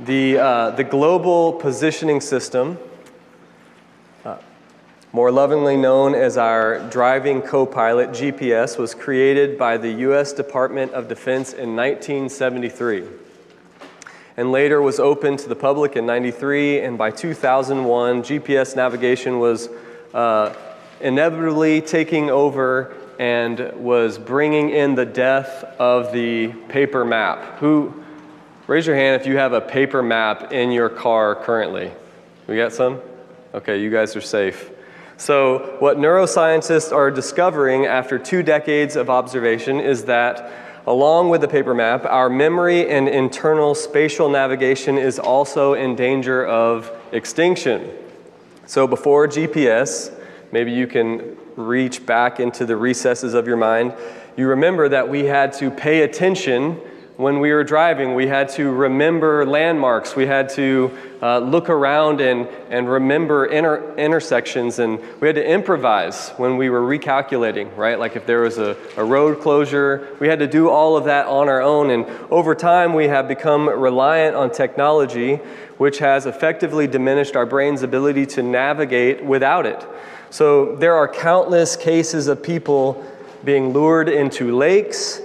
The, 0.00 0.38
uh, 0.38 0.70
the 0.70 0.82
Global 0.82 1.52
Positioning 1.52 2.20
System, 2.20 2.78
uh, 4.24 4.38
more 5.12 5.30
lovingly 5.30 5.76
known 5.76 6.16
as 6.16 6.36
our 6.36 6.80
driving 6.90 7.40
co 7.40 7.64
pilot, 7.64 8.10
GPS, 8.10 8.76
was 8.76 8.92
created 8.92 9.56
by 9.56 9.76
the 9.76 9.90
U.S. 9.90 10.32
Department 10.32 10.90
of 10.94 11.06
Defense 11.06 11.52
in 11.52 11.76
1973 11.76 13.04
and 14.36 14.50
later 14.50 14.82
was 14.82 14.98
opened 14.98 15.38
to 15.38 15.48
the 15.48 15.54
public 15.54 15.94
in 15.94 16.04
93 16.06 16.80
and 16.80 16.98
by 16.98 17.08
2001 17.08 18.20
gps 18.24 18.74
navigation 18.74 19.38
was 19.38 19.68
uh, 20.12 20.52
inevitably 21.00 21.80
taking 21.80 22.30
over 22.30 22.96
and 23.20 23.72
was 23.76 24.18
bringing 24.18 24.70
in 24.70 24.96
the 24.96 25.06
death 25.06 25.62
of 25.78 26.12
the 26.12 26.48
paper 26.68 27.04
map 27.04 27.58
who 27.58 28.03
raise 28.66 28.86
your 28.86 28.96
hand 28.96 29.20
if 29.20 29.26
you 29.26 29.36
have 29.36 29.52
a 29.52 29.60
paper 29.60 30.02
map 30.02 30.52
in 30.52 30.70
your 30.70 30.88
car 30.88 31.34
currently 31.34 31.90
we 32.46 32.56
got 32.56 32.72
some 32.72 33.00
okay 33.54 33.80
you 33.80 33.90
guys 33.90 34.16
are 34.16 34.20
safe 34.20 34.70
so 35.16 35.76
what 35.78 35.96
neuroscientists 35.96 36.92
are 36.92 37.10
discovering 37.10 37.86
after 37.86 38.18
two 38.18 38.42
decades 38.42 38.96
of 38.96 39.08
observation 39.08 39.80
is 39.80 40.04
that 40.04 40.52
Along 40.86 41.30
with 41.30 41.40
the 41.40 41.48
paper 41.48 41.72
map, 41.72 42.04
our 42.04 42.28
memory 42.28 42.90
and 42.90 43.08
internal 43.08 43.74
spatial 43.74 44.28
navigation 44.28 44.98
is 44.98 45.18
also 45.18 45.72
in 45.72 45.96
danger 45.96 46.44
of 46.44 46.92
extinction. 47.10 47.90
So 48.66 48.86
before 48.86 49.26
GPS, 49.26 50.12
maybe 50.52 50.72
you 50.72 50.86
can 50.86 51.38
reach 51.56 52.04
back 52.04 52.38
into 52.38 52.66
the 52.66 52.76
recesses 52.76 53.32
of 53.32 53.46
your 53.46 53.56
mind. 53.56 53.94
You 54.36 54.48
remember 54.48 54.90
that 54.90 55.08
we 55.08 55.24
had 55.24 55.54
to 55.54 55.70
pay 55.70 56.02
attention 56.02 56.78
when 57.16 57.38
we 57.38 57.52
were 57.52 57.62
driving, 57.62 58.14
we 58.16 58.26
had 58.26 58.48
to 58.48 58.72
remember 58.72 59.46
landmarks. 59.46 60.16
We 60.16 60.26
had 60.26 60.48
to 60.50 60.98
uh, 61.22 61.38
look 61.38 61.70
around 61.70 62.20
and, 62.20 62.48
and 62.70 62.88
remember 62.88 63.46
inter- 63.46 63.94
intersections. 63.94 64.80
And 64.80 64.98
we 65.20 65.28
had 65.28 65.36
to 65.36 65.48
improvise 65.48 66.30
when 66.30 66.56
we 66.56 66.70
were 66.70 66.80
recalculating, 66.80 67.76
right? 67.76 68.00
Like 68.00 68.16
if 68.16 68.26
there 68.26 68.40
was 68.40 68.58
a, 68.58 68.76
a 68.96 69.04
road 69.04 69.40
closure, 69.40 70.16
we 70.18 70.26
had 70.26 70.40
to 70.40 70.48
do 70.48 70.68
all 70.68 70.96
of 70.96 71.04
that 71.04 71.26
on 71.26 71.48
our 71.48 71.62
own. 71.62 71.90
And 71.90 72.04
over 72.32 72.52
time, 72.52 72.94
we 72.94 73.06
have 73.06 73.28
become 73.28 73.68
reliant 73.68 74.34
on 74.34 74.50
technology, 74.50 75.36
which 75.78 75.98
has 75.98 76.26
effectively 76.26 76.88
diminished 76.88 77.36
our 77.36 77.46
brain's 77.46 77.84
ability 77.84 78.26
to 78.26 78.42
navigate 78.42 79.24
without 79.24 79.66
it. 79.66 79.86
So 80.30 80.74
there 80.74 80.96
are 80.96 81.06
countless 81.06 81.76
cases 81.76 82.26
of 82.26 82.42
people 82.42 83.04
being 83.44 83.72
lured 83.72 84.08
into 84.08 84.56
lakes 84.56 85.20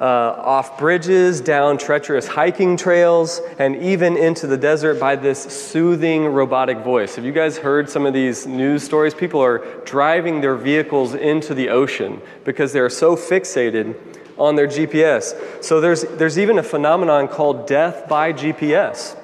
uh, 0.00 0.34
off 0.38 0.78
bridges, 0.78 1.42
down 1.42 1.76
treacherous 1.76 2.26
hiking 2.26 2.76
trails, 2.76 3.40
and 3.58 3.76
even 3.76 4.16
into 4.16 4.46
the 4.46 4.56
desert 4.56 4.98
by 4.98 5.14
this 5.14 5.42
soothing 5.42 6.24
robotic 6.24 6.78
voice. 6.78 7.16
Have 7.16 7.24
you 7.26 7.32
guys 7.32 7.58
heard 7.58 7.90
some 7.90 8.06
of 8.06 8.14
these 8.14 8.46
news 8.46 8.82
stories? 8.82 9.12
People 9.12 9.42
are 9.42 9.58
driving 9.84 10.40
their 10.40 10.56
vehicles 10.56 11.14
into 11.14 11.54
the 11.54 11.68
ocean 11.68 12.22
because 12.44 12.72
they're 12.72 12.88
so 12.88 13.14
fixated 13.14 13.94
on 14.38 14.56
their 14.56 14.66
GPS. 14.66 15.62
So 15.62 15.82
there's, 15.82 16.02
there's 16.02 16.38
even 16.38 16.58
a 16.58 16.62
phenomenon 16.62 17.28
called 17.28 17.66
death 17.66 18.08
by 18.08 18.32
GPS 18.32 19.16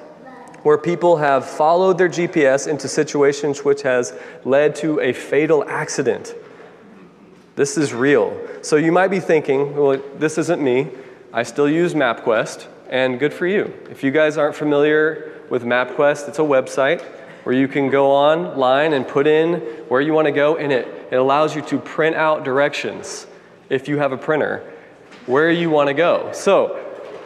where 0.61 0.77
people 0.77 1.17
have 1.17 1.49
followed 1.49 1.97
their 1.97 2.09
GPS 2.09 2.67
into 2.67 2.87
situations 2.87 3.63
which 3.63 3.83
has 3.83 4.13
led 4.43 4.75
to 4.75 4.99
a 4.99 5.13
fatal 5.13 5.63
accident. 5.67 6.35
This 7.57 7.75
is 7.75 7.91
real. 7.91 8.39
So 8.61 8.75
you 8.75 8.91
might 8.91 9.07
be 9.07 9.19
thinking, 9.19 9.75
well, 9.75 9.99
this 10.19 10.37
isn't 10.37 10.61
me. 10.61 10.91
I 11.33 11.41
still 11.41 11.67
use 11.67 11.95
MapQuest, 11.95 12.67
and 12.87 13.17
good 13.17 13.33
for 13.33 13.47
you. 13.47 13.73
If 13.89 14.03
you 14.03 14.11
guys 14.11 14.37
aren't 14.37 14.55
familiar 14.55 15.33
with 15.49 15.63
MapQuest, 15.63 16.29
it's 16.29 16.37
a 16.37 16.43
website 16.43 17.01
where 17.45 17.55
you 17.55 17.67
can 17.67 17.89
go 17.89 18.11
online 18.11 18.93
and 18.93 19.07
put 19.07 19.25
in 19.25 19.55
where 19.89 20.01
you 20.01 20.13
want 20.13 20.27
to 20.27 20.31
go, 20.31 20.57
and 20.57 20.71
it, 20.71 20.87
it 21.11 21.15
allows 21.15 21.55
you 21.55 21.63
to 21.63 21.79
print 21.79 22.15
out 22.15 22.45
directions 22.45 23.25
if 23.71 23.87
you 23.87 23.97
have 23.97 24.11
a 24.11 24.17
printer 24.17 24.71
where 25.25 25.49
you 25.49 25.71
want 25.71 25.87
to 25.87 25.95
go. 25.95 26.29
So 26.33 26.79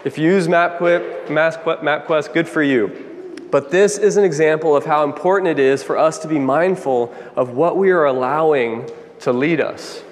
if 0.05 0.17
you 0.17 0.27
use 0.31 0.47
MapQuest, 0.47 1.27
MapQuest, 1.27 2.33
good 2.33 2.47
for 2.47 2.63
you. 2.63 3.35
But 3.51 3.69
this 3.69 3.97
is 3.97 4.15
an 4.15 4.23
example 4.23 4.77
of 4.77 4.85
how 4.85 5.03
important 5.03 5.49
it 5.49 5.59
is 5.59 5.83
for 5.83 5.97
us 5.97 6.19
to 6.19 6.29
be 6.29 6.39
mindful 6.39 7.13
of 7.35 7.49
what 7.49 7.75
we 7.75 7.91
are 7.91 8.05
allowing 8.05 8.89
to 9.19 9.33
lead 9.33 9.59
us. 9.59 10.03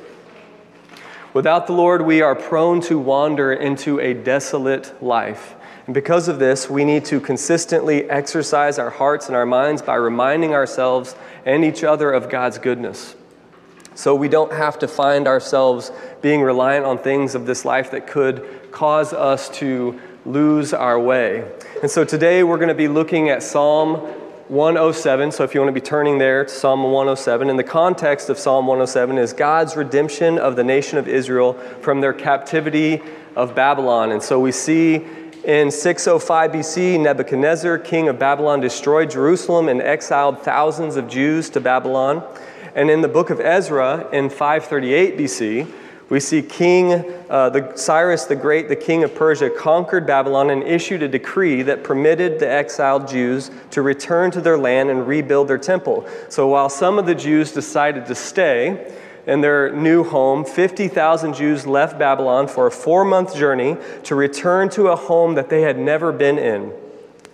Without 1.34 1.67
the 1.67 1.73
Lord, 1.73 2.01
we 2.01 2.22
are 2.22 2.35
prone 2.35 2.81
to 2.81 2.97
wander 2.97 3.53
into 3.53 4.00
a 4.00 4.16
desolate 4.16 5.01
life. 5.03 5.56
And 5.85 5.94
because 5.94 6.28
of 6.28 6.40
this, 6.40 6.67
we 6.67 6.84
need 6.84 7.06
to 7.06 7.19
consistently 7.19 8.09
exercise 8.09 8.79
our 8.79 8.90
hearts 8.90 9.28
and 9.28 9.35
our 9.35 9.45
minds 9.45 9.84
by 9.84 9.95
reminding 9.95 10.53
ourselves 10.53 11.16
and 11.45 11.63
each 11.63 11.84
other 11.84 12.12
of 12.12 12.29
God's 12.29 12.57
goodness. 12.57 13.16
So 13.94 14.16
we 14.16 14.28
don't 14.28 14.53
have 14.53 14.79
to 14.79 14.88
find 14.88 15.28
ourselves 15.28 15.91
being 16.22 16.41
reliant 16.41 16.85
on 16.85 16.97
things 16.97 17.35
of 17.35 17.46
this 17.46 17.63
life 17.63 17.91
that 17.91 18.07
could 18.07 18.72
cause 18.72 19.13
us 19.13 19.50
to 19.59 20.00
lose 20.25 20.73
our 20.73 21.00
way. 21.00 21.47
And 21.81 21.91
so 21.91 22.03
today 22.06 22.44
we're 22.44 22.57
going 22.57 22.69
to 22.69 22.73
be 22.73 22.88
looking 22.88 23.29
at 23.29 23.44
Psalm 23.44 24.13
107. 24.50 25.32
So 25.32 25.44
if 25.44 25.54
you 25.54 25.62
want 25.62 25.70
to 25.70 25.80
be 25.80 25.86
turning 25.86 26.18
there 26.18 26.44
to 26.44 26.50
Psalm 26.50 26.82
107, 26.82 27.52
in 27.52 27.56
the 27.56 27.64
context 27.64 28.32
of 28.32 28.40
Psalm 28.40 28.66
107 28.66 29.20
is 29.20 29.32
God's 29.32 29.76
redemption 29.76 30.40
of 30.40 30.56
the 30.56 30.64
nation 30.64 30.98
of 30.98 31.08
Israel 31.08 31.54
from 31.82 32.02
their 32.02 32.14
captivity 32.14 33.00
of 33.36 33.54
Babylon. 33.54 34.12
And 34.12 34.24
so 34.24 34.40
we 34.40 34.52
see 34.52 35.06
in 35.44 35.70
605 35.70 36.52
BC, 36.52 37.00
Nebuchadnezzar, 37.00 37.78
king 37.78 38.09
of 38.09 38.18
Babylon, 38.18 38.59
destroyed 38.59 39.12
Jerusalem 39.12 39.70
and 39.70 39.84
exiled 39.84 40.42
thousands 40.42 40.96
of 40.96 41.08
Jews 41.08 41.52
to 41.52 41.62
Babylon. 41.62 42.24
And 42.74 42.90
in 42.90 43.02
the 43.02 43.08
book 43.08 43.30
of 43.30 43.40
Ezra, 43.40 44.09
in 44.12 44.32
538 44.32 45.16
BC, 45.16 45.72
we 46.09 46.20
see 46.20 46.42
King 46.42 47.14
uh, 47.30 47.50
the, 47.50 47.74
Cyrus 47.75 48.25
the 48.25 48.36
Great, 48.36 48.68
the 48.68 48.75
king 48.75 49.03
of 49.03 49.14
Persia, 49.14 49.50
conquered 49.50 50.08
Babylon 50.08 50.50
and 50.50 50.64
issued 50.64 51.03
a 51.03 51.08
decree 51.08 51.62
that 51.64 51.84
permitted 51.84 52.40
the 52.40 52.50
exiled 52.50 53.08
Jews 53.08 53.52
to 53.72 53.81
return 53.81 54.31
to 54.31 54.42
their 54.42 54.58
land 54.58 54.90
and 54.90 55.08
rebuild 55.08 55.47
their 55.47 55.59
temple. 55.59 56.08
So 56.30 56.47
while 56.47 56.70
some 56.70 56.97
of 56.97 57.06
the 57.06 57.14
Jews 57.14 57.52
decided 57.52 58.08
to 58.08 58.16
stay 58.16 58.96
in 59.28 59.42
their 59.42 59.72
new 59.72 60.03
home, 60.03 60.44
50,000 60.44 61.36
Jews 61.36 61.68
left 61.68 62.00
Babylon 62.00 62.47
for 62.47 62.66
a 62.66 62.72
four 62.72 63.06
month 63.06 63.36
journey 63.36 63.78
to 64.03 64.16
return 64.16 64.70
to 64.70 64.88
a 64.88 64.96
home 64.96 65.36
that 65.36 65.50
they 65.50 65.62
had 65.62 65.78
never 65.78 66.12
been 66.12 66.40
in 66.40 66.74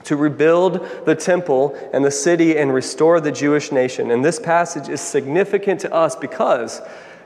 to 0.04 0.16
rebuild 0.16 0.88
the 1.06 1.16
temple 1.16 1.76
and 1.92 2.06
the 2.06 2.12
city 2.12 2.58
and 2.58 2.74
restore 2.74 3.20
the 3.20 3.32
Jewish 3.32 3.72
nation. 3.72 4.12
And 4.12 4.24
this 4.24 4.40
passage 4.40 4.88
is 4.88 5.02
significant 5.02 5.80
to 5.82 5.92
us 5.92 6.16
because 6.16 6.82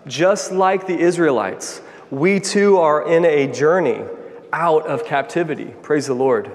just 0.09 0.51
like 0.51 0.87
the 0.87 0.99
Israelites, 0.99 1.81
we 2.11 2.39
too 2.39 2.77
are 2.77 3.07
in 3.07 3.23
a 3.23 3.47
journey 3.47 4.01
out 4.51 4.85
of 4.87 5.05
captivity. 5.05 5.73
Praise 5.83 6.07
the 6.07 6.13
Lord. 6.13 6.51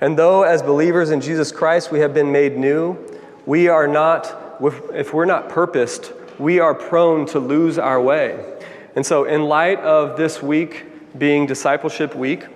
And 0.00 0.18
though, 0.18 0.42
as 0.42 0.62
believers 0.62 1.10
in 1.10 1.20
Jesus 1.20 1.52
Christ, 1.52 1.92
we 1.92 2.00
have 2.00 2.12
been 2.12 2.32
made 2.32 2.58
new, 2.58 2.98
we 3.46 3.68
are 3.68 3.86
not, 3.86 4.58
if 4.92 5.14
we're 5.14 5.24
not 5.24 5.48
purposed, 5.48 6.12
we 6.38 6.58
are 6.58 6.74
prone 6.74 7.26
to 7.26 7.38
lose 7.38 7.78
our 7.78 8.02
way. 8.02 8.58
And 8.96 9.06
so, 9.06 9.24
in 9.24 9.44
light 9.44 9.78
of 9.80 10.16
this 10.16 10.42
week 10.42 10.84
being 11.16 11.46
Discipleship 11.46 12.14
Week, 12.14 12.46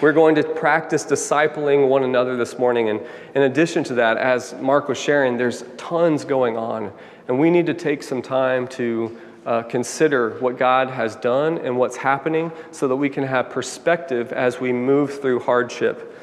we're 0.00 0.12
going 0.12 0.34
to 0.34 0.42
practice 0.42 1.04
discipling 1.04 1.88
one 1.88 2.02
another 2.02 2.36
this 2.36 2.58
morning. 2.58 2.88
And 2.88 3.00
in 3.34 3.42
addition 3.42 3.84
to 3.84 3.94
that, 3.94 4.16
as 4.16 4.52
Mark 4.54 4.88
was 4.88 4.98
sharing, 4.98 5.36
there's 5.36 5.62
tons 5.76 6.24
going 6.24 6.56
on. 6.56 6.92
And 7.28 7.38
we 7.38 7.50
need 7.50 7.66
to 7.66 7.74
take 7.74 8.02
some 8.02 8.22
time 8.22 8.66
to 8.68 9.16
uh, 9.48 9.62
consider 9.62 10.38
what 10.40 10.58
God 10.58 10.90
has 10.90 11.16
done 11.16 11.56
and 11.56 11.78
what's 11.78 11.96
happening 11.96 12.52
so 12.70 12.86
that 12.86 12.96
we 12.96 13.08
can 13.08 13.24
have 13.24 13.48
perspective 13.48 14.30
as 14.30 14.60
we 14.60 14.74
move 14.74 15.22
through 15.22 15.40
hardship. 15.40 16.14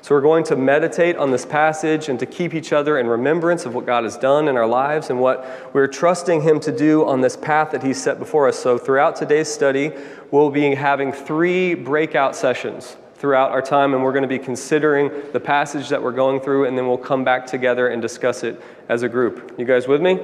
So, 0.00 0.14
we're 0.14 0.22
going 0.22 0.44
to 0.44 0.56
meditate 0.56 1.16
on 1.16 1.30
this 1.30 1.44
passage 1.44 2.08
and 2.08 2.18
to 2.18 2.24
keep 2.24 2.54
each 2.54 2.72
other 2.72 2.98
in 2.98 3.06
remembrance 3.06 3.66
of 3.66 3.74
what 3.74 3.84
God 3.84 4.04
has 4.04 4.16
done 4.16 4.48
in 4.48 4.56
our 4.56 4.66
lives 4.66 5.10
and 5.10 5.20
what 5.20 5.74
we're 5.74 5.88
trusting 5.88 6.40
Him 6.40 6.58
to 6.60 6.74
do 6.74 7.06
on 7.06 7.20
this 7.20 7.36
path 7.36 7.72
that 7.72 7.82
He's 7.82 8.02
set 8.02 8.18
before 8.18 8.48
us. 8.48 8.58
So, 8.58 8.78
throughout 8.78 9.14
today's 9.14 9.52
study, 9.52 9.92
we'll 10.30 10.48
be 10.48 10.74
having 10.74 11.12
three 11.12 11.74
breakout 11.74 12.34
sessions 12.34 12.96
throughout 13.16 13.50
our 13.50 13.60
time, 13.60 13.92
and 13.92 14.02
we're 14.02 14.14
going 14.14 14.22
to 14.22 14.28
be 14.28 14.38
considering 14.38 15.10
the 15.34 15.40
passage 15.40 15.90
that 15.90 16.02
we're 16.02 16.12
going 16.12 16.40
through, 16.40 16.64
and 16.64 16.78
then 16.78 16.88
we'll 16.88 16.96
come 16.96 17.24
back 17.24 17.44
together 17.44 17.88
and 17.88 18.00
discuss 18.00 18.42
it 18.42 18.58
as 18.88 19.02
a 19.02 19.08
group. 19.08 19.54
You 19.58 19.66
guys 19.66 19.86
with 19.86 20.00
me? 20.00 20.18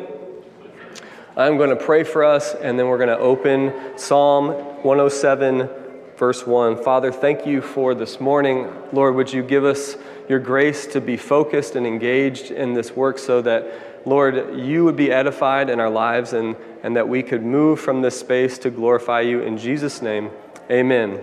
I'm 1.39 1.59
going 1.59 1.69
to 1.69 1.77
pray 1.77 2.03
for 2.03 2.25
us, 2.25 2.55
and 2.55 2.79
then 2.79 2.89
we're 2.89 2.97
going 2.97 3.11
to 3.11 3.19
open 3.19 3.99
Psalm 3.99 4.49
107, 4.83 5.69
verse 6.17 6.47
1. 6.47 6.83
Father, 6.83 7.13
thank 7.13 7.45
you 7.45 7.61
for 7.61 7.95
this 7.95 8.19
morning. 8.21 8.73
Lord, 8.91 9.15
would 9.17 9.31
you 9.31 9.43
give 9.43 9.63
us 9.63 9.97
your 10.31 10.39
grace 10.39 10.87
to 10.87 11.01
be 11.03 11.19
focused 11.19 11.77
and 11.77 11.87
engaged 11.87 12.51
in 12.51 12.73
this 12.73 12.93
work 12.97 13.19
so 13.19 13.43
that, 13.43 14.07
Lord, 14.07 14.59
you 14.59 14.85
would 14.87 14.97
be 14.97 15.13
edified 15.13 15.69
in 15.69 15.79
our 15.79 15.91
lives 15.91 16.33
and, 16.33 16.57
and 16.83 16.97
that 16.97 17.07
we 17.07 17.23
could 17.23 17.45
move 17.45 17.81
from 17.81 18.01
this 18.01 18.19
space 18.19 18.57
to 18.61 18.71
glorify 18.71 19.21
you. 19.21 19.43
In 19.43 19.59
Jesus' 19.59 20.01
name, 20.01 20.31
amen. 20.71 21.21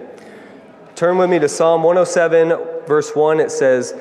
Turn 0.93 1.17
with 1.17 1.31
me 1.31 1.39
to 1.39 1.49
Psalm 1.49 1.81
107 1.81 2.49
verse 2.85 3.15
1, 3.15 3.39
it 3.39 3.51
says, 3.51 3.95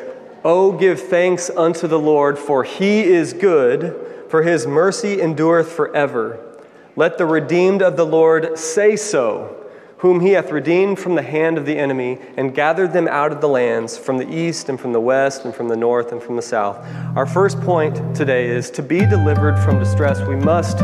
Oh, 0.44 0.73
give 0.73 1.00
thanks 1.00 1.50
unto 1.50 1.87
the 1.87 1.99
Lord, 1.99 2.38
for 2.38 2.64
he 2.64 3.03
is 3.03 3.32
good, 3.32 4.12
for 4.32 4.43
his 4.43 4.67
mercy 4.67 5.20
endureth 5.20 5.70
forever. 5.70 6.56
Let 6.96 7.19
the 7.19 7.26
redeemed 7.26 7.82
of 7.82 7.99
the 7.99 8.06
Lord 8.06 8.58
say 8.58 8.96
so 8.96 9.58
whom 9.99 10.20
he 10.20 10.31
hath 10.31 10.50
redeemed 10.50 10.99
from 10.99 11.17
the 11.17 11.23
hand 11.23 11.58
of 11.58 11.67
the 11.67 11.79
enemy, 11.79 12.19
and 12.37 12.52
gathered 12.52 12.93
them 12.93 13.06
out 13.06 13.31
of 13.31 13.40
the 13.40 13.49
lands, 13.49 13.96
from 13.96 14.19
the 14.19 14.29
east 14.29 14.69
and 14.69 14.81
from 14.81 14.93
the 14.93 15.00
west, 15.00 15.44
and 15.44 15.55
from 15.55 15.69
the 15.69 15.76
north 15.76 16.11
and 16.11 16.20
from 16.20 16.34
the 16.34 16.43
south. 16.43 16.76
Our 17.14 17.25
first 17.25 17.61
point 17.61 18.17
today 18.17 18.49
is 18.49 18.69
to 18.70 18.82
be 18.82 19.06
delivered 19.06 19.56
from 19.62 19.79
distress, 19.79 20.20
we 20.26 20.35
must 20.35 20.78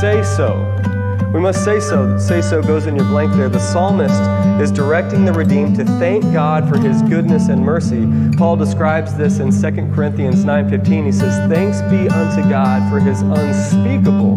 say 0.00 0.22
so. 0.22 1.01
We 1.32 1.40
must 1.40 1.64
say 1.64 1.80
so. 1.80 2.18
Say 2.18 2.42
so 2.42 2.62
goes 2.62 2.86
in 2.86 2.94
your 2.94 3.06
blank 3.06 3.32
there. 3.32 3.48
The 3.48 3.58
psalmist 3.58 4.20
is 4.60 4.70
directing 4.70 5.24
the 5.24 5.32
redeemed 5.32 5.76
to 5.76 5.84
thank 5.98 6.22
God 6.32 6.68
for 6.68 6.78
his 6.78 7.00
goodness 7.02 7.48
and 7.48 7.64
mercy. 7.64 8.06
Paul 8.36 8.56
describes 8.56 9.14
this 9.14 9.38
in 9.38 9.50
2 9.50 9.94
Corinthians 9.94 10.44
9:15. 10.44 11.06
He 11.06 11.12
says, 11.12 11.34
"Thanks 11.50 11.80
be 11.82 12.06
unto 12.08 12.48
God 12.50 12.90
for 12.90 13.00
his 13.00 13.22
unspeakable 13.22 14.36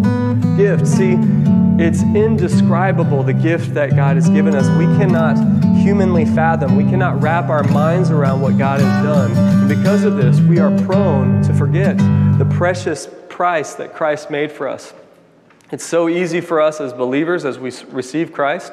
gift." 0.56 0.88
See, 0.88 1.20
it's 1.78 2.02
indescribable 2.02 3.24
the 3.24 3.34
gift 3.34 3.74
that 3.74 3.98
God 3.98 4.16
has 4.16 4.30
given 4.30 4.56
us. 4.56 4.70
We 4.78 4.86
cannot 4.98 5.38
humanly 5.76 6.24
fathom, 6.24 6.78
we 6.78 6.86
cannot 6.86 7.22
wrap 7.22 7.50
our 7.50 7.64
minds 7.66 8.10
around 8.10 8.42
what 8.42 8.58
God 8.58 8.80
has 8.80 9.06
done. 9.06 9.32
And 9.34 9.68
because 9.70 10.06
of 10.06 10.16
this, 10.16 10.40
we 10.40 10.60
are 10.60 10.72
prone 10.86 11.44
to 11.44 11.54
forget 11.54 11.98
the 12.38 12.48
precious 12.50 13.08
price 13.28 13.74
that 13.74 13.94
Christ 13.94 14.32
made 14.32 14.52
for 14.52 14.70
us. 14.70 14.94
It's 15.72 15.86
so 15.86 16.08
easy 16.08 16.42
for 16.42 16.62
us 16.62 16.80
as 16.80 16.94
believers 16.94 17.44
as 17.44 17.58
we 17.58 17.72
receive 17.90 18.32
Christ. 18.32 18.72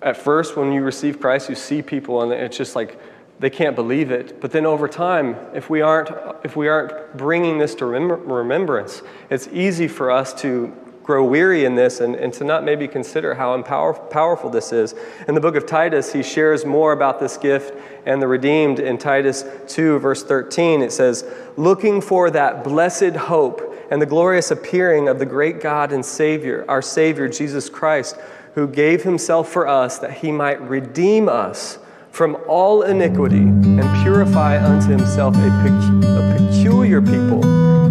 At 0.00 0.16
first, 0.16 0.56
when 0.56 0.72
you 0.72 0.82
receive 0.82 1.20
Christ, 1.20 1.48
you 1.48 1.54
see 1.54 1.82
people 1.82 2.22
and 2.22 2.32
it's 2.32 2.56
just 2.56 2.76
like 2.76 2.98
they 3.40 3.50
can't 3.50 3.74
believe 3.74 4.12
it. 4.12 4.40
But 4.40 4.52
then 4.52 4.64
over 4.64 4.86
time, 4.86 5.36
if 5.52 5.68
we 5.68 5.80
aren't, 5.80 6.10
if 6.44 6.54
we 6.54 6.68
aren't 6.68 7.16
bringing 7.16 7.58
this 7.58 7.74
to 7.76 7.86
remembrance, 7.86 9.02
it's 9.30 9.48
easy 9.48 9.88
for 9.88 10.12
us 10.12 10.32
to 10.42 10.72
grow 11.02 11.24
weary 11.24 11.64
in 11.64 11.74
this 11.74 11.98
and, 11.98 12.14
and 12.14 12.32
to 12.32 12.44
not 12.44 12.62
maybe 12.62 12.86
consider 12.86 13.34
how 13.34 13.54
empower, 13.54 13.92
powerful 13.92 14.48
this 14.48 14.72
is. 14.72 14.94
In 15.26 15.34
the 15.34 15.40
book 15.40 15.56
of 15.56 15.66
Titus, 15.66 16.12
he 16.12 16.22
shares 16.22 16.64
more 16.64 16.92
about 16.92 17.18
this 17.18 17.36
gift 17.36 17.74
and 18.06 18.22
the 18.22 18.28
redeemed 18.28 18.78
in 18.78 18.98
Titus 18.98 19.44
2, 19.66 19.98
verse 19.98 20.22
13. 20.22 20.82
It 20.82 20.92
says, 20.92 21.24
Looking 21.56 22.00
for 22.00 22.30
that 22.30 22.62
blessed 22.62 23.16
hope 23.16 23.71
and 23.92 24.00
the 24.00 24.06
glorious 24.06 24.50
appearing 24.50 25.06
of 25.06 25.18
the 25.18 25.26
great 25.26 25.60
God 25.60 25.92
and 25.92 26.02
Savior, 26.02 26.64
our 26.66 26.80
Savior, 26.80 27.28
Jesus 27.28 27.68
Christ, 27.68 28.16
who 28.54 28.66
gave 28.66 29.02
himself 29.02 29.52
for 29.52 29.68
us 29.68 29.98
that 29.98 30.14
he 30.14 30.32
might 30.32 30.58
redeem 30.62 31.28
us 31.28 31.78
from 32.10 32.38
all 32.48 32.80
iniquity 32.80 33.42
and 33.42 34.02
purify 34.02 34.64
unto 34.64 34.88
himself 34.88 35.36
a, 35.36 35.48
a 36.06 36.36
peculiar 36.38 37.02
people 37.02 37.42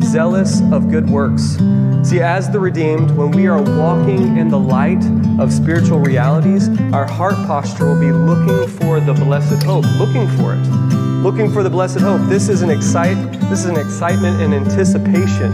zealous 0.02 0.62
of 0.72 0.90
good 0.90 1.08
works. 1.08 1.58
See, 2.02 2.20
as 2.20 2.50
the 2.50 2.60
redeemed, 2.60 3.12
when 3.12 3.30
we 3.30 3.46
are 3.46 3.62
walking 3.62 4.38
in 4.38 4.50
the 4.50 4.60
light 4.60 5.06
of 5.40 5.54
spiritual 5.54 6.00
realities, 6.00 6.68
our 6.94 7.06
heart 7.06 7.36
posture 7.46 7.86
will 7.86 8.00
be 8.00 8.12
looking 8.12 8.68
for 8.80 9.00
the 9.00 9.14
blessed 9.14 9.62
hope, 9.62 9.86
looking 10.00 10.28
for 10.30 10.56
it, 10.56 11.11
looking 11.22 11.52
for 11.52 11.62
the 11.62 11.70
blessed 11.70 12.00
hope. 12.00 12.20
This 12.28 12.50
is 12.50 12.64
an 12.64 12.72
excite, 12.72 13.16
this 13.42 13.60
is 13.60 13.66
an 13.66 13.78
excitement 13.78 14.42
and 14.42 14.56
anticipation 14.56 15.52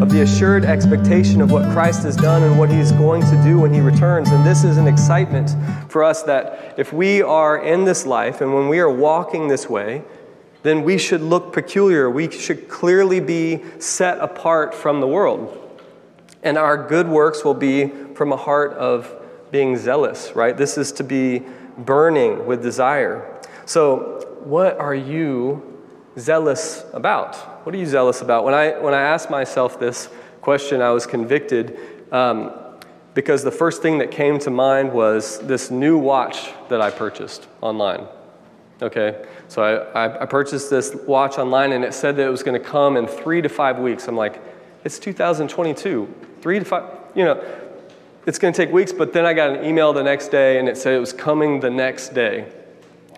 of 0.00 0.08
the 0.08 0.22
assured 0.22 0.64
expectation 0.64 1.40
of 1.40 1.50
what 1.50 1.64
Christ 1.72 2.04
has 2.04 2.14
done 2.14 2.44
and 2.44 2.56
what 2.56 2.70
He's 2.70 2.92
going 2.92 3.22
to 3.22 3.42
do 3.42 3.58
when 3.58 3.74
He 3.74 3.80
returns. 3.80 4.30
And 4.30 4.46
this 4.46 4.62
is 4.62 4.76
an 4.76 4.86
excitement 4.86 5.56
for 5.90 6.04
us 6.04 6.22
that 6.22 6.74
if 6.78 6.92
we 6.92 7.22
are 7.22 7.60
in 7.60 7.84
this 7.84 8.06
life 8.06 8.40
and 8.40 8.54
when 8.54 8.68
we 8.68 8.78
are 8.78 8.88
walking 8.88 9.48
this 9.48 9.68
way, 9.68 10.04
then 10.62 10.84
we 10.84 10.96
should 10.96 11.22
look 11.22 11.52
peculiar. 11.52 12.08
We 12.08 12.30
should 12.30 12.68
clearly 12.68 13.18
be 13.18 13.64
set 13.80 14.18
apart 14.20 14.72
from 14.72 15.00
the 15.00 15.08
world. 15.08 15.82
And 16.44 16.56
our 16.56 16.86
good 16.86 17.08
works 17.08 17.44
will 17.44 17.54
be 17.54 17.88
from 18.14 18.30
a 18.30 18.36
heart 18.36 18.74
of 18.74 19.12
being 19.50 19.76
zealous, 19.76 20.36
right? 20.36 20.56
This 20.56 20.78
is 20.78 20.92
to 20.92 21.02
be 21.02 21.42
burning 21.76 22.46
with 22.46 22.62
desire. 22.62 23.26
So, 23.66 24.29
what 24.46 24.78
are 24.78 24.94
you 24.94 25.78
zealous 26.18 26.84
about? 26.92 27.36
What 27.64 27.74
are 27.74 27.78
you 27.78 27.86
zealous 27.86 28.20
about? 28.20 28.44
When 28.44 28.54
I, 28.54 28.78
when 28.78 28.94
I 28.94 29.02
asked 29.02 29.30
myself 29.30 29.78
this 29.78 30.08
question, 30.40 30.80
I 30.80 30.90
was 30.90 31.06
convicted 31.06 31.78
um, 32.12 32.52
because 33.14 33.42
the 33.42 33.50
first 33.50 33.82
thing 33.82 33.98
that 33.98 34.10
came 34.10 34.38
to 34.40 34.50
mind 34.50 34.92
was 34.92 35.38
this 35.40 35.70
new 35.70 35.98
watch 35.98 36.50
that 36.68 36.80
I 36.80 36.90
purchased 36.90 37.46
online. 37.60 38.06
Okay, 38.82 39.26
so 39.48 39.62
I, 39.62 40.22
I 40.22 40.26
purchased 40.26 40.70
this 40.70 40.94
watch 41.06 41.36
online 41.36 41.72
and 41.72 41.84
it 41.84 41.92
said 41.92 42.16
that 42.16 42.26
it 42.26 42.30
was 42.30 42.42
going 42.42 42.60
to 42.60 42.66
come 42.66 42.96
in 42.96 43.06
three 43.06 43.42
to 43.42 43.48
five 43.48 43.78
weeks. 43.78 44.08
I'm 44.08 44.16
like, 44.16 44.40
it's 44.84 44.98
2022. 44.98 46.14
Three 46.40 46.58
to 46.58 46.64
five, 46.64 46.98
you 47.14 47.24
know, 47.24 47.44
it's 48.26 48.38
going 48.38 48.54
to 48.54 48.56
take 48.56 48.72
weeks. 48.72 48.92
But 48.92 49.12
then 49.12 49.26
I 49.26 49.34
got 49.34 49.50
an 49.50 49.66
email 49.66 49.92
the 49.92 50.02
next 50.02 50.28
day 50.28 50.58
and 50.58 50.66
it 50.66 50.78
said 50.78 50.94
it 50.94 50.98
was 50.98 51.12
coming 51.12 51.60
the 51.60 51.68
next 51.68 52.14
day. 52.14 52.50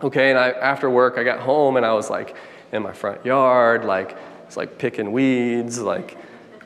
Okay, 0.02 0.30
and 0.30 0.38
I, 0.38 0.50
after 0.50 0.90
work, 0.90 1.16
I 1.16 1.22
got 1.22 1.40
home 1.40 1.76
and 1.76 1.86
I 1.86 1.92
was 1.92 2.10
like 2.10 2.36
in 2.72 2.82
my 2.82 2.92
front 2.92 3.24
yard, 3.24 3.84
like, 3.84 4.16
it's 4.46 4.56
like 4.56 4.78
picking 4.78 5.12
weeds, 5.12 5.80
like, 5.80 6.18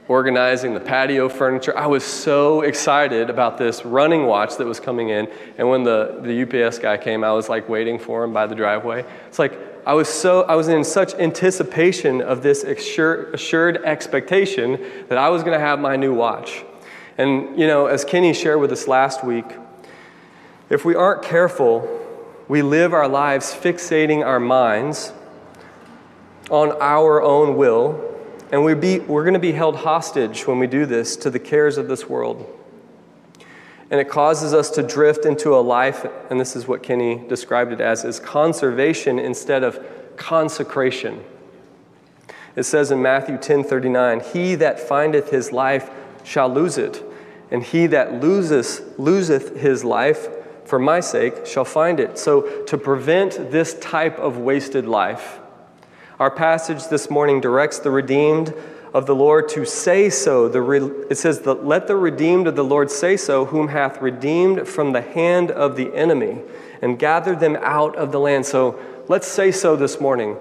organizing 0.09 0.73
the 0.73 0.81
patio 0.81 1.29
furniture. 1.29 1.77
I 1.77 1.87
was 1.87 2.05
so 2.05 2.63
excited 2.63 3.29
about 3.29 3.59
this 3.59 3.85
running 3.85 4.27
watch 4.27 4.57
that 4.57 4.67
was 4.67 4.81
coming 4.81 5.09
in. 5.09 5.29
And 5.59 5.69
when 5.69 5.83
the, 5.83 6.21
the 6.23 6.65
UPS 6.67 6.79
guy 6.79 6.97
came, 6.97 7.25
I 7.25 7.33
was 7.33 7.49
like 7.49 7.69
waiting 7.69 7.99
for 7.99 8.25
him 8.25 8.33
by 8.33 8.47
the 8.47 8.55
driveway. 8.55 9.05
It's 9.29 9.39
like 9.39 9.59
I 9.85 9.95
was 9.95 10.09
so 10.09 10.43
I 10.43 10.55
was 10.55 10.69
in 10.69 10.85
such 10.85 11.15
anticipation 11.15 12.23
of 12.23 12.43
this 12.43 12.65
assured, 12.65 13.35
assured 13.35 13.85
expectation 13.85 14.81
that 15.09 15.19
I 15.19 15.29
was 15.29 15.43
going 15.43 15.59
to 15.59 15.65
have 15.65 15.79
my 15.81 15.97
new 15.97 16.15
watch. 16.15 16.65
And 17.19 17.59
you 17.59 17.67
know, 17.67 17.87
as 17.87 18.05
Kenny 18.05 18.33
shared 18.33 18.61
with 18.61 18.73
us 18.73 18.87
last 18.87 19.25
week, 19.25 19.57
if 20.71 20.85
we 20.85 20.95
aren't 20.95 21.23
careful, 21.23 22.06
we 22.49 22.63
live 22.63 22.93
our 22.93 23.09
lives 23.09 23.53
fixating 23.55 24.25
our 24.25 24.41
minds 24.41 25.13
on 26.51 26.73
our 26.81 27.23
own 27.23 27.57
will 27.57 28.07
and 28.53 28.65
we 28.65 28.75
be, 28.75 29.01
we're 29.01 29.25
going 29.25 29.35
to 29.35 29.41
be 29.41 29.53
held 29.53 29.77
hostage 29.77 30.47
when 30.47 30.59
we 30.59 30.67
do 30.67 30.87
this 30.87 31.17
to 31.17 31.31
the 31.31 31.39
cares 31.39 31.79
of 31.79 31.89
this 31.89 32.09
world. 32.09 32.53
And 33.91 34.01
it 34.01 34.09
causes 34.09 34.55
us 34.55 34.71
to 34.71 34.83
drift 34.83 35.25
into 35.25 35.55
a 35.55 35.59
life, 35.61 36.07
and 36.31 36.41
this 36.41 36.55
is 36.57 36.67
what 36.67 36.83
Kenny 36.83 37.27
described 37.29 37.73
it 37.73 37.81
as, 37.81 38.05
is 38.05 38.21
conservation 38.21 39.19
instead 39.19 39.65
of 39.65 39.85
consecration. 40.17 41.25
It 42.55 42.65
says 42.65 42.91
in 42.91 43.03
Matthew 43.03 43.37
10 43.37 43.65
39, 43.65 44.21
He 44.33 44.55
that 44.57 44.81
findeth 44.81 45.31
his 45.31 45.53
life 45.53 45.91
shall 46.25 46.49
lose 46.49 46.79
it, 46.79 47.03
and 47.51 47.63
he 47.63 47.87
that 47.89 48.21
loseth, 48.21 48.99
loseth 48.99 49.57
his 49.57 49.85
life 49.85 50.29
for 50.67 50.79
my 50.79 51.01
sake 51.01 51.47
shall 51.47 51.65
find 51.65 52.01
it. 52.01 52.19
So, 52.19 52.65
to 52.65 52.77
prevent 52.77 53.51
this 53.51 53.75
type 53.79 54.19
of 54.19 54.39
wasted 54.39 54.87
life, 54.87 55.39
our 56.19 56.31
passage 56.31 56.89
this 56.89 57.09
morning 57.09 57.41
directs 57.41 57.79
the 57.79 57.91
redeemed 57.91 58.53
of 58.93 59.05
the 59.07 59.15
Lord 59.15 59.49
to 59.51 59.67
say 59.67 60.09
so. 60.09 60.49
The 60.49 60.63
re- 60.63 61.05
it 61.11 61.19
says, 61.19 61.41
that, 61.41 61.67
Let 61.67 61.87
the 61.87 61.97
redeemed 61.97 62.47
of 62.47 62.57
the 62.57 62.65
Lord 62.65 62.91
say 62.91 63.17
so, 63.17 63.45
whom 63.45 63.69
hath 63.69 64.01
redeemed 64.01 64.67
from 64.67 64.93
the 64.93 65.03
hand 65.03 65.51
of 65.51 65.77
the 65.77 65.95
enemy 65.95 66.41
and 66.81 66.99
gathered 66.99 67.41
them 67.41 67.57
out 67.61 67.95
of 67.97 68.13
the 68.13 68.21
land. 68.21 68.47
So 68.47 68.81
let's 69.09 69.29
say 69.29 69.53
so 69.53 69.77
this 69.77 70.01
morning. 70.01 70.37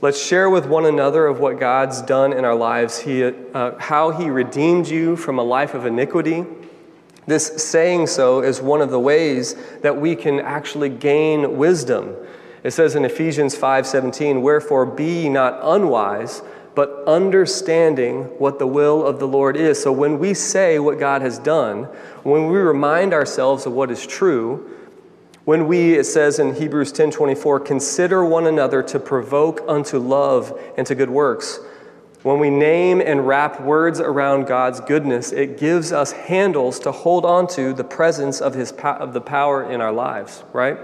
Let's 0.00 0.22
share 0.22 0.50
with 0.50 0.66
one 0.66 0.84
another 0.84 1.26
of 1.26 1.40
what 1.40 1.58
God's 1.58 2.02
done 2.02 2.34
in 2.34 2.44
our 2.44 2.54
lives, 2.54 2.98
he, 2.98 3.24
uh, 3.24 3.78
how 3.78 4.10
He 4.10 4.28
redeemed 4.28 4.86
you 4.86 5.16
from 5.16 5.38
a 5.38 5.42
life 5.42 5.72
of 5.72 5.86
iniquity. 5.86 6.44
This 7.26 7.46
saying 7.46 8.08
so 8.08 8.40
is 8.42 8.60
one 8.60 8.80
of 8.80 8.90
the 8.90 9.00
ways 9.00 9.56
that 9.82 10.00
we 10.00 10.14
can 10.14 10.40
actually 10.40 10.90
gain 10.90 11.56
wisdom. 11.56 12.14
It 12.62 12.72
says 12.72 12.94
in 12.94 13.04
Ephesians 13.04 13.54
5:17, 13.54 14.42
"Wherefore 14.42 14.86
be 14.86 15.04
ye 15.04 15.28
not 15.28 15.58
unwise, 15.62 16.42
but 16.74 17.04
understanding 17.06 18.28
what 18.38 18.58
the 18.58 18.66
will 18.66 19.04
of 19.04 19.18
the 19.18 19.28
Lord 19.28 19.56
is." 19.56 19.82
So 19.82 19.92
when 19.92 20.18
we 20.18 20.34
say 20.34 20.78
what 20.78 20.98
God 20.98 21.22
has 21.22 21.38
done, 21.38 21.88
when 22.22 22.50
we 22.50 22.58
remind 22.58 23.14
ourselves 23.14 23.66
of 23.66 23.74
what 23.74 23.90
is 23.90 24.06
true, 24.06 24.60
when 25.44 25.66
we, 25.66 25.94
it 25.94 26.04
says 26.04 26.38
in 26.38 26.54
Hebrews 26.54 26.90
10:24, 26.92 27.60
consider 27.60 28.24
one 28.24 28.46
another 28.46 28.82
to 28.84 28.98
provoke 28.98 29.62
unto 29.68 29.98
love 29.98 30.58
and 30.76 30.86
to 30.86 30.94
good 30.94 31.10
works. 31.10 31.60
When 32.24 32.38
we 32.38 32.48
name 32.48 33.02
and 33.02 33.28
wrap 33.28 33.60
words 33.60 34.00
around 34.00 34.46
God's 34.46 34.80
goodness, 34.80 35.30
it 35.30 35.58
gives 35.58 35.92
us 35.92 36.12
handles 36.12 36.80
to 36.80 36.90
hold 36.90 37.26
on 37.26 37.46
to 37.48 37.74
the 37.74 37.84
presence 37.84 38.40
of, 38.40 38.54
his, 38.54 38.72
of 38.72 39.12
the 39.12 39.20
power 39.20 39.70
in 39.70 39.82
our 39.82 39.92
lives, 39.92 40.42
right? 40.54 40.78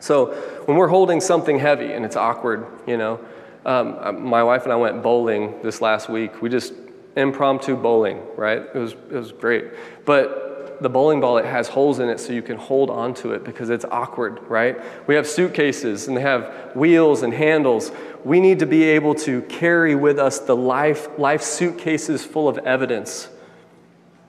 So 0.00 0.32
when 0.64 0.78
we're 0.78 0.88
holding 0.88 1.20
something 1.20 1.58
heavy 1.58 1.92
and 1.92 2.06
it's 2.06 2.16
awkward, 2.16 2.66
you 2.86 2.96
know, 2.96 3.20
um, 3.66 3.98
uh, 4.00 4.12
my 4.12 4.42
wife 4.42 4.62
and 4.62 4.72
I 4.72 4.76
went 4.76 5.02
bowling 5.02 5.60
this 5.62 5.82
last 5.82 6.08
week. 6.08 6.40
We 6.40 6.48
just 6.48 6.72
impromptu 7.16 7.76
bowling, 7.76 8.22
right? 8.34 8.62
It 8.62 8.78
was, 8.78 8.92
it 8.92 9.12
was 9.12 9.30
great. 9.30 9.66
But 10.06 10.41
the 10.82 10.88
bowling 10.88 11.20
ball, 11.20 11.38
it 11.38 11.44
has 11.44 11.68
holes 11.68 11.98
in 11.98 12.08
it 12.08 12.20
so 12.20 12.32
you 12.32 12.42
can 12.42 12.56
hold 12.56 12.90
onto 12.90 13.32
it 13.32 13.44
because 13.44 13.70
it's 13.70 13.84
awkward, 13.90 14.40
right? 14.48 14.78
We 15.06 15.14
have 15.14 15.26
suitcases 15.26 16.08
and 16.08 16.16
they 16.16 16.22
have 16.22 16.72
wheels 16.74 17.22
and 17.22 17.32
handles. 17.32 17.90
We 18.24 18.40
need 18.40 18.58
to 18.60 18.66
be 18.66 18.84
able 18.84 19.14
to 19.16 19.42
carry 19.42 19.94
with 19.94 20.18
us 20.18 20.38
the 20.38 20.56
life, 20.56 21.08
life 21.18 21.42
suitcases 21.42 22.24
full 22.24 22.48
of 22.48 22.58
evidence 22.58 23.28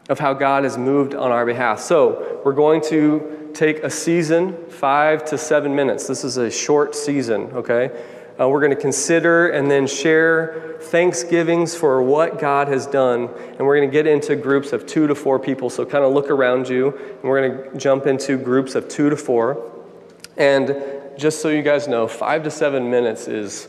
of 0.10 0.20
how 0.20 0.34
God 0.34 0.64
has 0.64 0.78
moved 0.78 1.16
on 1.16 1.32
our 1.32 1.46
behalf. 1.46 1.80
So 1.80 2.42
we're 2.44 2.54
going 2.54 2.82
to 2.90 3.52
take 3.54 3.84
a 3.84 3.90
season, 3.90 4.58
five 4.70 5.24
to 5.26 5.38
seven 5.38 5.76
minutes. 5.76 6.08
This 6.08 6.24
is 6.24 6.38
a 6.38 6.50
short 6.50 6.96
season, 6.96 7.44
okay? 7.54 7.92
Uh, 8.40 8.50
we're 8.50 8.60
going 8.60 8.76
to 8.76 8.82
consider 8.82 9.50
and 9.50 9.70
then 9.70 9.86
share 9.86 10.78
thanksgivings 10.82 11.76
for 11.76 12.02
what 12.02 12.40
God 12.40 12.68
has 12.68 12.88
done. 12.88 13.30
And 13.58 13.60
we're 13.60 13.78
going 13.78 13.90
to 13.90 13.94
get 13.94 14.08
into 14.08 14.36
groups 14.36 14.74
of 14.74 14.86
two 14.86 15.08
to 15.08 15.16
four 15.16 15.40
people. 15.40 15.70
So 15.70 15.86
kind 15.86 16.04
of 16.04 16.14
look 16.14 16.30
around 16.30 16.68
you, 16.68 16.98
and 16.98 17.24
we're 17.24 17.48
going 17.48 17.72
to 17.72 17.78
jump 17.78 18.08
into 18.08 18.38
groups 18.38 18.76
of 18.76 18.90
two 18.90 19.10
to 19.10 19.18
four. 19.18 19.72
And 20.38 20.76
just 21.18 21.42
so 21.42 21.50
you 21.50 21.62
guys 21.62 21.88
know, 21.88 22.08
five 22.08 22.44
to 22.44 22.52
seven 22.52 22.90
minutes 22.90 23.28
is 23.28 23.68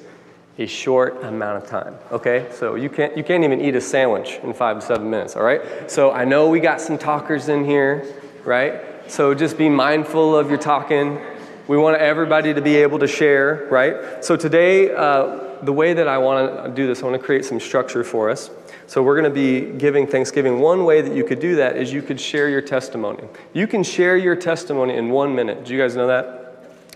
a 0.58 0.66
short 0.66 1.22
amount 1.24 1.62
of 1.62 1.68
time. 1.68 1.96
Okay, 2.12 2.48
so 2.52 2.76
you 2.76 2.88
can't 2.88 3.16
you 3.16 3.24
can't 3.24 3.42
even 3.42 3.60
eat 3.60 3.74
a 3.74 3.80
sandwich 3.80 4.38
in 4.42 4.54
five 4.54 4.80
to 4.80 4.86
seven 4.86 5.10
minutes. 5.10 5.36
All 5.36 5.42
right. 5.42 5.90
So 5.90 6.12
I 6.12 6.24
know 6.24 6.48
we 6.48 6.60
got 6.60 6.80
some 6.80 6.96
talkers 6.96 7.48
in 7.48 7.64
here, 7.64 8.06
right? 8.44 9.10
So 9.10 9.34
just 9.34 9.58
be 9.58 9.68
mindful 9.68 10.36
of 10.36 10.48
your 10.48 10.58
talking. 10.58 11.20
We 11.66 11.78
want 11.78 11.96
everybody 11.96 12.52
to 12.52 12.60
be 12.60 12.76
able 12.76 12.98
to 12.98 13.06
share, 13.06 13.66
right? 13.70 14.22
So 14.24 14.36
today, 14.36 14.94
uh, 14.94 15.62
the 15.62 15.72
way 15.72 15.94
that 15.94 16.08
I 16.08 16.18
want 16.18 16.64
to 16.64 16.70
do 16.70 16.86
this, 16.86 17.02
I 17.02 17.06
want 17.06 17.18
to 17.18 17.24
create 17.24 17.44
some 17.44 17.58
structure 17.58 18.04
for 18.04 18.28
us. 18.28 18.50
So 18.86 19.02
we're 19.02 19.18
going 19.18 19.32
to 19.32 19.34
be 19.34 19.78
giving 19.78 20.06
Thanksgiving. 20.06 20.60
One 20.60 20.84
way 20.84 21.00
that 21.00 21.16
you 21.16 21.24
could 21.24 21.40
do 21.40 21.56
that 21.56 21.76
is 21.76 21.90
you 21.90 22.02
could 22.02 22.20
share 22.20 22.50
your 22.50 22.60
testimony. 22.60 23.24
You 23.54 23.66
can 23.66 23.82
share 23.82 24.16
your 24.16 24.36
testimony 24.36 24.96
in 24.96 25.08
one 25.08 25.34
minute. 25.34 25.64
Do 25.64 25.72
you 25.72 25.80
guys 25.80 25.96
know 25.96 26.08
that? 26.08 26.44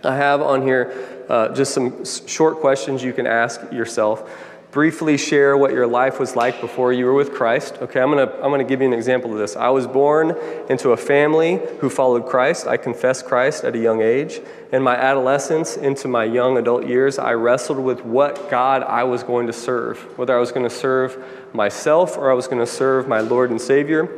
I 0.05 0.15
have 0.15 0.43
on 0.43 0.63
here 0.63 1.25
uh, 1.29 1.55
just 1.55 1.73
some 1.73 2.05
short 2.05 2.61
questions 2.61 3.03
you 3.03 3.13
can 3.13 3.27
ask 3.27 3.61
yourself 3.73 4.31
briefly 4.71 5.17
share 5.17 5.57
what 5.57 5.73
your 5.73 5.87
life 5.87 6.21
was 6.21 6.37
like 6.37 6.61
before 6.61 6.93
you 6.93 7.07
were 7.07 7.15
with 7.15 7.33
Christ. 7.33 7.79
Okay, 7.81 8.01
I'm 8.01 8.11
gonna, 8.11 8.31
I'm 8.43 8.51
gonna 8.51 8.65
give 8.65 8.81
you 8.81 8.87
an 8.87 8.93
example 8.93 9.33
of 9.33 9.39
this. 9.39 9.57
I 9.57 9.71
was 9.71 9.87
born 9.87 10.37
into 10.69 10.91
a 10.91 10.97
family 10.97 11.61
who 11.81 11.89
followed 11.89 12.27
Christ. 12.27 12.67
I 12.67 12.77
confessed 12.77 13.27
Christ 13.27 13.65
at 13.65 13.75
a 13.75 13.79
young 13.79 14.03
age. 14.03 14.41
In 14.71 14.83
my 14.83 14.95
adolescence, 14.95 15.77
into 15.77 16.09
my 16.09 16.25
young 16.25 16.59
adult 16.59 16.87
years, 16.87 17.19
I 17.19 17.33
wrestled 17.33 17.79
with 17.79 18.05
what 18.05 18.51
God 18.51 18.83
I 18.83 19.05
was 19.05 19.23
going 19.23 19.47
to 19.47 19.53
serve, 19.53 19.99
whether 20.19 20.37
I 20.37 20.41
was 20.41 20.53
going 20.53 20.69
to 20.69 20.75
serve 20.75 21.25
myself 21.55 22.19
or 22.19 22.31
I 22.31 22.35
was 22.35 22.47
going 22.47 22.61
to 22.61 22.67
serve 22.67 23.09
my 23.09 23.21
Lord 23.21 23.51
and 23.51 23.61
Savior. 23.61 24.09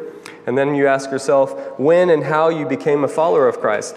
And 0.46 0.58
then 0.58 0.74
you 0.74 0.88
ask 0.88 1.10
yourself 1.10 1.78
when 1.78 2.10
and 2.10 2.24
how 2.24 2.48
you 2.48 2.66
became 2.66 3.04
a 3.04 3.08
follower 3.08 3.46
of 3.46 3.60
Christ. 3.60 3.94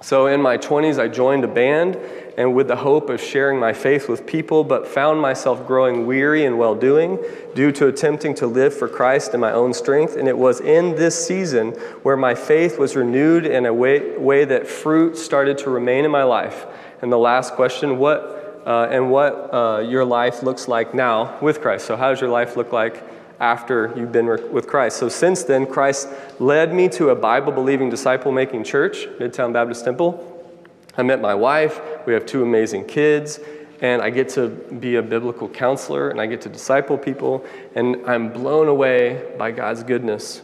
So 0.00 0.26
in 0.26 0.42
my 0.42 0.58
20s, 0.58 0.98
I 0.98 1.08
joined 1.08 1.44
a 1.44 1.48
band 1.48 1.98
and 2.36 2.54
with 2.54 2.68
the 2.68 2.76
hope 2.76 3.10
of 3.10 3.20
sharing 3.20 3.58
my 3.58 3.72
faith 3.72 4.08
with 4.08 4.26
people, 4.26 4.64
but 4.64 4.86
found 4.86 5.20
myself 5.20 5.66
growing 5.66 6.06
weary 6.06 6.44
in 6.44 6.58
well 6.58 6.74
doing 6.74 7.18
due 7.54 7.72
to 7.72 7.88
attempting 7.88 8.34
to 8.36 8.46
live 8.46 8.74
for 8.74 8.88
Christ 8.88 9.34
in 9.34 9.40
my 9.40 9.52
own 9.52 9.74
strength. 9.74 10.16
And 10.16 10.28
it 10.28 10.36
was 10.36 10.60
in 10.60 10.94
this 10.94 11.26
season 11.26 11.72
where 12.02 12.16
my 12.16 12.34
faith 12.34 12.78
was 12.78 12.96
renewed 12.96 13.46
in 13.46 13.66
a 13.66 13.72
way, 13.72 14.16
way 14.16 14.44
that 14.46 14.66
fruit 14.66 15.16
started 15.16 15.58
to 15.58 15.70
remain 15.70 16.04
in 16.04 16.10
my 16.10 16.24
life. 16.24 16.66
And 17.02 17.12
the 17.12 17.18
last 17.18 17.54
question, 17.54 17.98
what 17.98 18.40
uh, 18.64 18.86
and 18.92 19.10
what 19.10 19.52
uh, 19.52 19.80
your 19.80 20.04
life 20.04 20.44
looks 20.44 20.68
like 20.68 20.94
now 20.94 21.36
with 21.40 21.60
Christ. 21.60 21.84
So, 21.84 21.96
how 21.96 22.10
does 22.10 22.20
your 22.20 22.30
life 22.30 22.56
look 22.56 22.72
like 22.72 23.02
after 23.42 23.92
you've 23.96 24.12
been 24.12 24.26
with 24.26 24.68
Christ. 24.68 24.98
So 24.98 25.08
since 25.08 25.42
then, 25.42 25.66
Christ 25.66 26.08
led 26.38 26.72
me 26.72 26.88
to 26.90 27.10
a 27.10 27.16
Bible 27.16 27.50
believing, 27.50 27.90
disciple 27.90 28.30
making 28.30 28.62
church, 28.62 29.08
Midtown 29.18 29.52
Baptist 29.52 29.84
Temple. 29.84 30.31
I 30.96 31.02
met 31.02 31.20
my 31.20 31.34
wife, 31.34 31.80
we 32.06 32.12
have 32.12 32.26
two 32.26 32.42
amazing 32.42 32.86
kids, 32.86 33.40
and 33.80 34.00
I 34.00 34.10
get 34.10 34.28
to 34.30 34.48
be 34.48 34.96
a 34.96 35.02
biblical 35.02 35.48
counselor 35.48 36.10
and 36.10 36.20
I 36.20 36.26
get 36.26 36.40
to 36.42 36.48
disciple 36.48 36.96
people, 36.96 37.44
and 37.74 37.96
I'm 38.06 38.32
blown 38.32 38.68
away 38.68 39.32
by 39.36 39.50
God's 39.50 39.82
goodness, 39.82 40.42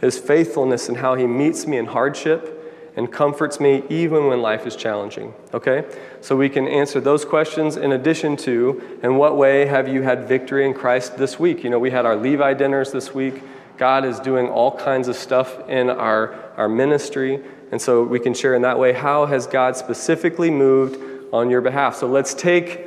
His 0.00 0.18
faithfulness, 0.18 0.88
and 0.88 0.98
how 0.98 1.14
He 1.14 1.26
meets 1.26 1.66
me 1.66 1.78
in 1.78 1.86
hardship 1.86 2.56
and 2.96 3.10
comforts 3.10 3.60
me 3.60 3.82
even 3.88 4.26
when 4.26 4.42
life 4.42 4.66
is 4.66 4.76
challenging. 4.76 5.32
Okay? 5.54 5.84
So 6.20 6.36
we 6.36 6.48
can 6.48 6.66
answer 6.68 7.00
those 7.00 7.24
questions 7.24 7.76
in 7.76 7.92
addition 7.92 8.36
to 8.38 8.98
in 9.02 9.16
what 9.16 9.36
way 9.36 9.66
have 9.66 9.88
you 9.88 10.02
had 10.02 10.24
victory 10.24 10.66
in 10.66 10.74
Christ 10.74 11.16
this 11.16 11.38
week? 11.38 11.64
You 11.64 11.70
know, 11.70 11.78
we 11.78 11.90
had 11.90 12.04
our 12.04 12.16
Levi 12.16 12.54
dinners 12.54 12.92
this 12.92 13.14
week. 13.14 13.42
God 13.78 14.04
is 14.04 14.20
doing 14.20 14.48
all 14.48 14.76
kinds 14.76 15.08
of 15.08 15.16
stuff 15.16 15.68
in 15.68 15.88
our, 15.88 16.34
our 16.56 16.68
ministry. 16.68 17.42
And 17.72 17.80
so 17.80 18.02
we 18.02 18.18
can 18.18 18.34
share 18.34 18.54
in 18.54 18.62
that 18.62 18.78
way 18.78 18.92
how 18.92 19.26
has 19.26 19.46
God 19.46 19.76
specifically 19.76 20.50
moved 20.50 20.98
on 21.32 21.50
your 21.50 21.60
behalf. 21.60 21.96
So 21.96 22.06
let's 22.06 22.34
take 22.34 22.86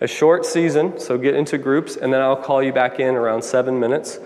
a 0.00 0.06
short 0.06 0.46
season, 0.46 0.98
so 0.98 1.18
get 1.18 1.34
into 1.34 1.58
groups, 1.58 1.96
and 1.96 2.12
then 2.12 2.20
I'll 2.20 2.36
call 2.36 2.62
you 2.62 2.72
back 2.72 3.00
in 3.00 3.16
around 3.16 3.42
seven 3.42 3.78
minutes, 3.78 4.18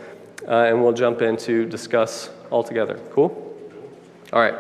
uh, 0.47 0.53
and 0.53 0.83
we'll 0.83 0.93
jump 0.93 1.23
in 1.23 1.37
to 1.39 1.67
discuss 1.67 2.31
all 2.51 2.63
together. 2.63 3.01
Cool? 3.11 3.31
All 4.33 4.41
right. 4.41 4.55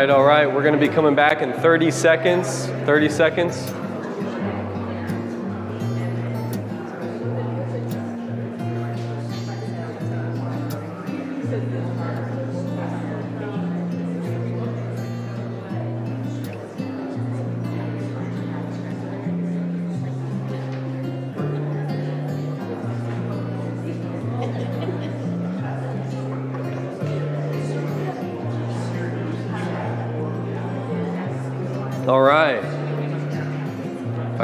Right, 0.00 0.08
all 0.08 0.24
right. 0.24 0.46
We're 0.46 0.62
going 0.62 0.78
to 0.78 0.80
be 0.80 0.88
coming 0.88 1.14
back 1.14 1.42
in 1.42 1.52
30 1.52 1.90
seconds. 1.90 2.64
30 2.86 3.10
seconds. 3.10 3.79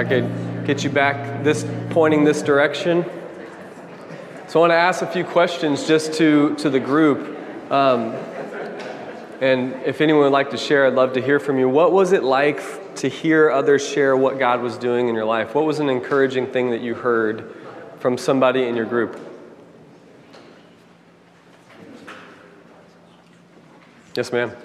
Could 0.09 0.67
get 0.67 0.85
you 0.85 0.91
back 0.91 1.43
this 1.45 1.67
pointing 1.91 2.25
this 2.25 2.43
direction. 2.43 3.05
So 4.49 4.61
I 4.61 4.69
want 4.69 4.71
to 4.71 4.77
ask 4.77 5.03
a 5.03 5.07
few 5.07 5.25
questions 5.25 5.87
just 5.87 6.15
to, 6.15 6.55
to 6.57 6.71
the 6.71 6.81
group. 6.81 7.37
Um, 7.71 8.15
and 9.41 9.75
if 9.85 10.01
anyone 10.01 10.23
would 10.23 10.33
like 10.33 10.51
to 10.51 10.57
share, 10.57 10.87
I'd 10.87 10.95
love 10.95 11.15
to 11.15 11.23
hear 11.23 11.41
from 11.41 11.59
you. 11.59 11.69
What 11.69 11.93
was 11.93 12.13
it 12.13 12.23
like 12.23 12.95
to 12.97 13.09
hear 13.09 13.51
others 13.51 13.87
share 13.87 14.17
what 14.17 14.39
God 14.39 14.61
was 14.63 14.79
doing 14.79 15.09
in 15.09 15.15
your 15.15 15.25
life? 15.25 15.55
What 15.55 15.65
was 15.65 15.81
an 15.81 15.91
encouraging 15.91 16.47
thing 16.47 16.71
that 16.71 16.81
you 16.81 16.95
heard 16.95 17.55
from 17.99 18.17
somebody 18.17 18.63
in 18.65 18.77
your 18.77 18.87
group? 18.87 19.21
Yes, 24.15 24.33
ma'am. 24.33 24.57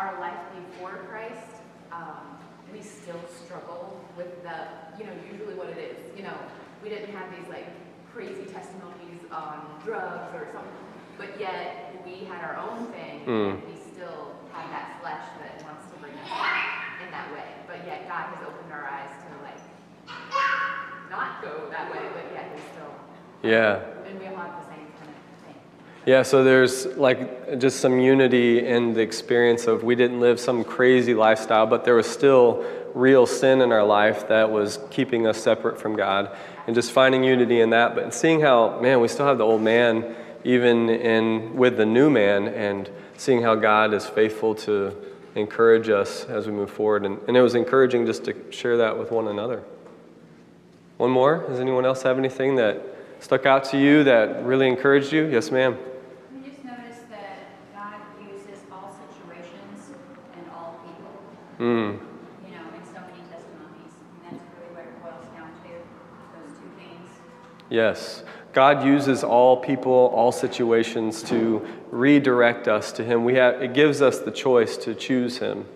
our 0.00 0.18
life 0.18 0.40
before 0.56 1.04
Christ, 1.12 1.60
um, 1.92 2.40
we 2.72 2.80
still 2.80 3.20
struggle 3.44 4.00
with 4.16 4.42
the, 4.42 4.56
you 4.98 5.04
know, 5.04 5.12
usually 5.30 5.52
what 5.52 5.68
it 5.68 5.76
is. 5.76 6.16
You 6.16 6.24
know, 6.24 6.36
we 6.82 6.88
didn't 6.88 7.12
have 7.12 7.28
these 7.36 7.46
like 7.52 7.68
crazy 8.08 8.48
testimonies 8.48 9.20
on 9.30 9.60
drugs 9.84 10.32
or 10.32 10.48
something, 10.56 10.88
but 11.18 11.38
yet 11.38 11.92
we 12.00 12.24
had 12.24 12.40
our 12.40 12.56
own 12.56 12.86
thing, 12.96 13.28
mm. 13.28 13.52
and 13.52 13.62
we 13.68 13.76
still 13.76 14.40
have 14.56 14.72
that 14.72 14.96
flesh 15.04 15.28
that 15.44 15.60
wants 15.68 15.84
to 15.92 16.00
bring 16.00 16.16
us 16.16 16.32
in 17.04 17.12
that 17.12 17.28
way. 17.36 17.44
But 17.68 17.84
yet 17.84 18.08
God 18.08 18.32
has 18.32 18.40
opened 18.48 18.72
our 18.72 18.88
eyes 18.88 19.12
to 19.20 19.28
like 19.44 19.60
not 21.12 21.44
go 21.44 21.68
that 21.68 21.92
way, 21.92 22.08
but 22.16 22.24
yet 22.32 22.56
we 22.56 22.60
still. 22.72 22.88
Yeah. 23.42 23.80
And 24.06 24.20
we 24.20 24.26
all 24.26 24.36
have 24.36 24.60
the 24.60 24.74
same 24.74 24.86
yeah, 26.06 26.22
so 26.22 26.42
there's 26.42 26.86
like 26.96 27.58
just 27.58 27.80
some 27.80 28.00
unity 28.00 28.66
in 28.66 28.94
the 28.94 29.02
experience 29.02 29.66
of 29.66 29.84
we 29.84 29.94
didn't 29.94 30.18
live 30.18 30.40
some 30.40 30.64
crazy 30.64 31.12
lifestyle, 31.12 31.66
but 31.66 31.84
there 31.84 31.94
was 31.94 32.06
still 32.06 32.64
real 32.94 33.26
sin 33.26 33.60
in 33.60 33.70
our 33.70 33.84
life 33.84 34.26
that 34.28 34.50
was 34.50 34.78
keeping 34.90 35.26
us 35.26 35.40
separate 35.42 35.78
from 35.78 35.96
God, 35.96 36.34
and 36.66 36.74
just 36.74 36.90
finding 36.90 37.22
unity 37.22 37.60
in 37.60 37.70
that. 37.70 37.94
But 37.94 38.14
seeing 38.14 38.40
how, 38.40 38.80
man, 38.80 39.00
we 39.00 39.08
still 39.08 39.26
have 39.26 39.38
the 39.38 39.44
old 39.44 39.62
man 39.62 40.16
even 40.42 40.88
in 40.88 41.54
with 41.54 41.76
the 41.76 41.86
new 41.86 42.08
man, 42.08 42.48
and 42.48 42.90
seeing 43.18 43.42
how 43.42 43.54
God 43.54 43.92
is 43.92 44.06
faithful 44.06 44.54
to 44.56 44.96
encourage 45.34 45.90
us 45.90 46.24
as 46.24 46.46
we 46.46 46.52
move 46.52 46.70
forward. 46.70 47.04
And, 47.04 47.20
and 47.28 47.36
it 47.36 47.42
was 47.42 47.54
encouraging 47.54 48.06
just 48.06 48.24
to 48.24 48.34
share 48.50 48.78
that 48.78 48.98
with 48.98 49.10
one 49.10 49.28
another. 49.28 49.62
One 50.96 51.10
more? 51.10 51.44
Does 51.46 51.60
anyone 51.60 51.84
else 51.84 52.02
have 52.02 52.18
anything 52.18 52.56
that 52.56 52.82
stuck 53.20 53.46
out 53.46 53.64
to 53.64 53.78
you 53.78 54.04
that 54.04 54.44
really 54.44 54.66
encouraged 54.66 55.12
you? 55.12 55.26
Yes, 55.26 55.50
ma'am. 55.50 55.78
Mm. 61.60 61.66
You 61.66 61.68
know, 61.68 61.98
in 62.74 62.84
so 62.86 63.00
many 63.00 63.20
testimonies. 63.28 63.92
And 64.26 64.40
that's 64.40 64.44
really 64.56 64.72
what 64.72 64.84
it 64.84 65.02
boils 65.02 65.26
down 65.36 65.50
to, 65.62 65.68
those 66.32 66.56
two 66.56 66.70
things. 66.82 67.10
Yes. 67.68 68.24
God 68.54 68.82
uses 68.82 69.22
all 69.22 69.58
people, 69.58 69.92
all 69.92 70.32
situations 70.32 71.22
to 71.24 71.64
redirect 71.90 72.66
us 72.66 72.92
to 72.92 73.04
Him. 73.04 73.26
We 73.26 73.34
have, 73.34 73.62
it 73.62 73.74
gives 73.74 74.00
us 74.00 74.20
the 74.20 74.30
choice 74.30 74.78
to 74.78 74.94
choose 74.94 75.36
Him. 75.36 75.66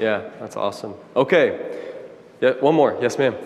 Yeah, 0.00 0.30
that's 0.40 0.56
awesome. 0.56 0.94
Okay. 1.14 1.94
Yeah, 2.40 2.54
one 2.54 2.74
more. 2.74 2.98
Yes, 3.00 3.18
ma'am. 3.18 3.36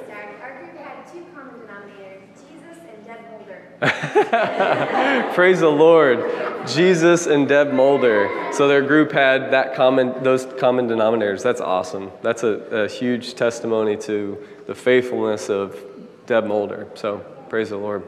Praise 5.34 5.60
the 5.60 5.68
Lord. 5.68 6.66
Jesus 6.66 7.26
and 7.26 7.46
Deb 7.46 7.74
Mulder. 7.74 8.50
So 8.54 8.66
their 8.66 8.80
group 8.80 9.12
had 9.12 9.50
that 9.50 9.74
common, 9.74 10.22
those 10.22 10.46
common 10.58 10.88
denominators. 10.88 11.42
That's 11.42 11.60
awesome. 11.60 12.10
That's 12.22 12.42
a, 12.42 12.84
a 12.84 12.88
huge 12.88 13.34
testimony 13.34 13.94
to 13.98 14.42
the 14.66 14.74
faithfulness 14.74 15.50
of 15.50 15.78
Deb 16.24 16.46
Mulder. 16.46 16.88
So 16.94 17.18
praise 17.50 17.68
the 17.68 17.76
Lord. 17.76 18.04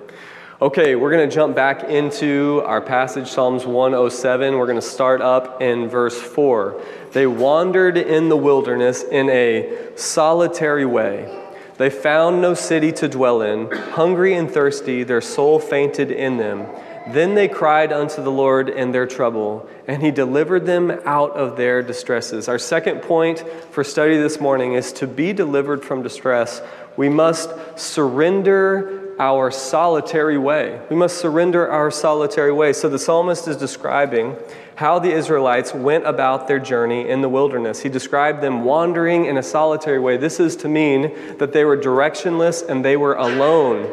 Okay, 0.62 0.94
we're 0.94 1.10
going 1.10 1.28
to 1.28 1.34
jump 1.34 1.54
back 1.54 1.84
into 1.84 2.62
our 2.64 2.80
passage, 2.80 3.28
Psalms 3.28 3.66
107. 3.66 4.56
We're 4.56 4.64
going 4.64 4.76
to 4.76 4.82
start 4.82 5.20
up 5.20 5.60
in 5.60 5.90
verse 5.90 6.18
4. 6.18 6.80
They 7.12 7.26
wandered 7.26 7.98
in 7.98 8.30
the 8.30 8.36
wilderness 8.36 9.02
in 9.02 9.28
a 9.28 9.90
solitary 9.96 10.86
way. 10.86 11.43
They 11.76 11.90
found 11.90 12.40
no 12.40 12.54
city 12.54 12.92
to 12.92 13.08
dwell 13.08 13.42
in. 13.42 13.70
Hungry 13.70 14.34
and 14.34 14.50
thirsty, 14.50 15.02
their 15.02 15.20
soul 15.20 15.58
fainted 15.58 16.10
in 16.10 16.36
them. 16.36 16.66
Then 17.08 17.34
they 17.34 17.48
cried 17.48 17.92
unto 17.92 18.22
the 18.22 18.30
Lord 18.30 18.70
in 18.70 18.92
their 18.92 19.06
trouble, 19.06 19.68
and 19.86 20.02
he 20.02 20.10
delivered 20.10 20.64
them 20.64 20.90
out 21.04 21.32
of 21.32 21.56
their 21.56 21.82
distresses. 21.82 22.48
Our 22.48 22.58
second 22.58 23.02
point 23.02 23.44
for 23.70 23.84
study 23.84 24.16
this 24.16 24.40
morning 24.40 24.72
is 24.72 24.92
to 24.94 25.06
be 25.06 25.32
delivered 25.32 25.84
from 25.84 26.02
distress, 26.02 26.62
we 26.96 27.08
must 27.08 27.50
surrender 27.78 29.14
our 29.18 29.50
solitary 29.50 30.38
way. 30.38 30.80
We 30.88 30.96
must 30.96 31.18
surrender 31.18 31.68
our 31.68 31.90
solitary 31.90 32.52
way. 32.52 32.72
So 32.72 32.88
the 32.88 32.98
psalmist 32.98 33.48
is 33.48 33.56
describing 33.56 34.36
how 34.76 34.98
the 34.98 35.12
Israelites 35.12 35.72
went 35.72 36.06
about 36.06 36.48
their 36.48 36.58
journey 36.58 37.08
in 37.08 37.20
the 37.20 37.28
wilderness. 37.28 37.82
He 37.82 37.88
described 37.88 38.40
them 38.40 38.64
wandering 38.64 39.26
in 39.26 39.36
a 39.36 39.42
solitary 39.42 40.00
way. 40.00 40.16
This 40.16 40.40
is 40.40 40.56
to 40.56 40.68
mean 40.68 41.36
that 41.38 41.52
they 41.52 41.64
were 41.64 41.76
directionless 41.76 42.68
and 42.68 42.84
they 42.84 42.96
were 42.96 43.14
alone, 43.14 43.92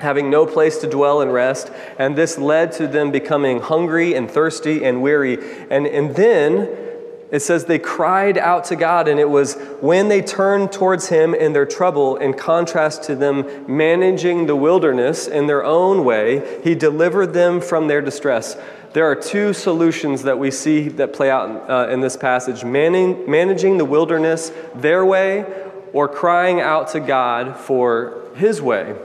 having 0.00 0.28
no 0.28 0.44
place 0.44 0.78
to 0.78 0.90
dwell 0.90 1.20
and 1.20 1.32
rest. 1.32 1.70
And 1.98 2.16
this 2.16 2.38
led 2.38 2.72
to 2.72 2.88
them 2.88 3.10
becoming 3.10 3.60
hungry 3.60 4.14
and 4.14 4.30
thirsty 4.30 4.84
and 4.84 5.00
weary. 5.00 5.38
And, 5.70 5.86
and 5.86 6.16
then 6.16 6.86
it 7.30 7.40
says 7.40 7.64
they 7.64 7.80
cried 7.80 8.38
out 8.38 8.64
to 8.66 8.76
God, 8.76 9.08
and 9.08 9.18
it 9.18 9.28
was 9.28 9.54
when 9.80 10.06
they 10.08 10.22
turned 10.22 10.70
towards 10.70 11.08
Him 11.08 11.34
in 11.34 11.52
their 11.52 11.66
trouble, 11.66 12.16
in 12.16 12.34
contrast 12.34 13.02
to 13.04 13.16
them 13.16 13.64
managing 13.66 14.46
the 14.46 14.54
wilderness 14.54 15.26
in 15.26 15.48
their 15.48 15.64
own 15.64 16.04
way, 16.04 16.60
He 16.62 16.76
delivered 16.76 17.32
them 17.32 17.60
from 17.60 17.88
their 17.88 18.00
distress. 18.00 18.56
There 18.96 19.04
are 19.04 19.14
two 19.14 19.52
solutions 19.52 20.22
that 20.22 20.38
we 20.38 20.50
see 20.50 20.88
that 20.88 21.12
play 21.12 21.30
out 21.30 21.68
uh, 21.68 21.88
in 21.90 22.00
this 22.00 22.16
passage 22.16 22.64
managing, 22.64 23.30
managing 23.30 23.76
the 23.76 23.84
wilderness 23.84 24.50
their 24.74 25.04
way 25.04 25.44
or 25.92 26.08
crying 26.08 26.62
out 26.62 26.88
to 26.92 27.00
God 27.00 27.58
for 27.58 28.22
His 28.36 28.62
way. 28.62 28.96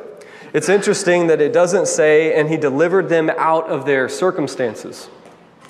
It's 0.53 0.69
interesting 0.69 1.27
that 1.27 1.41
it 1.41 1.51
doesn't 1.51 1.89
say, 1.89 2.39
and 2.39 2.47
He 2.47 2.55
delivered 2.55 3.09
them 3.09 3.31
out 3.31 3.67
of 3.67 3.85
their 3.85 4.07
circumstances. 4.07 5.09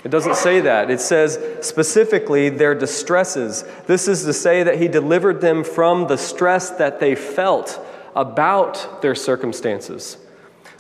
It 0.04 0.10
doesn't 0.10 0.36
say 0.36 0.62
that. 0.62 0.92
It 0.92 1.02
says 1.02 1.40
specifically 1.62 2.50
their 2.50 2.76
distresses. 2.76 3.64
This 3.88 4.08
is 4.08 4.24
to 4.26 4.34
say 4.34 4.62
that 4.62 4.80
He 4.80 4.88
delivered 4.88 5.42
them 5.42 5.64
from 5.64 6.06
the 6.06 6.18
stress 6.18 6.70
that 6.70 7.00
they 7.00 7.16
felt 7.16 7.84
about 8.16 9.02
their 9.02 9.16
circumstances. 9.16 10.18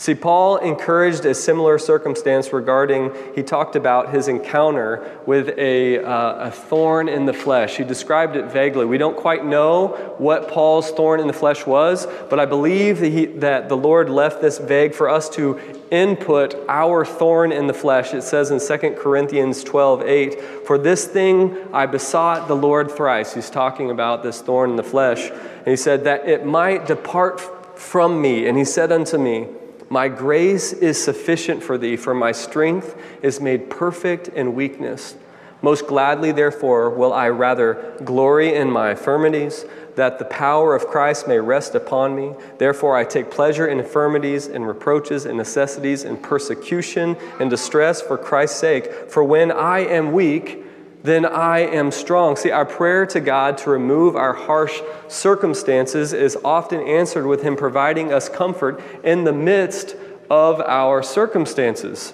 See, 0.01 0.15
Paul 0.15 0.57
encouraged 0.57 1.25
a 1.25 1.35
similar 1.35 1.77
circumstance 1.77 2.51
regarding, 2.51 3.13
he 3.35 3.43
talked 3.43 3.75
about 3.75 4.11
his 4.11 4.27
encounter 4.27 5.19
with 5.27 5.49
a, 5.59 5.99
uh, 5.99 6.47
a 6.47 6.49
thorn 6.49 7.07
in 7.07 7.27
the 7.27 7.33
flesh. 7.33 7.77
He 7.77 7.83
described 7.83 8.35
it 8.35 8.45
vaguely. 8.45 8.87
We 8.87 8.97
don't 8.97 9.15
quite 9.15 9.45
know 9.45 10.15
what 10.17 10.47
Paul's 10.47 10.89
thorn 10.89 11.19
in 11.19 11.27
the 11.27 11.33
flesh 11.33 11.67
was, 11.67 12.07
but 12.31 12.39
I 12.39 12.47
believe 12.47 12.99
that, 12.99 13.09
he, 13.09 13.25
that 13.27 13.69
the 13.69 13.77
Lord 13.77 14.09
left 14.09 14.41
this 14.41 14.57
vague 14.57 14.95
for 14.95 15.07
us 15.07 15.29
to 15.35 15.59
input 15.91 16.55
our 16.67 17.05
thorn 17.05 17.51
in 17.51 17.67
the 17.67 17.73
flesh. 17.75 18.11
It 18.15 18.23
says 18.23 18.49
in 18.49 18.59
2 18.59 18.95
Corinthians 18.95 19.63
12 19.63 20.01
8, 20.01 20.65
For 20.65 20.79
this 20.79 21.05
thing 21.05 21.55
I 21.71 21.85
besought 21.85 22.47
the 22.47 22.55
Lord 22.55 22.89
thrice. 22.89 23.35
He's 23.35 23.51
talking 23.51 23.91
about 23.91 24.23
this 24.23 24.41
thorn 24.41 24.71
in 24.71 24.77
the 24.77 24.83
flesh. 24.83 25.29
And 25.29 25.67
he 25.67 25.75
said, 25.75 26.05
That 26.05 26.27
it 26.27 26.43
might 26.43 26.87
depart 26.87 27.39
from 27.77 28.19
me. 28.19 28.47
And 28.47 28.57
he 28.57 28.65
said 28.65 28.91
unto 28.91 29.19
me, 29.19 29.47
my 29.91 30.07
grace 30.07 30.71
is 30.71 31.03
sufficient 31.03 31.61
for 31.61 31.77
thee, 31.77 31.97
for 31.97 32.13
my 32.13 32.31
strength 32.31 32.95
is 33.21 33.41
made 33.41 33.69
perfect 33.69 34.29
in 34.29 34.55
weakness. 34.55 35.15
Most 35.61 35.85
gladly, 35.85 36.31
therefore, 36.31 36.89
will 36.89 37.11
I 37.11 37.27
rather 37.27 37.93
glory 38.01 38.55
in 38.55 38.71
my 38.71 38.91
infirmities, 38.91 39.65
that 39.95 40.17
the 40.17 40.23
power 40.23 40.73
of 40.73 40.87
Christ 40.87 41.27
may 41.27 41.39
rest 41.39 41.75
upon 41.75 42.15
me. 42.15 42.33
Therefore, 42.57 42.95
I 42.95 43.03
take 43.03 43.29
pleasure 43.29 43.67
in 43.67 43.79
infirmities, 43.79 44.47
in 44.47 44.63
reproaches, 44.63 45.25
in 45.25 45.35
necessities, 45.35 46.05
in 46.05 46.15
persecution, 46.15 47.17
in 47.41 47.49
distress 47.49 48.01
for 48.01 48.17
Christ's 48.17 48.61
sake. 48.61 49.09
For 49.09 49.25
when 49.25 49.51
I 49.51 49.79
am 49.79 50.13
weak, 50.13 50.63
then 51.03 51.25
I 51.25 51.59
am 51.59 51.91
strong. 51.91 52.35
See, 52.35 52.51
our 52.51 52.65
prayer 52.65 53.05
to 53.07 53.19
God 53.19 53.57
to 53.59 53.69
remove 53.69 54.15
our 54.15 54.33
harsh 54.33 54.79
circumstances 55.07 56.13
is 56.13 56.37
often 56.43 56.81
answered 56.81 57.25
with 57.25 57.41
Him 57.41 57.55
providing 57.55 58.13
us 58.13 58.29
comfort 58.29 58.81
in 59.03 59.23
the 59.23 59.33
midst 59.33 59.95
of 60.29 60.61
our 60.61 61.01
circumstances. 61.01 62.13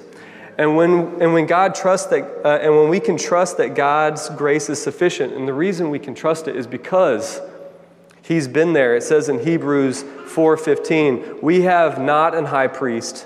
And 0.57 0.75
when, 0.75 1.21
and 1.21 1.33
when 1.33 1.45
God 1.45 1.75
trusts 1.75 2.07
that, 2.07 2.23
uh, 2.43 2.59
and 2.61 2.75
when 2.75 2.89
we 2.89 2.99
can 2.99 3.17
trust 3.17 3.57
that 3.57 3.75
God's 3.75 4.29
grace 4.29 4.69
is 4.69 4.81
sufficient, 4.81 5.33
and 5.33 5.47
the 5.47 5.53
reason 5.53 5.89
we 5.89 5.99
can 5.99 6.15
trust 6.15 6.47
it 6.47 6.55
is 6.55 6.65
because 6.65 7.41
He's 8.23 8.47
been 8.47 8.73
there. 8.73 8.95
It 8.95 9.03
says 9.03 9.29
in 9.29 9.39
Hebrews 9.39 10.03
4:15, 10.25 11.39
"We 11.41 11.61
have 11.61 12.01
not 12.01 12.35
an 12.35 12.45
high 12.45 12.67
priest 12.67 13.25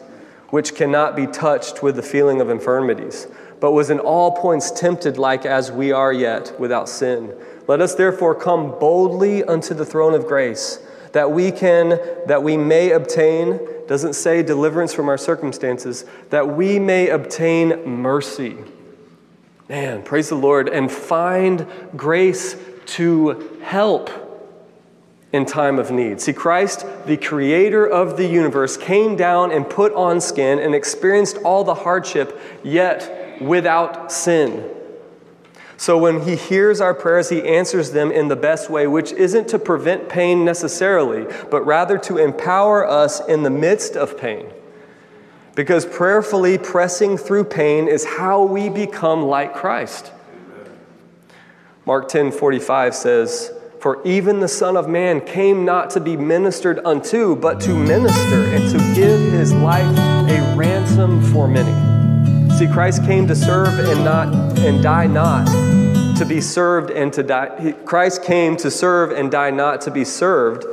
which 0.51 0.75
cannot 0.75 1.15
be 1.15 1.25
touched 1.25 1.81
with 1.81 1.95
the 1.95 2.03
feeling 2.03 2.41
of 2.41 2.49
infirmities, 2.49 3.27
but 3.61 3.71
was 3.71 3.89
in 3.89 3.99
all 3.99 4.31
points 4.31 4.71
tempted 4.71 5.17
like 5.17 5.45
as 5.45 5.71
we 5.71 5.93
are 5.93 6.11
yet 6.11 6.59
without 6.59 6.89
sin. 6.89 7.33
Let 7.67 7.79
us 7.79 7.95
therefore 7.95 8.35
come 8.35 8.77
boldly 8.79 9.43
unto 9.45 9.73
the 9.73 9.85
throne 9.85 10.13
of 10.13 10.27
grace, 10.27 10.79
that 11.13 11.31
we 11.31 11.51
can 11.51 11.99
that 12.25 12.43
we 12.43 12.57
may 12.57 12.91
obtain 12.91 13.59
doesn't 13.87 14.13
say 14.13 14.41
deliverance 14.41 14.93
from 14.93 15.09
our 15.09 15.17
circumstances, 15.17 16.05
that 16.29 16.47
we 16.47 16.79
may 16.79 17.09
obtain 17.09 17.85
mercy. 17.85 18.57
Man, 19.69 20.01
praise 20.01 20.29
the 20.29 20.35
Lord 20.35 20.67
and 20.67 20.91
find 20.91 21.67
grace 21.95 22.55
to 22.85 23.59
help 23.61 24.09
in 25.33 25.45
time 25.45 25.77
of 25.77 25.91
need. 25.91 26.19
See, 26.19 26.33
Christ, 26.33 26.85
the 27.05 27.17
creator 27.17 27.85
of 27.85 28.17
the 28.17 28.25
universe, 28.25 28.75
came 28.75 29.15
down 29.15 29.51
and 29.51 29.69
put 29.69 29.93
on 29.93 30.19
skin 30.19 30.59
and 30.59 30.73
experienced 30.73 31.37
all 31.37 31.63
the 31.63 31.75
hardship, 31.75 32.39
yet 32.63 33.20
without 33.41 34.11
sin. 34.11 34.69
So 35.77 35.97
when 35.97 36.21
he 36.21 36.35
hears 36.35 36.79
our 36.79 36.93
prayers, 36.93 37.29
he 37.29 37.41
answers 37.41 37.89
them 37.89 38.11
in 38.11 38.27
the 38.27 38.35
best 38.35 38.69
way, 38.69 38.85
which 38.85 39.11
isn't 39.13 39.47
to 39.47 39.57
prevent 39.57 40.09
pain 40.09 40.45
necessarily, 40.45 41.25
but 41.49 41.65
rather 41.65 41.97
to 41.97 42.17
empower 42.19 42.87
us 42.87 43.19
in 43.27 43.41
the 43.41 43.49
midst 43.49 43.95
of 43.95 44.15
pain. 44.15 44.45
Because 45.55 45.85
prayerfully 45.85 46.59
pressing 46.59 47.17
through 47.17 47.45
pain 47.45 47.87
is 47.87 48.05
how 48.05 48.43
we 48.43 48.69
become 48.69 49.23
like 49.23 49.55
Christ. 49.55 50.11
Mark 51.85 52.07
10 52.07 52.31
45 52.31 52.93
says, 52.93 53.51
for 53.79 54.05
even 54.05 54.39
the 54.39 54.47
Son 54.47 54.77
of 54.77 54.87
Man 54.87 55.19
came 55.19 55.65
not 55.65 55.89
to 55.89 55.99
be 55.99 56.15
ministered 56.15 56.79
unto, 56.85 57.35
but 57.35 57.59
to 57.61 57.75
minister 57.75 58.45
and 58.45 58.69
to 58.69 58.77
give 58.93 59.31
his 59.31 59.51
life 59.51 59.97
a 60.29 60.55
ransom 60.55 61.23
for 61.33 61.47
many. 61.47 61.90
See, 62.61 62.67
Christ 62.67 63.03
came 63.05 63.25
to 63.25 63.35
serve 63.35 63.79
and 63.79 64.05
not 64.05 64.59
and 64.59 64.83
die 64.83 65.07
not 65.07 65.47
to 66.19 66.25
be 66.25 66.39
served 66.39 66.91
and 66.91 67.11
to 67.11 67.23
die. 67.23 67.71
Christ 67.85 68.21
came 68.21 68.55
to 68.57 68.69
serve 68.69 69.09
and 69.09 69.31
die 69.31 69.49
not 69.49 69.81
to 69.81 69.89
be 69.89 70.05
served 70.05 70.65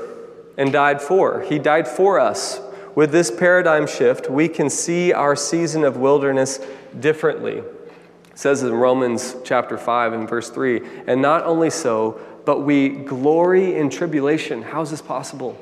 and 0.59 0.70
died 0.70 1.01
for. 1.01 1.40
He 1.40 1.59
died 1.59 1.88
for 1.88 2.20
us. 2.20 2.61
With 2.94 3.11
this 3.11 3.31
paradigm 3.31 3.87
shift, 3.87 4.29
we 4.29 4.48
can 4.48 4.68
see 4.68 5.14
our 5.14 5.35
season 5.35 5.83
of 5.83 5.96
wilderness 5.96 6.61
differently. 7.01 7.61
It 7.61 8.38
says 8.38 8.62
in 8.62 8.74
Romans 8.74 9.37
chapter 9.42 9.79
5 9.79 10.12
and 10.12 10.29
verse 10.29 10.51
3, 10.51 10.83
and 11.07 11.22
not 11.22 11.44
only 11.44 11.70
so, 11.70 12.20
but 12.44 12.64
we 12.64 12.90
glory 12.90 13.77
in 13.77 13.88
tribulation. 13.88 14.61
How 14.61 14.83
is 14.83 14.90
this 14.90 15.01
possible? 15.01 15.59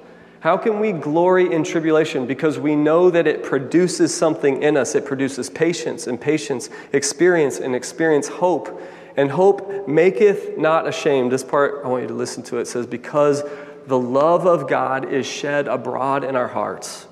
How 0.47 0.57
can 0.57 0.79
we 0.79 0.93
glory 0.93 1.53
in 1.53 1.65
tribulation? 1.65 2.25
Because 2.25 2.57
we 2.57 2.77
know 2.77 3.11
that 3.11 3.27
it 3.27 3.43
produces 3.43 4.15
something 4.15 4.63
in 4.63 4.77
us. 4.77 4.95
It 4.95 5.05
produces 5.05 5.51
patience, 5.51 6.07
and 6.07 6.21
patience, 6.21 6.71
experience, 6.93 7.59
and 7.59 7.75
experience 7.75 8.29
hope. 8.29 8.81
And 9.17 9.29
hope 9.29 9.89
maketh 9.89 10.57
not 10.57 10.87
ashamed. 10.87 11.33
This 11.33 11.43
part, 11.43 11.85
I 11.85 11.89
want 11.89 12.03
you 12.03 12.09
to 12.11 12.15
listen 12.15 12.45
to 12.45 12.59
it. 12.59 12.61
It 12.61 12.67
says, 12.69 12.87
Because 12.87 13.43
the 13.89 13.99
love 13.99 14.47
of 14.47 14.69
God 14.69 15.13
is 15.13 15.27
shed 15.27 15.67
abroad 15.67 16.23
in 16.23 16.37
our 16.37 16.47
hearts 16.47 17.09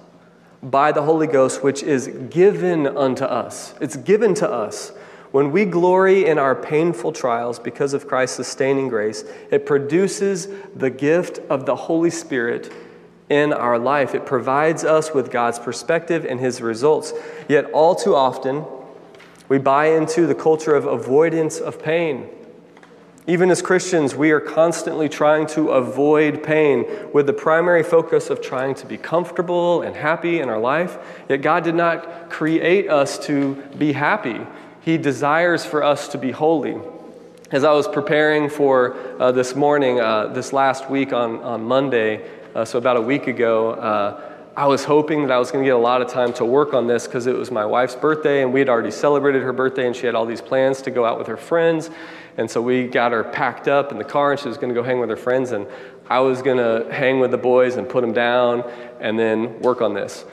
by 0.62 0.92
the 0.92 1.03
Holy 1.03 1.27
Ghost, 1.27 1.64
which 1.64 1.83
is 1.83 2.07
given 2.31 2.87
unto 2.87 3.25
us. 3.25 3.75
It's 3.81 3.97
given 3.97 4.35
to 4.35 4.49
us. 4.49 4.92
When 5.33 5.51
we 5.51 5.64
glory 5.64 6.25
in 6.25 6.38
our 6.38 6.55
painful 6.55 7.11
trials 7.11 7.59
because 7.59 7.94
of 7.94 8.07
Christ's 8.07 8.37
sustaining 8.37 8.87
grace, 8.87 9.25
it 9.51 9.66
produces 9.66 10.47
the 10.77 10.90
gift 10.90 11.40
of 11.51 11.66
the 11.66 11.75
Holy 11.75 12.11
Spirit 12.11 12.73
in 13.28 13.52
our 13.52 13.78
life. 13.78 14.14
It 14.14 14.26
provides 14.26 14.84
us 14.84 15.14
with 15.14 15.30
God's 15.30 15.58
perspective 15.58 16.24
and 16.24 16.40
His 16.40 16.60
results. 16.60 17.12
Yet, 17.48 17.70
all 17.70 17.94
too 17.94 18.14
often, 18.14 18.64
we 19.48 19.58
buy 19.58 19.87
into 19.87 20.26
the 20.26 20.34
culture 20.34 20.74
of 20.74 20.87
avoidance 20.87 21.58
of 21.58 21.82
pain. 21.82 22.28
Even 23.26 23.50
as 23.50 23.62
Christians, 23.62 24.14
we 24.14 24.32
are 24.32 24.40
constantly 24.40 25.08
trying 25.08 25.46
to 25.48 25.70
avoid 25.70 26.42
pain 26.42 26.84
with 27.14 27.26
the 27.26 27.32
primary 27.32 27.82
focus 27.82 28.28
of 28.28 28.42
trying 28.42 28.74
to 28.74 28.87
be 28.87 28.98
comfortable 28.98 29.80
and 29.80 29.96
happy 29.96 30.40
in 30.40 30.50
our 30.50 30.58
life. 30.58 30.98
Yet 31.28 31.40
God 31.40 31.64
did 31.64 31.74
not 31.74 32.28
create 32.28 32.90
us 32.90 33.18
to 33.26 33.54
be 33.78 33.94
happy. 33.94 34.40
He 34.82 34.98
desires 34.98 35.64
for 35.64 35.82
us 35.82 36.08
to 36.08 36.18
be 36.18 36.32
holy. 36.32 36.76
As 37.50 37.64
I 37.64 37.72
was 37.72 37.88
preparing 37.88 38.50
for 38.50 38.94
uh, 39.18 39.32
this 39.32 39.54
morning, 39.54 40.00
uh, 40.00 40.28
this 40.28 40.52
last 40.52 40.90
week 40.90 41.14
on, 41.14 41.42
on 41.42 41.64
Monday, 41.64 42.28
uh, 42.55 42.64
so 42.64 42.79
about 42.79 42.97
a 42.97 43.01
week 43.01 43.27
ago, 43.27 43.73
uh, 43.73 44.31
I 44.57 44.67
was 44.67 44.85
hoping 44.85 45.23
that 45.23 45.33
I 45.33 45.38
was 45.38 45.51
going 45.51 45.64
to 45.64 45.69
get 45.69 45.75
a 45.75 45.79
lot 45.79 46.01
of 46.01 46.09
time 46.09 46.33
to 46.35 46.45
work 46.45 46.75
on 46.75 46.87
this 46.87 47.09
because 47.09 47.27
it 47.27 47.35
was 47.35 47.51
my 47.51 47.67
wife's 47.67 47.97
birthday 47.97 48.43
and 48.43 48.53
we 48.53 48.61
had 48.61 48.69
already 48.69 48.93
celebrated 48.93 49.43
her 49.43 49.53
birthday 49.53 49.88
and 49.88 49.97
she 49.97 50.07
had 50.07 50.14
all 50.14 50.27
these 50.27 50.40
plans 50.40 50.81
to 50.83 50.93
go 50.93 51.05
out 51.05 51.19
with 51.19 51.27
her 51.27 51.37
friends. 51.37 51.90
And 52.37 52.49
so 52.49 52.62
we 52.62 52.87
got 52.87 53.11
her 53.11 53.25
packed 53.25 53.67
up 53.67 53.90
in 53.90 53.99
the 53.99 54.05
car 54.05 54.31
and 54.31 54.40
she 54.40 54.47
was 54.47 54.57
going 54.57 54.73
to 54.73 54.75
go 54.75 54.85
hang 54.85 55.01
with 55.01 55.11
her 55.11 55.17
friends. 55.17 55.51
And 55.51 55.67
I 56.09 56.21
was 56.21 56.40
going 56.40 56.59
to 56.59 56.93
hang 56.93 57.19
with 57.19 57.33
the 57.33 57.38
boys 57.38 57.75
and 57.75 57.88
put 57.88 58.03
them 58.03 58.12
down 58.12 58.62
and 59.01 59.19
then 59.19 59.59
work 59.61 59.81
on 59.81 59.93
this. 59.93 60.25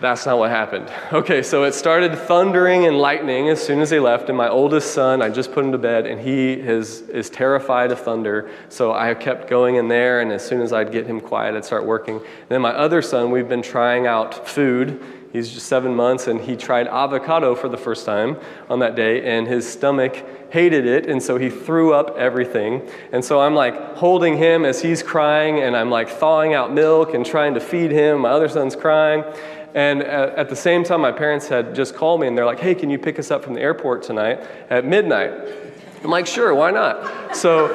That's 0.00 0.26
not 0.26 0.38
what 0.38 0.50
happened. 0.50 0.88
Okay, 1.12 1.42
so 1.42 1.64
it 1.64 1.74
started 1.74 2.16
thundering 2.16 2.86
and 2.86 2.98
lightning 2.98 3.48
as 3.48 3.60
soon 3.60 3.80
as 3.80 3.90
they 3.90 3.98
left, 3.98 4.28
and 4.28 4.38
my 4.38 4.48
oldest 4.48 4.94
son, 4.94 5.20
I 5.20 5.28
just 5.28 5.52
put 5.52 5.64
him 5.64 5.72
to 5.72 5.78
bed, 5.78 6.06
and 6.06 6.20
he 6.20 6.52
is, 6.52 7.00
is 7.08 7.28
terrified 7.28 7.90
of 7.90 7.98
thunder. 7.98 8.48
So 8.68 8.92
I 8.92 9.12
kept 9.14 9.50
going 9.50 9.74
in 9.74 9.88
there, 9.88 10.20
and 10.20 10.30
as 10.30 10.46
soon 10.46 10.60
as 10.60 10.72
I'd 10.72 10.92
get 10.92 11.06
him 11.06 11.20
quiet, 11.20 11.56
I'd 11.56 11.64
start 11.64 11.84
working. 11.84 12.18
And 12.18 12.48
then 12.48 12.60
my 12.60 12.70
other 12.70 13.02
son, 13.02 13.32
we've 13.32 13.48
been 13.48 13.62
trying 13.62 14.06
out 14.06 14.46
food. 14.46 15.02
He's 15.32 15.52
just 15.52 15.66
seven 15.66 15.96
months, 15.96 16.28
and 16.28 16.40
he 16.40 16.54
tried 16.54 16.86
avocado 16.86 17.56
for 17.56 17.68
the 17.68 17.76
first 17.76 18.06
time 18.06 18.36
on 18.70 18.78
that 18.78 18.94
day, 18.94 19.24
and 19.36 19.48
his 19.48 19.68
stomach 19.68 20.24
hated 20.50 20.86
it, 20.86 21.06
and 21.06 21.20
so 21.20 21.38
he 21.38 21.50
threw 21.50 21.92
up 21.92 22.16
everything. 22.16 22.88
And 23.12 23.24
so 23.24 23.40
I'm 23.40 23.54
like 23.54 23.96
holding 23.96 24.38
him 24.38 24.64
as 24.64 24.80
he's 24.80 25.02
crying, 25.02 25.58
and 25.58 25.76
I'm 25.76 25.90
like 25.90 26.08
thawing 26.08 26.54
out 26.54 26.72
milk 26.72 27.14
and 27.14 27.26
trying 27.26 27.54
to 27.54 27.60
feed 27.60 27.90
him. 27.90 28.20
My 28.20 28.30
other 28.30 28.48
son's 28.48 28.76
crying. 28.76 29.24
And 29.74 30.02
uh, 30.02 30.32
at 30.36 30.48
the 30.48 30.56
same 30.56 30.84
time, 30.84 31.00
my 31.00 31.12
parents 31.12 31.48
had 31.48 31.74
just 31.74 31.94
called 31.94 32.20
me 32.20 32.26
and 32.26 32.36
they're 32.36 32.46
like, 32.46 32.60
hey, 32.60 32.74
can 32.74 32.90
you 32.90 32.98
pick 32.98 33.18
us 33.18 33.30
up 33.30 33.44
from 33.44 33.54
the 33.54 33.60
airport 33.60 34.02
tonight 34.02 34.40
at 34.70 34.84
midnight? 34.84 35.32
I'm 36.02 36.10
like, 36.10 36.26
sure, 36.26 36.54
why 36.54 36.70
not? 36.70 37.36
So 37.36 37.68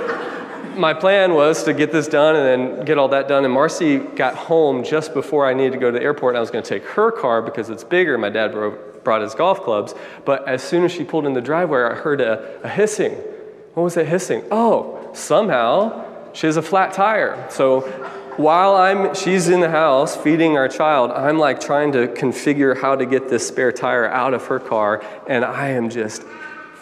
my 0.75 0.93
plan 0.93 1.33
was 1.33 1.63
to 1.63 1.73
get 1.73 1.91
this 1.91 2.07
done 2.07 2.35
and 2.35 2.45
then 2.45 2.85
get 2.85 2.97
all 2.97 3.09
that 3.09 3.27
done. 3.27 3.45
And 3.45 3.53
Marcy 3.53 3.97
got 3.97 4.35
home 4.35 4.83
just 4.83 5.13
before 5.13 5.45
I 5.45 5.53
needed 5.53 5.73
to 5.73 5.77
go 5.77 5.91
to 5.91 5.97
the 5.97 6.03
airport. 6.03 6.31
And 6.31 6.37
I 6.37 6.41
was 6.41 6.51
going 6.51 6.63
to 6.63 6.69
take 6.69 6.83
her 6.89 7.11
car 7.11 7.41
because 7.41 7.69
it's 7.69 7.83
bigger. 7.83 8.17
My 8.17 8.29
dad 8.29 8.53
brought 9.03 9.21
his 9.21 9.35
golf 9.35 9.61
clubs. 9.61 9.93
But 10.25 10.47
as 10.47 10.63
soon 10.63 10.83
as 10.83 10.91
she 10.91 11.03
pulled 11.03 11.25
in 11.25 11.33
the 11.33 11.41
driveway, 11.41 11.83
I 11.83 11.95
heard 11.95 12.21
a, 12.21 12.61
a 12.63 12.69
hissing. 12.69 13.13
What 13.73 13.83
was 13.83 13.95
that 13.95 14.07
hissing? 14.07 14.43
Oh, 14.51 15.09
somehow 15.13 16.31
she 16.33 16.47
has 16.47 16.57
a 16.57 16.61
flat 16.61 16.93
tire. 16.93 17.47
So 17.49 17.81
while 18.37 18.75
I'm, 18.75 19.13
she's 19.15 19.49
in 19.49 19.59
the 19.59 19.69
house 19.69 20.15
feeding 20.15 20.57
our 20.57 20.67
child, 20.67 21.11
I'm 21.11 21.37
like 21.37 21.59
trying 21.59 21.91
to 21.93 22.07
configure 22.07 22.79
how 22.79 22.95
to 22.95 23.05
get 23.05 23.29
this 23.29 23.47
spare 23.47 23.71
tire 23.71 24.07
out 24.07 24.33
of 24.33 24.45
her 24.47 24.59
car, 24.59 25.03
and 25.27 25.45
I 25.45 25.69
am 25.69 25.89
just 25.89 26.23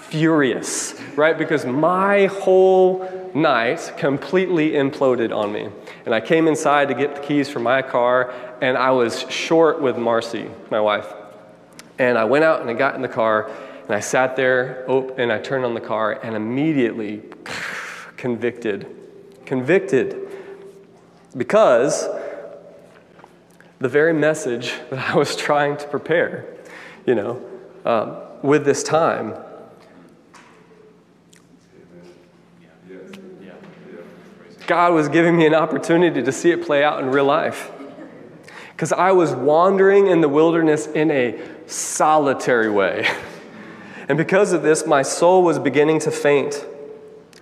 furious, 0.10 1.00
right? 1.16 1.38
Because 1.38 1.66
my 1.66 2.26
whole 2.26 3.32
night 3.34 3.94
completely 3.98 4.72
imploded 4.72 5.36
on 5.36 5.54
me. 5.54 5.70
And 6.06 6.14
I 6.14 6.22
came 6.22 6.48
inside 6.48 6.88
to 6.90 6.94
get 6.94 7.16
the 7.16 7.22
keys 7.22 7.50
for 7.50 7.60
my 7.60 7.82
car, 7.82 8.34
and 8.62 8.78
I 8.78 8.92
was 8.92 9.26
short 9.30 9.82
with 9.82 9.98
Marcy, 9.98 10.50
my 10.70 10.80
wife. 10.80 11.08
And 12.00 12.18
I 12.18 12.26
went 12.26 12.44
out 12.44 12.62
and 12.62 12.70
I 12.70 12.74
got 12.74 12.96
in 12.96 13.02
the 13.02 13.08
car, 13.08 13.50
and 13.86 13.96
I 13.96 14.00
sat 14.00 14.36
there, 14.36 14.86
oh, 14.88 15.14
and 15.18 15.32
I 15.32 15.40
turned 15.40 15.66
on 15.66 15.74
the 15.74 15.82
car, 15.82 16.14
and 16.24 16.36
immediately 16.36 17.22
convicted. 18.18 18.88
Convicted 19.46 20.31
because 21.36 22.08
the 23.80 23.90
very 23.90 24.14
message 24.14 24.74
that 24.90 25.00
I 25.12 25.16
was 25.16 25.36
trying 25.36 25.78
to 25.78 25.88
prepare, 25.88 26.46
you 27.06 27.16
know, 27.16 27.42
um, 27.86 28.18
with 28.42 28.66
this 28.66 28.84
time, 28.84 29.36
God 34.68 34.94
was 34.94 35.10
giving 35.10 35.36
me 35.36 35.46
an 35.46 35.54
opportunity 35.54 36.24
to 36.24 36.32
see 36.32 36.52
it 36.52 36.64
play 36.64 36.82
out 36.82 37.04
in 37.04 37.10
real 37.10 37.26
life. 37.26 37.70
Because 38.72 38.94
I 38.94 39.12
was 39.12 39.34
wandering 39.34 40.08
in 40.08 40.22
the 40.22 40.30
wilderness 40.30 40.88
in 40.88 41.12
a 41.12 41.40
solitary 41.68 42.70
way. 42.70 43.10
And 44.10 44.18
because 44.18 44.52
of 44.52 44.62
this, 44.62 44.86
my 44.86 45.04
soul 45.04 45.42
was 45.42 45.58
beginning 45.58 46.00
to 46.00 46.12
faint. 46.12 46.66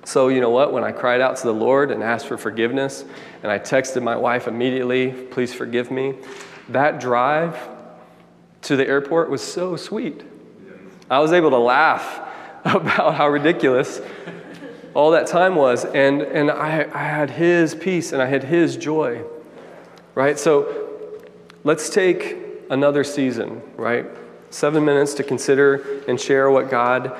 So, 0.09 0.29
you 0.29 0.41
know 0.41 0.49
what? 0.49 0.73
When 0.73 0.83
I 0.83 0.91
cried 0.91 1.21
out 1.21 1.37
to 1.37 1.43
the 1.43 1.53
Lord 1.53 1.91
and 1.91 2.01
asked 2.01 2.25
for 2.25 2.35
forgiveness, 2.35 3.05
and 3.43 3.51
I 3.51 3.59
texted 3.59 4.01
my 4.01 4.15
wife 4.15 4.47
immediately, 4.47 5.11
please 5.11 5.53
forgive 5.53 5.91
me, 5.91 6.15
that 6.69 6.99
drive 6.99 7.55
to 8.63 8.75
the 8.75 8.87
airport 8.87 9.29
was 9.29 9.43
so 9.43 9.75
sweet. 9.75 10.23
I 11.11 11.19
was 11.19 11.31
able 11.31 11.51
to 11.51 11.59
laugh 11.59 12.21
about 12.65 13.13
how 13.13 13.29
ridiculous 13.29 14.01
all 14.95 15.11
that 15.11 15.27
time 15.27 15.53
was. 15.53 15.85
And, 15.85 16.23
and 16.23 16.49
I, 16.49 16.89
I 16.91 17.03
had 17.03 17.29
His 17.29 17.75
peace 17.75 18.11
and 18.11 18.19
I 18.19 18.25
had 18.25 18.43
His 18.43 18.77
joy, 18.77 19.23
right? 20.15 20.39
So 20.39 21.21
let's 21.63 21.87
take 21.87 22.35
another 22.71 23.03
season, 23.03 23.61
right? 23.77 24.07
Seven 24.49 24.83
minutes 24.83 25.13
to 25.13 25.23
consider 25.23 26.01
and 26.07 26.19
share 26.19 26.49
what 26.49 26.71
God 26.71 27.15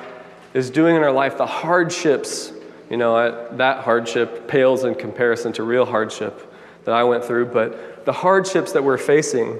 is 0.54 0.70
doing 0.70 0.96
in 0.96 1.04
our 1.04 1.12
life, 1.12 1.38
the 1.38 1.46
hardships. 1.46 2.54
You 2.90 2.96
know, 2.96 3.16
I, 3.16 3.54
that 3.56 3.84
hardship 3.84 4.48
pales 4.48 4.84
in 4.84 4.96
comparison 4.96 5.52
to 5.54 5.62
real 5.62 5.86
hardship 5.86 6.52
that 6.84 6.94
I 6.94 7.04
went 7.04 7.24
through, 7.24 7.46
but 7.46 8.04
the 8.04 8.12
hardships 8.12 8.72
that 8.72 8.82
we're 8.82 8.98
facing 8.98 9.58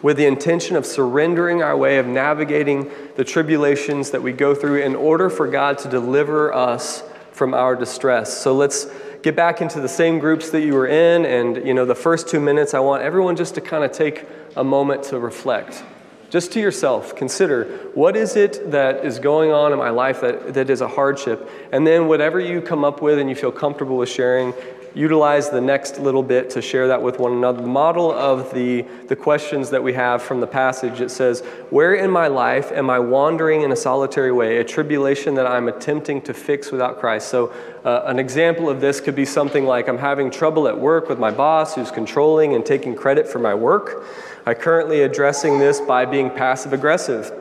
with 0.00 0.16
the 0.16 0.26
intention 0.26 0.76
of 0.76 0.86
surrendering 0.86 1.62
our 1.62 1.76
way 1.76 1.98
of 1.98 2.06
navigating 2.06 2.90
the 3.16 3.24
tribulations 3.24 4.12
that 4.12 4.22
we 4.22 4.32
go 4.32 4.54
through 4.54 4.80
in 4.80 4.94
order 4.94 5.28
for 5.28 5.46
God 5.46 5.76
to 5.78 5.88
deliver 5.88 6.54
us 6.54 7.02
from 7.32 7.52
our 7.52 7.74
distress. 7.74 8.38
So 8.38 8.54
let's 8.54 8.86
get 9.22 9.36
back 9.36 9.60
into 9.60 9.80
the 9.80 9.88
same 9.88 10.18
groups 10.18 10.50
that 10.50 10.62
you 10.62 10.74
were 10.74 10.86
in 10.86 11.26
and 11.26 11.66
you 11.66 11.74
know 11.74 11.84
the 11.84 11.94
first 11.94 12.28
2 12.28 12.40
minutes 12.40 12.72
I 12.72 12.80
want 12.80 13.02
everyone 13.02 13.36
just 13.36 13.54
to 13.56 13.60
kind 13.60 13.84
of 13.84 13.92
take 13.92 14.26
a 14.56 14.64
moment 14.64 15.02
to 15.04 15.18
reflect. 15.18 15.82
Just 16.30 16.52
to 16.52 16.60
yourself, 16.60 17.16
consider 17.16 17.64
what 17.94 18.16
is 18.16 18.36
it 18.36 18.70
that 18.70 19.04
is 19.04 19.18
going 19.18 19.50
on 19.50 19.72
in 19.72 19.78
my 19.78 19.90
life 19.90 20.20
that, 20.20 20.54
that 20.54 20.70
is 20.70 20.80
a 20.80 20.86
hardship? 20.86 21.50
And 21.72 21.84
then, 21.84 22.06
whatever 22.06 22.38
you 22.38 22.62
come 22.62 22.84
up 22.84 23.02
with 23.02 23.18
and 23.18 23.28
you 23.28 23.34
feel 23.34 23.50
comfortable 23.50 23.96
with 23.96 24.08
sharing, 24.08 24.54
utilize 24.94 25.50
the 25.50 25.60
next 25.60 25.98
little 25.98 26.22
bit 26.22 26.50
to 26.50 26.62
share 26.62 26.88
that 26.88 27.02
with 27.02 27.18
one 27.18 27.32
another. 27.32 27.62
The 27.62 27.68
model 27.68 28.12
of 28.12 28.52
the, 28.54 28.82
the 29.08 29.16
questions 29.16 29.70
that 29.70 29.82
we 29.82 29.92
have 29.94 30.22
from 30.22 30.40
the 30.40 30.46
passage 30.46 31.00
it 31.00 31.10
says, 31.10 31.40
Where 31.70 31.94
in 31.94 32.10
my 32.10 32.28
life 32.28 32.70
am 32.72 32.90
I 32.90 33.00
wandering 33.00 33.62
in 33.62 33.72
a 33.72 33.76
solitary 33.76 34.32
way, 34.32 34.58
a 34.58 34.64
tribulation 34.64 35.34
that 35.34 35.46
I'm 35.46 35.66
attempting 35.66 36.22
to 36.22 36.34
fix 36.34 36.70
without 36.70 37.00
Christ? 37.00 37.28
So, 37.28 37.52
uh, 37.84 38.02
an 38.06 38.18
example 38.18 38.68
of 38.68 38.80
this 38.80 39.00
could 39.00 39.16
be 39.16 39.24
something 39.24 39.64
like 39.64 39.88
I'm 39.88 39.98
having 39.98 40.30
trouble 40.30 40.68
at 40.68 40.78
work 40.78 41.08
with 41.08 41.18
my 41.18 41.30
boss 41.30 41.74
who's 41.74 41.90
controlling 41.90 42.54
and 42.54 42.64
taking 42.64 42.94
credit 42.94 43.26
for 43.26 43.38
my 43.38 43.54
work. 43.54 44.04
I 44.46 44.54
currently 44.54 45.02
addressing 45.02 45.58
this 45.58 45.80
by 45.80 46.06
being 46.06 46.30
passive 46.30 46.72
aggressive 46.72 47.32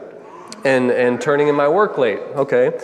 and, 0.66 0.92
and 0.92 1.22
turning 1.22 1.48
in 1.48 1.56
my 1.56 1.68
work 1.68 1.98
late. 1.98 2.20
Okay. 2.20 2.78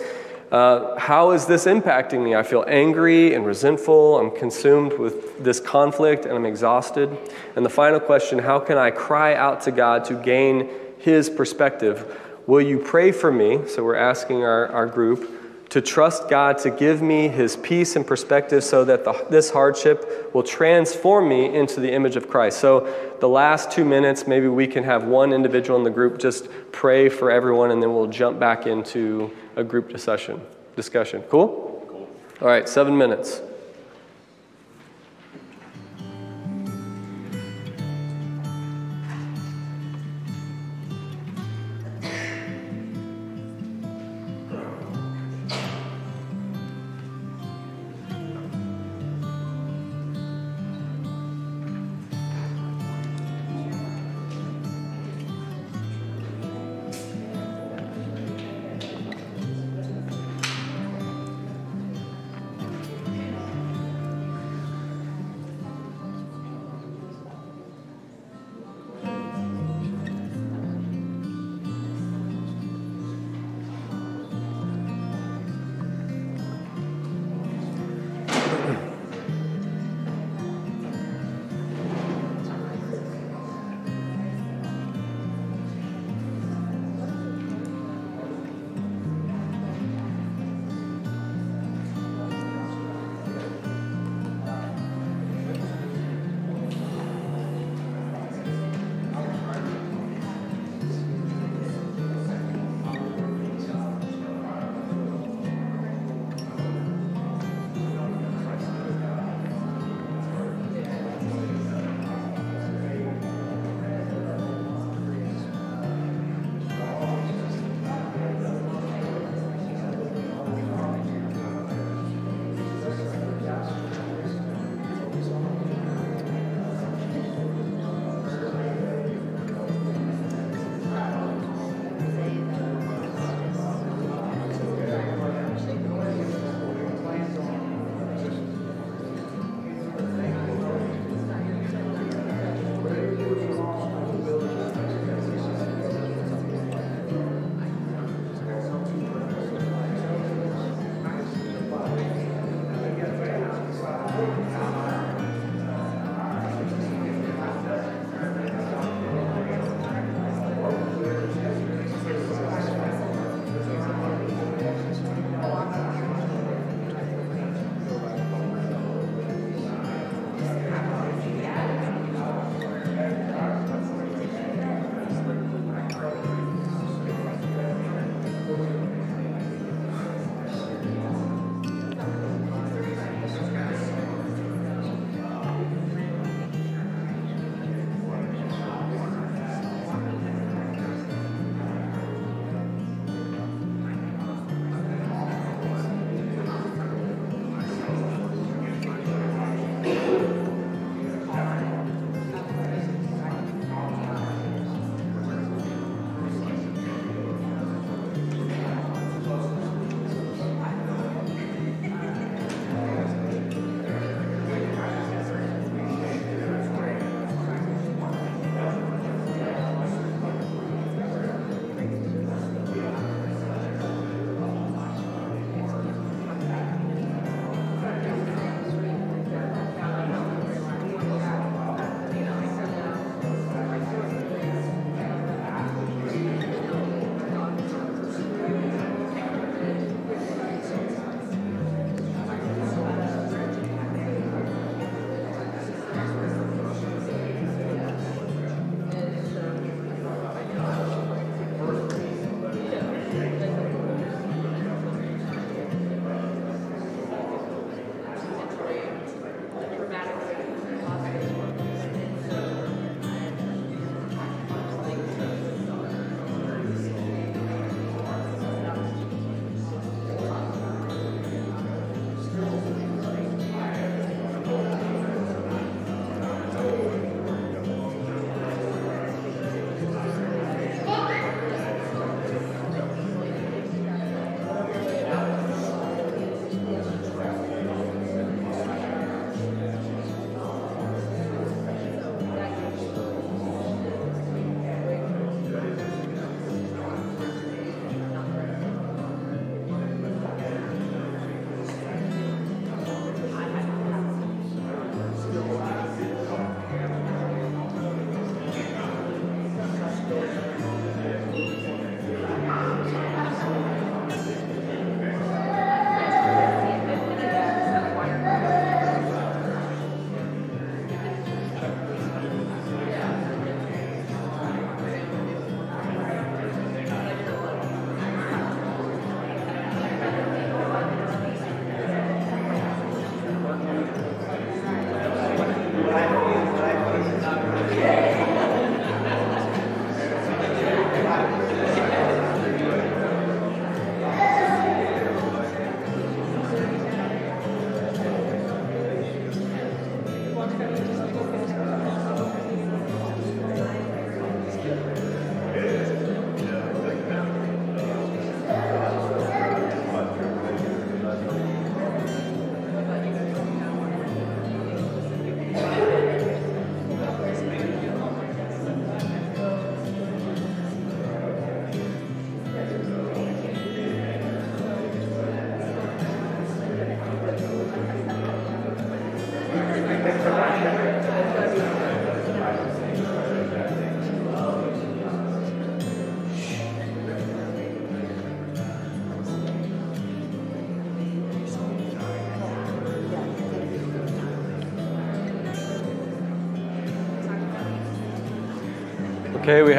Uh, 0.50 0.98
how 0.98 1.32
is 1.32 1.46
this 1.46 1.66
impacting 1.66 2.22
me? 2.22 2.34
I 2.34 2.42
feel 2.42 2.64
angry 2.68 3.34
and 3.34 3.44
resentful. 3.44 4.18
I'm 4.18 4.30
consumed 4.30 4.92
with 4.92 5.42
this 5.42 5.58
conflict 5.58 6.24
and 6.24 6.34
I'm 6.34 6.46
exhausted. 6.46 7.16
And 7.56 7.64
the 7.64 7.70
final 7.70 8.00
question 8.00 8.38
how 8.38 8.60
can 8.60 8.78
I 8.78 8.90
cry 8.90 9.34
out 9.34 9.62
to 9.62 9.72
God 9.72 10.04
to 10.06 10.14
gain 10.14 10.70
His 10.98 11.28
perspective? 11.28 12.20
Will 12.46 12.60
you 12.60 12.78
pray 12.78 13.10
for 13.10 13.32
me? 13.32 13.66
So 13.66 13.82
we're 13.82 13.96
asking 13.96 14.44
our, 14.44 14.68
our 14.68 14.86
group 14.86 15.35
to 15.68 15.80
trust 15.80 16.28
God 16.28 16.58
to 16.58 16.70
give 16.70 17.02
me 17.02 17.28
His 17.28 17.56
peace 17.56 17.96
and 17.96 18.06
perspective 18.06 18.62
so 18.62 18.84
that 18.84 19.04
the, 19.04 19.26
this 19.30 19.50
hardship 19.50 20.32
will 20.32 20.42
transform 20.42 21.28
me 21.28 21.54
into 21.54 21.80
the 21.80 21.92
image 21.92 22.16
of 22.16 22.28
Christ. 22.28 22.60
So, 22.60 22.92
the 23.20 23.28
last 23.28 23.70
two 23.70 23.84
minutes, 23.84 24.26
maybe 24.26 24.46
we 24.46 24.66
can 24.66 24.84
have 24.84 25.04
one 25.04 25.32
individual 25.32 25.78
in 25.78 25.84
the 25.84 25.90
group 25.90 26.18
just 26.18 26.48
pray 26.70 27.08
for 27.08 27.30
everyone, 27.30 27.70
and 27.70 27.82
then 27.82 27.94
we'll 27.94 28.06
jump 28.06 28.38
back 28.38 28.66
into 28.66 29.30
a 29.56 29.64
group 29.64 29.88
discussion. 29.88 30.40
Discussion. 30.76 31.22
Cool? 31.22 31.84
Cool. 31.88 32.08
All 32.42 32.48
right, 32.48 32.68
seven 32.68 32.96
minutes. 32.96 33.40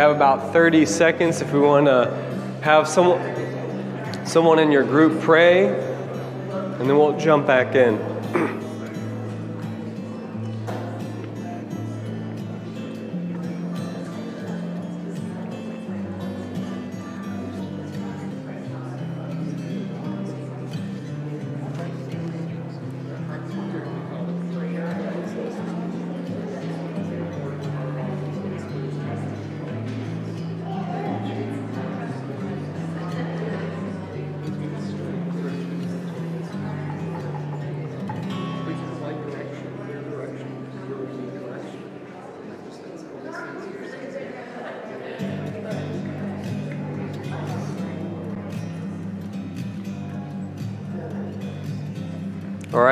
Have 0.08 0.16
about 0.16 0.54
30 0.54 0.86
seconds 0.86 1.42
if 1.42 1.52
we 1.52 1.60
want 1.60 1.86
to 1.86 2.06
have 2.62 2.88
someone, 2.88 3.20
someone 4.26 4.58
in 4.58 4.72
your 4.72 4.84
group 4.84 5.22
pray, 5.22 5.68
and 5.68 6.82
then 6.82 6.98
we'll 6.98 7.18
jump 7.20 7.46
back 7.46 7.76
in. 7.76 8.17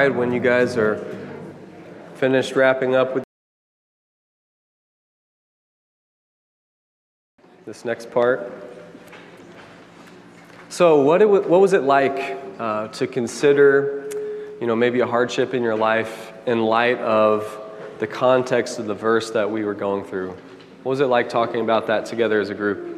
Right, 0.06 0.16
when 0.16 0.32
you 0.32 0.40
guys 0.40 0.78
are 0.78 1.04
finished 2.14 2.56
wrapping 2.56 2.94
up 2.94 3.16
with 3.16 3.24
this 7.66 7.84
next 7.84 8.12
part. 8.12 8.54
So, 10.70 11.02
what, 11.02 11.24
it, 11.24 11.26
what 11.26 11.60
was 11.60 11.74
it 11.74 11.82
like 11.82 12.38
uh, 12.60 12.90
to 12.90 13.08
consider, 13.08 14.08
you 14.62 14.68
know, 14.68 14.76
maybe 14.76 15.00
a 15.00 15.08
hardship 15.08 15.56
in 15.56 15.64
your 15.64 15.76
life 15.76 16.32
in 16.46 16.62
light 16.62 17.00
of 17.00 17.60
the 17.98 18.06
context 18.06 18.78
of 18.78 18.86
the 18.86 18.94
verse 18.94 19.32
that 19.32 19.50
we 19.50 19.64
were 19.66 19.74
going 19.74 20.04
through? 20.04 20.38
What 20.84 20.92
was 20.92 21.00
it 21.00 21.08
like 21.08 21.30
talking 21.30 21.62
about 21.62 21.88
that 21.88 22.06
together 22.06 22.40
as 22.40 22.52
a 22.52 22.54
group? 22.54 22.95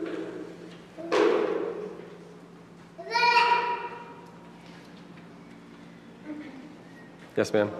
Yes, 7.37 7.53
ma'am. 7.53 7.71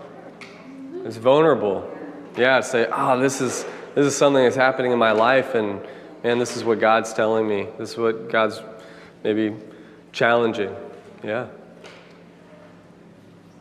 It's 1.04 1.18
vulnerable. 1.18 1.92
Yeah, 2.38 2.62
say, 2.62 2.88
oh, 2.92 3.20
this 3.20 3.42
is 3.42 3.66
this 3.96 4.06
is 4.06 4.16
something 4.16 4.44
that's 4.44 4.56
happening 4.56 4.92
in 4.92 5.00
my 5.00 5.14
life, 5.14 5.56
and 5.56 5.82
man, 6.24 6.38
this 6.38 6.56
is 6.56 6.64
what 6.64 6.80
God's 6.80 7.12
telling 7.12 7.48
me. 7.48 7.68
This 7.80 7.94
is 7.94 7.98
what 7.98 8.30
God's 8.30 8.62
maybe 9.24 9.56
challenging. 10.12 10.76
Yeah. 11.24 11.48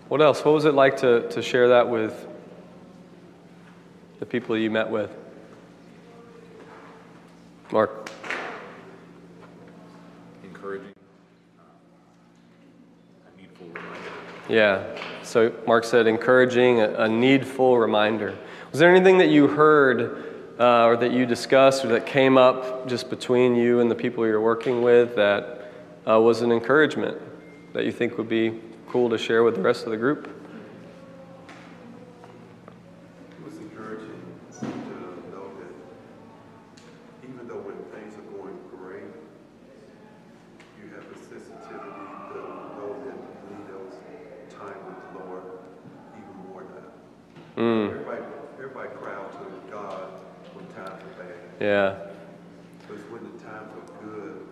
What 0.08 0.20
else? 0.20 0.44
What 0.44 0.52
was 0.52 0.66
it 0.66 0.74
like 0.74 0.98
to, 0.98 1.26
to 1.30 1.40
share 1.40 1.68
that 1.68 1.88
with 1.88 2.28
the 4.20 4.26
people 4.26 4.54
you 4.58 4.70
met 4.70 4.90
with? 4.90 5.10
Mark. 7.72 8.10
encouraging, 10.44 10.92
uh, 11.58 11.62
a 13.34 13.40
needful 13.40 13.66
reminder. 13.68 14.10
Yeah. 14.50 14.84
So 15.26 15.52
Mark 15.66 15.82
said, 15.84 16.06
encouraging, 16.06 16.80
a, 16.80 16.88
a 17.00 17.08
needful 17.08 17.78
reminder. 17.78 18.36
Was 18.70 18.78
there 18.78 18.88
anything 18.94 19.18
that 19.18 19.28
you 19.28 19.48
heard 19.48 20.24
uh, 20.60 20.84
or 20.84 20.96
that 20.98 21.10
you 21.10 21.26
discussed 21.26 21.84
or 21.84 21.88
that 21.88 22.06
came 22.06 22.38
up 22.38 22.86
just 22.88 23.10
between 23.10 23.56
you 23.56 23.80
and 23.80 23.90
the 23.90 23.94
people 23.96 24.24
you're 24.24 24.40
working 24.40 24.82
with 24.82 25.16
that 25.16 25.72
uh, 26.08 26.20
was 26.20 26.42
an 26.42 26.52
encouragement 26.52 27.18
that 27.72 27.84
you 27.84 27.90
think 27.92 28.16
would 28.18 28.28
be 28.28 28.60
cool 28.88 29.10
to 29.10 29.18
share 29.18 29.42
with 29.42 29.56
the 29.56 29.60
rest 29.60 29.84
of 29.84 29.90
the 29.90 29.96
group? 29.96 30.26
It 33.30 33.44
was 33.44 33.56
encouraging 33.58 34.22
to 34.60 34.66
know 34.66 35.50
that 35.58 37.28
even 37.28 37.48
though 37.48 37.58
when 37.66 37.74
things 37.90 38.14
are 38.14 38.38
going 38.38 38.56
great, 38.78 39.10
you 40.80 40.88
have 40.94 41.04
a 41.04 41.18
sensitivity 41.18 42.06
to 42.30 42.38
know 42.78 42.94
that 43.04 43.16
you 43.18 43.56
need 43.58 43.66
those 43.68 43.94
time 44.56 44.78
with 44.86 44.96
the 45.12 45.28
Lord 45.28 45.42
even 46.14 46.36
more 46.48 46.62
now. 46.62 47.62
Mm, 47.62 47.90
Everybody, 47.90 48.22
everybody 48.58 48.88
cry 48.96 49.14
out 49.14 49.32
to 49.32 49.70
God 49.70 50.08
when 50.54 50.64
times 50.72 51.02
are 51.02 51.16
bad. 51.22 51.36
yeah. 51.60 51.94
Because 52.86 53.02
when 53.10 53.22
the 53.24 53.36
times 53.44 53.68
are 53.74 53.88
good, 54.06 54.46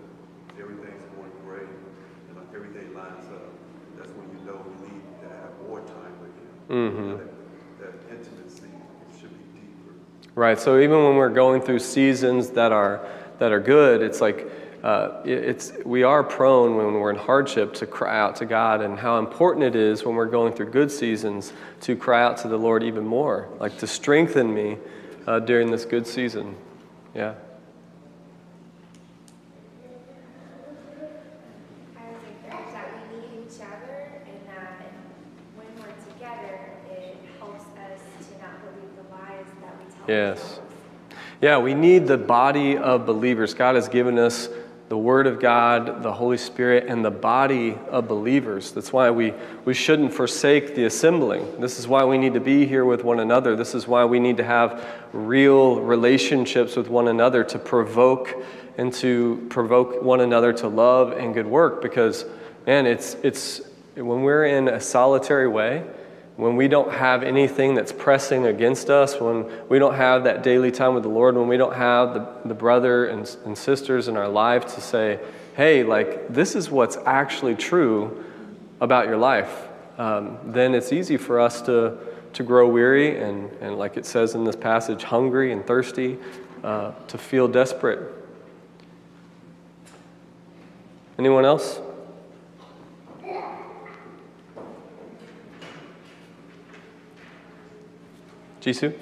everything's 0.60 1.06
going 1.16 1.30
great, 1.46 1.68
and 1.70 2.36
like 2.36 2.50
everything 2.54 2.92
lines 2.94 3.24
up, 3.32 3.48
that's 3.96 4.10
when 4.18 4.26
you 4.34 4.40
know 4.44 4.58
you 4.60 4.76
need 4.90 5.04
to 5.22 5.28
have 5.30 5.52
more 5.68 5.80
time 5.80 6.16
with 6.20 6.34
Him. 6.34 6.52
Mhm. 6.68 7.18
That, 7.18 7.30
that 7.80 7.94
intimacy 8.10 8.72
should 9.20 9.30
be 9.30 9.44
deeper. 9.60 9.94
Right. 10.36 10.58
So 10.58 10.80
even 10.80 11.04
when 11.04 11.16
we're 11.16 11.28
going 11.28 11.62
through 11.62 11.78
seasons 11.78 12.50
that 12.50 12.72
are 12.72 13.06
that 13.38 13.52
are 13.52 13.60
good, 13.60 14.02
it's 14.02 14.20
like 14.20 14.50
uh, 14.82 15.22
it's 15.24 15.72
we 15.84 16.02
are 16.02 16.24
prone 16.24 16.76
when 16.76 16.92
we're 16.94 17.10
in 17.10 17.16
hardship 17.16 17.72
to 17.74 17.86
cry 17.86 18.18
out 18.18 18.36
to 18.36 18.44
God, 18.44 18.82
and 18.82 18.98
how 18.98 19.18
important 19.18 19.64
it 19.64 19.76
is 19.76 20.04
when 20.04 20.16
we're 20.16 20.26
going 20.26 20.52
through 20.52 20.70
good 20.70 20.90
seasons 20.90 21.52
to 21.82 21.94
cry 21.96 22.22
out 22.22 22.36
to 22.38 22.48
the 22.48 22.58
Lord 22.58 22.82
even 22.82 23.06
more, 23.06 23.48
like 23.60 23.78
to 23.78 23.86
strengthen 23.86 24.52
me 24.52 24.76
uh, 25.26 25.38
during 25.38 25.70
this 25.70 25.84
good 25.84 26.06
season. 26.06 26.56
Yeah. 27.14 27.34
I 31.96 32.10
was 32.10 32.20
encouraged 32.28 32.74
that 32.74 32.90
we 33.10 33.20
need 33.20 33.46
each 33.46 33.60
other 33.60 34.20
and 34.26 34.48
that 34.48 34.92
when 35.54 35.68
we're 35.78 35.94
together, 36.12 36.74
it 36.90 37.16
helps 37.38 37.64
us 37.78 38.00
to 38.26 38.32
not 38.42 38.60
believe 38.66 38.90
the 38.96 39.04
lies 39.14 39.46
that 39.62 39.78
we 39.78 39.84
tell 39.92 39.93
Yes. 40.06 40.60
Yeah, 41.40 41.58
we 41.58 41.74
need 41.74 42.06
the 42.06 42.18
body 42.18 42.76
of 42.76 43.06
believers. 43.06 43.54
God 43.54 43.74
has 43.74 43.88
given 43.88 44.18
us 44.18 44.48
the 44.88 44.98
Word 44.98 45.26
of 45.26 45.40
God, 45.40 46.02
the 46.02 46.12
Holy 46.12 46.36
Spirit, 46.36 46.86
and 46.88 47.04
the 47.04 47.10
body 47.10 47.76
of 47.88 48.06
believers. 48.06 48.70
That's 48.72 48.92
why 48.92 49.10
we, 49.10 49.32
we 49.64 49.72
shouldn't 49.72 50.12
forsake 50.12 50.74
the 50.74 50.84
assembling. 50.84 51.60
This 51.60 51.78
is 51.78 51.88
why 51.88 52.04
we 52.04 52.18
need 52.18 52.34
to 52.34 52.40
be 52.40 52.66
here 52.66 52.84
with 52.84 53.02
one 53.02 53.18
another. 53.18 53.56
This 53.56 53.74
is 53.74 53.88
why 53.88 54.04
we 54.04 54.20
need 54.20 54.36
to 54.36 54.44
have 54.44 54.86
real 55.12 55.80
relationships 55.80 56.76
with 56.76 56.88
one 56.88 57.08
another 57.08 57.42
to 57.44 57.58
provoke 57.58 58.34
and 58.76 58.92
to 58.94 59.46
provoke 59.48 60.02
one 60.02 60.20
another 60.20 60.52
to 60.52 60.68
love 60.68 61.12
and 61.12 61.32
good 61.32 61.46
work. 61.46 61.80
Because, 61.80 62.26
man, 62.66 62.86
it's, 62.86 63.14
it's 63.22 63.62
when 63.94 64.22
we're 64.22 64.44
in 64.44 64.68
a 64.68 64.80
solitary 64.80 65.48
way, 65.48 65.84
when 66.36 66.56
we 66.56 66.66
don't 66.66 66.92
have 66.92 67.22
anything 67.22 67.74
that's 67.74 67.92
pressing 67.92 68.46
against 68.46 68.90
us, 68.90 69.20
when 69.20 69.48
we 69.68 69.78
don't 69.78 69.94
have 69.94 70.24
that 70.24 70.42
daily 70.42 70.72
time 70.72 70.94
with 70.94 71.04
the 71.04 71.08
Lord, 71.08 71.36
when 71.36 71.46
we 71.46 71.56
don't 71.56 71.74
have 71.74 72.14
the, 72.14 72.48
the 72.48 72.54
brother 72.54 73.06
and, 73.06 73.36
and 73.44 73.56
sisters 73.56 74.08
in 74.08 74.16
our 74.16 74.28
life 74.28 74.74
to 74.74 74.80
say, 74.80 75.20
hey, 75.56 75.84
like, 75.84 76.28
this 76.28 76.56
is 76.56 76.70
what's 76.70 76.96
actually 77.06 77.54
true 77.54 78.24
about 78.80 79.06
your 79.06 79.16
life, 79.16 79.68
um, 79.96 80.38
then 80.46 80.74
it's 80.74 80.92
easy 80.92 81.16
for 81.16 81.38
us 81.38 81.62
to, 81.62 81.96
to 82.32 82.42
grow 82.42 82.68
weary 82.68 83.18
and, 83.18 83.50
and, 83.60 83.78
like 83.78 83.96
it 83.96 84.04
says 84.04 84.34
in 84.34 84.42
this 84.42 84.56
passage, 84.56 85.04
hungry 85.04 85.52
and 85.52 85.64
thirsty, 85.64 86.18
uh, 86.64 86.90
to 87.06 87.16
feel 87.16 87.46
desperate. 87.46 88.12
Anyone 91.16 91.44
else? 91.44 91.78
Jisoo? 98.64 98.92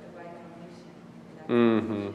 the 0.02 0.18
right. 0.18 1.48
Mm-hmm. 1.48 2.08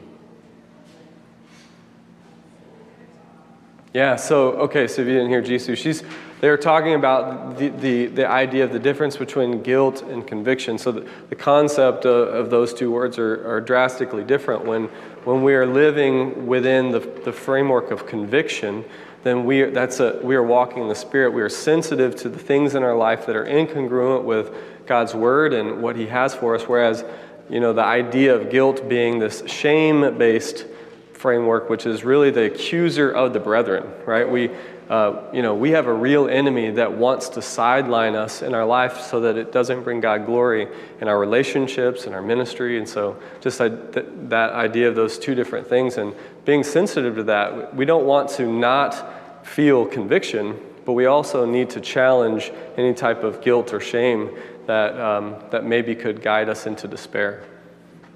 Yeah, 3.94 4.16
so, 4.16 4.52
okay, 4.52 4.88
so 4.88 5.00
if 5.00 5.08
you 5.08 5.14
didn't 5.14 5.30
hear 5.30 5.42
Jisoo, 5.42 5.74
she's, 5.74 6.02
they 6.42 6.50
were 6.50 6.58
talking 6.58 6.92
about 6.92 7.56
the, 7.56 7.70
the, 7.70 8.06
the 8.08 8.28
idea 8.28 8.62
of 8.62 8.70
the 8.70 8.78
difference 8.78 9.16
between 9.16 9.62
guilt 9.62 10.02
and 10.02 10.26
conviction. 10.26 10.76
So 10.76 10.92
the, 10.92 11.08
the 11.30 11.34
concept 11.34 12.04
of, 12.04 12.28
of, 12.28 12.50
those 12.50 12.74
two 12.74 12.90
words 12.90 13.18
are, 13.18 13.48
are 13.50 13.62
drastically 13.62 14.22
different. 14.22 14.66
When, 14.66 14.84
when 15.24 15.42
we 15.42 15.54
are 15.54 15.64
living 15.64 16.46
within 16.46 16.90
the, 16.90 17.00
the 17.24 17.32
framework 17.32 17.90
of 17.90 18.06
conviction, 18.06 18.84
then 19.22 19.46
we, 19.46 19.62
that's 19.62 19.98
a, 20.00 20.20
we 20.22 20.36
are 20.36 20.42
walking 20.42 20.82
in 20.82 20.88
the 20.88 20.94
Spirit. 20.94 21.30
We 21.30 21.40
are 21.40 21.48
sensitive 21.48 22.14
to 22.16 22.28
the 22.28 22.38
things 22.38 22.74
in 22.74 22.82
our 22.82 22.94
life 22.94 23.24
that 23.24 23.34
are 23.34 23.46
incongruent 23.46 24.24
with 24.24 24.54
God's 24.86 25.14
Word 25.14 25.52
and 25.52 25.82
what 25.82 25.96
He 25.96 26.06
has 26.06 26.34
for 26.34 26.54
us. 26.54 26.64
Whereas, 26.64 27.04
you 27.48 27.60
know, 27.60 27.72
the 27.72 27.84
idea 27.84 28.34
of 28.34 28.50
guilt 28.50 28.88
being 28.88 29.18
this 29.18 29.42
shame 29.46 30.18
based 30.18 30.66
framework, 31.12 31.70
which 31.70 31.86
is 31.86 32.04
really 32.04 32.30
the 32.30 32.44
accuser 32.44 33.10
of 33.10 33.32
the 33.32 33.40
brethren, 33.40 33.84
right? 34.04 34.28
We, 34.28 34.50
uh, 34.88 35.22
you 35.32 35.42
know, 35.42 35.54
we 35.54 35.70
have 35.70 35.86
a 35.86 35.92
real 35.92 36.28
enemy 36.28 36.70
that 36.70 36.92
wants 36.92 37.30
to 37.30 37.42
sideline 37.42 38.14
us 38.14 38.42
in 38.42 38.54
our 38.54 38.64
life 38.64 39.00
so 39.00 39.20
that 39.20 39.36
it 39.36 39.50
doesn't 39.50 39.82
bring 39.82 40.00
God 40.00 40.26
glory 40.26 40.68
in 41.00 41.08
our 41.08 41.18
relationships 41.18 42.06
and 42.06 42.14
our 42.14 42.22
ministry. 42.22 42.78
And 42.78 42.88
so, 42.88 43.16
just 43.40 43.58
that, 43.58 44.30
that 44.30 44.52
idea 44.52 44.88
of 44.88 44.94
those 44.94 45.18
two 45.18 45.34
different 45.34 45.66
things 45.66 45.96
and 45.96 46.14
being 46.44 46.62
sensitive 46.62 47.16
to 47.16 47.24
that, 47.24 47.74
we 47.74 47.84
don't 47.84 48.06
want 48.06 48.28
to 48.30 48.46
not 48.46 49.44
feel 49.44 49.86
conviction, 49.86 50.60
but 50.84 50.92
we 50.92 51.06
also 51.06 51.44
need 51.44 51.70
to 51.70 51.80
challenge 51.80 52.52
any 52.76 52.94
type 52.94 53.24
of 53.24 53.42
guilt 53.42 53.72
or 53.72 53.80
shame 53.80 54.30
that, 54.66 54.98
um, 55.00 55.36
that 55.50 55.64
maybe 55.64 55.94
could 55.94 56.22
guide 56.22 56.48
us 56.48 56.66
into 56.66 56.88
despair. 56.88 57.44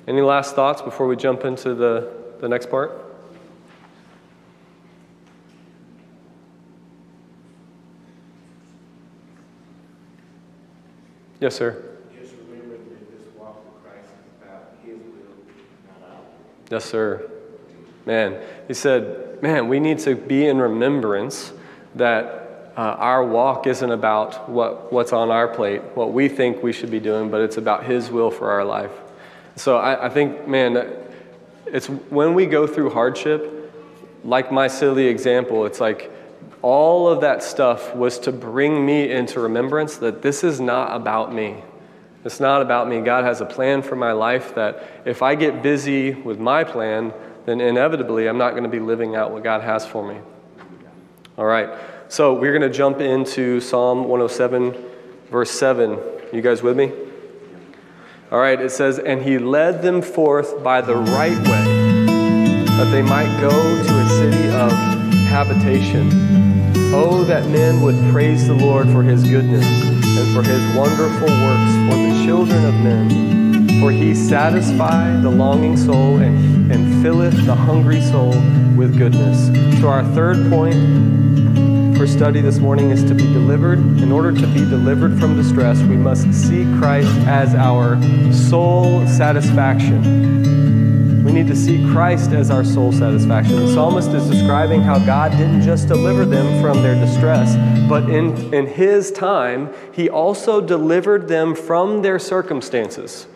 Any 0.06 0.20
last 0.20 0.54
thoughts 0.54 0.82
before 0.82 1.06
we 1.06 1.16
jump 1.16 1.44
into 1.44 1.74
the, 1.74 2.12
the 2.40 2.48
next 2.48 2.70
part? 2.70 3.06
Yes, 11.40 11.54
sir. 11.54 11.82
Just 12.20 12.34
remember 12.50 12.76
that 12.76 13.10
this 13.10 13.34
walk 13.38 13.64
with 13.64 13.82
Christ 13.82 14.10
is 14.10 14.46
about 14.46 14.76
His 14.84 14.98
will, 14.98 15.36
not 15.86 16.10
ours. 16.10 16.24
Yes, 16.70 16.84
sir. 16.84 17.30
Man, 18.04 18.42
he 18.68 18.74
said, 18.74 19.42
man, 19.42 19.68
we 19.68 19.80
need 19.80 20.00
to 20.00 20.16
be 20.16 20.46
in 20.46 20.58
remembrance 20.58 21.52
that 21.94 22.39
uh, 22.80 22.96
our 22.98 23.22
walk 23.22 23.66
isn't 23.66 23.90
about 23.90 24.48
what, 24.48 24.90
what's 24.90 25.12
on 25.12 25.30
our 25.30 25.46
plate, 25.46 25.82
what 25.94 26.14
we 26.14 26.30
think 26.30 26.62
we 26.62 26.72
should 26.72 26.90
be 26.90 26.98
doing, 26.98 27.30
but 27.30 27.42
it's 27.42 27.58
about 27.58 27.84
His 27.84 28.10
will 28.10 28.30
for 28.30 28.50
our 28.50 28.64
life. 28.64 28.90
So 29.56 29.76
I, 29.76 30.06
I 30.06 30.08
think, 30.08 30.48
man, 30.48 30.90
it's 31.66 31.88
when 31.90 32.32
we 32.32 32.46
go 32.46 32.66
through 32.66 32.88
hardship, 32.88 33.70
like 34.24 34.50
my 34.50 34.66
silly 34.66 35.08
example, 35.08 35.66
it's 35.66 35.78
like 35.78 36.10
all 36.62 37.06
of 37.06 37.20
that 37.20 37.42
stuff 37.42 37.94
was 37.94 38.18
to 38.20 38.32
bring 38.32 38.86
me 38.86 39.10
into 39.10 39.40
remembrance 39.40 39.98
that 39.98 40.22
this 40.22 40.42
is 40.42 40.58
not 40.58 40.96
about 40.96 41.34
me. 41.34 41.62
It's 42.24 42.40
not 42.40 42.62
about 42.62 42.88
me. 42.88 43.02
God 43.02 43.24
has 43.24 43.42
a 43.42 43.46
plan 43.46 43.82
for 43.82 43.94
my 43.94 44.12
life 44.12 44.54
that 44.54 45.02
if 45.04 45.20
I 45.20 45.34
get 45.34 45.62
busy 45.62 46.12
with 46.14 46.38
my 46.38 46.64
plan, 46.64 47.12
then 47.44 47.60
inevitably 47.60 48.26
I'm 48.26 48.38
not 48.38 48.52
going 48.52 48.62
to 48.62 48.70
be 48.70 48.80
living 48.80 49.16
out 49.16 49.32
what 49.32 49.42
God 49.42 49.60
has 49.60 49.84
for 49.84 50.02
me. 50.10 50.18
All 51.36 51.44
right. 51.44 51.68
So 52.10 52.34
we're 52.34 52.50
going 52.50 52.68
to 52.68 52.76
jump 52.76 53.00
into 53.00 53.60
Psalm 53.60 54.08
107, 54.08 54.74
verse 55.30 55.52
7. 55.52 55.96
You 56.32 56.42
guys 56.42 56.60
with 56.60 56.76
me? 56.76 56.92
All 58.32 58.40
right. 58.40 58.60
It 58.60 58.72
says, 58.72 58.98
And 58.98 59.22
he 59.22 59.38
led 59.38 59.80
them 59.80 60.02
forth 60.02 60.60
by 60.64 60.80
the 60.80 60.96
right 60.96 61.38
way, 61.38 62.06
that 62.66 62.88
they 62.90 63.02
might 63.02 63.40
go 63.40 63.50
to 63.50 64.00
a 64.00 64.08
city 64.08 64.48
of 64.48 64.72
habitation. 65.28 66.10
Oh, 66.92 67.22
that 67.28 67.48
men 67.48 67.80
would 67.80 67.94
praise 68.10 68.48
the 68.48 68.54
Lord 68.54 68.88
for 68.88 69.04
his 69.04 69.22
goodness 69.22 69.64
and 69.64 70.34
for 70.34 70.42
his 70.42 70.76
wonderful 70.76 71.28
works 71.28 71.72
for 71.86 71.96
the 71.96 72.24
children 72.26 72.64
of 72.64 72.74
men. 72.74 73.80
For 73.80 73.92
he 73.92 74.16
satisfies 74.16 75.22
the 75.22 75.30
longing 75.30 75.76
soul 75.76 76.16
and, 76.16 76.72
and 76.72 77.02
filleth 77.04 77.46
the 77.46 77.54
hungry 77.54 78.00
soul 78.00 78.32
with 78.76 78.98
goodness. 78.98 79.46
So, 79.80 79.86
our 79.86 80.02
third 80.02 80.50
point 80.50 81.69
for 82.00 82.06
study 82.06 82.40
this 82.40 82.56
morning 82.56 82.88
is 82.88 83.04
to 83.04 83.14
be 83.14 83.24
delivered. 83.24 83.78
In 83.78 84.10
order 84.10 84.32
to 84.32 84.46
be 84.54 84.60
delivered 84.60 85.20
from 85.20 85.36
distress, 85.36 85.82
we 85.82 85.98
must 85.98 86.32
see 86.32 86.64
Christ 86.78 87.14
as 87.26 87.54
our 87.54 88.02
sole 88.32 89.06
satisfaction. 89.06 91.22
We 91.22 91.30
need 91.30 91.46
to 91.48 91.54
see 91.54 91.86
Christ 91.92 92.30
as 92.30 92.50
our 92.50 92.64
soul 92.64 92.90
satisfaction. 92.90 93.56
The 93.56 93.74
psalmist 93.74 94.08
is 94.12 94.30
describing 94.30 94.80
how 94.80 94.98
God 94.98 95.32
didn't 95.32 95.60
just 95.60 95.88
deliver 95.88 96.24
them 96.24 96.62
from 96.62 96.82
their 96.82 96.94
distress, 96.94 97.54
but 97.86 98.08
in, 98.08 98.54
in 98.54 98.66
his 98.66 99.12
time, 99.12 99.68
he 99.92 100.08
also 100.08 100.62
delivered 100.62 101.28
them 101.28 101.54
from 101.54 102.00
their 102.00 102.18
circumstances. 102.18 103.26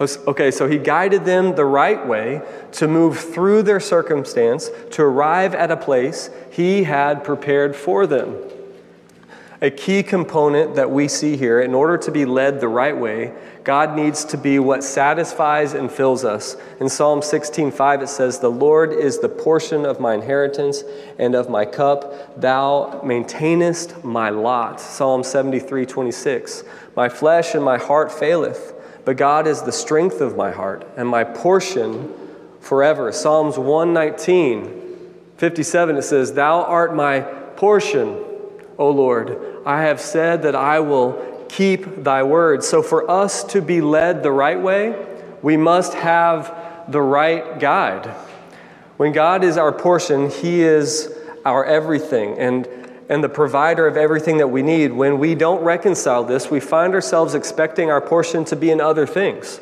Okay, 0.00 0.50
so 0.50 0.66
he 0.66 0.78
guided 0.78 1.24
them 1.24 1.54
the 1.54 1.64
right 1.64 2.04
way 2.04 2.42
to 2.72 2.88
move 2.88 3.18
through 3.18 3.62
their 3.62 3.80
circumstance 3.80 4.70
to 4.90 5.02
arrive 5.02 5.54
at 5.54 5.70
a 5.70 5.76
place 5.76 6.30
he 6.50 6.84
had 6.84 7.22
prepared 7.22 7.76
for 7.76 8.06
them. 8.06 8.36
A 9.62 9.70
key 9.70 10.02
component 10.02 10.74
that 10.74 10.90
we 10.90 11.08
see 11.08 11.36
here, 11.36 11.60
in 11.60 11.74
order 11.74 11.96
to 11.96 12.10
be 12.10 12.26
led 12.26 12.60
the 12.60 12.68
right 12.68 12.96
way, 12.96 13.32
God 13.62 13.96
needs 13.96 14.24
to 14.26 14.36
be 14.36 14.58
what 14.58 14.84
satisfies 14.84 15.72
and 15.72 15.90
fills 15.90 16.22
us. 16.22 16.56
In 16.80 16.90
Psalm 16.90 17.22
16:5 17.22 18.02
it 18.02 18.08
says, 18.08 18.40
"The 18.40 18.50
Lord 18.50 18.92
is 18.92 19.20
the 19.20 19.28
portion 19.28 19.86
of 19.86 20.00
my 20.00 20.12
inheritance 20.12 20.84
and 21.18 21.34
of 21.34 21.48
my 21.48 21.64
cup; 21.64 22.38
thou 22.38 23.00
maintainest 23.04 24.04
my 24.04 24.28
lot." 24.28 24.80
Psalm 24.80 25.22
73:26, 25.22 26.62
"My 26.94 27.08
flesh 27.08 27.54
and 27.54 27.64
my 27.64 27.78
heart 27.78 28.12
faileth, 28.12 28.73
but 29.04 29.16
God 29.16 29.46
is 29.46 29.62
the 29.62 29.72
strength 29.72 30.20
of 30.20 30.36
my 30.36 30.50
heart 30.50 30.86
and 30.96 31.08
my 31.08 31.24
portion 31.24 32.12
forever." 32.60 33.12
Psalms 33.12 33.58
119, 33.58 34.70
57 35.36 35.96
it 35.96 36.02
says, 36.02 36.32
"Thou 36.34 36.62
art 36.62 36.94
my 36.94 37.20
portion, 37.56 38.16
O 38.78 38.90
Lord. 38.90 39.36
I 39.66 39.82
have 39.82 40.00
said 40.00 40.42
that 40.42 40.54
I 40.54 40.80
will 40.80 41.16
keep 41.48 42.02
thy 42.02 42.22
word. 42.22 42.64
So, 42.64 42.82
for 42.82 43.08
us 43.10 43.44
to 43.44 43.60
be 43.60 43.80
led 43.80 44.22
the 44.22 44.32
right 44.32 44.60
way, 44.60 44.94
we 45.42 45.56
must 45.56 45.94
have 45.94 46.52
the 46.88 47.00
right 47.00 47.58
guide. 47.60 48.10
When 48.96 49.12
God 49.12 49.44
is 49.44 49.56
our 49.56 49.72
portion, 49.72 50.30
He 50.30 50.62
is 50.62 51.12
our 51.44 51.64
everything 51.64 52.38
and, 52.38 52.68
and 53.08 53.22
the 53.22 53.28
provider 53.28 53.86
of 53.86 53.96
everything 53.96 54.38
that 54.38 54.48
we 54.48 54.62
need. 54.62 54.92
When 54.92 55.18
we 55.18 55.34
don't 55.34 55.62
reconcile 55.62 56.24
this, 56.24 56.50
we 56.50 56.60
find 56.60 56.94
ourselves 56.94 57.34
expecting 57.34 57.90
our 57.90 58.00
portion 58.00 58.44
to 58.46 58.56
be 58.56 58.70
in 58.70 58.80
other 58.80 59.06
things. 59.06 59.60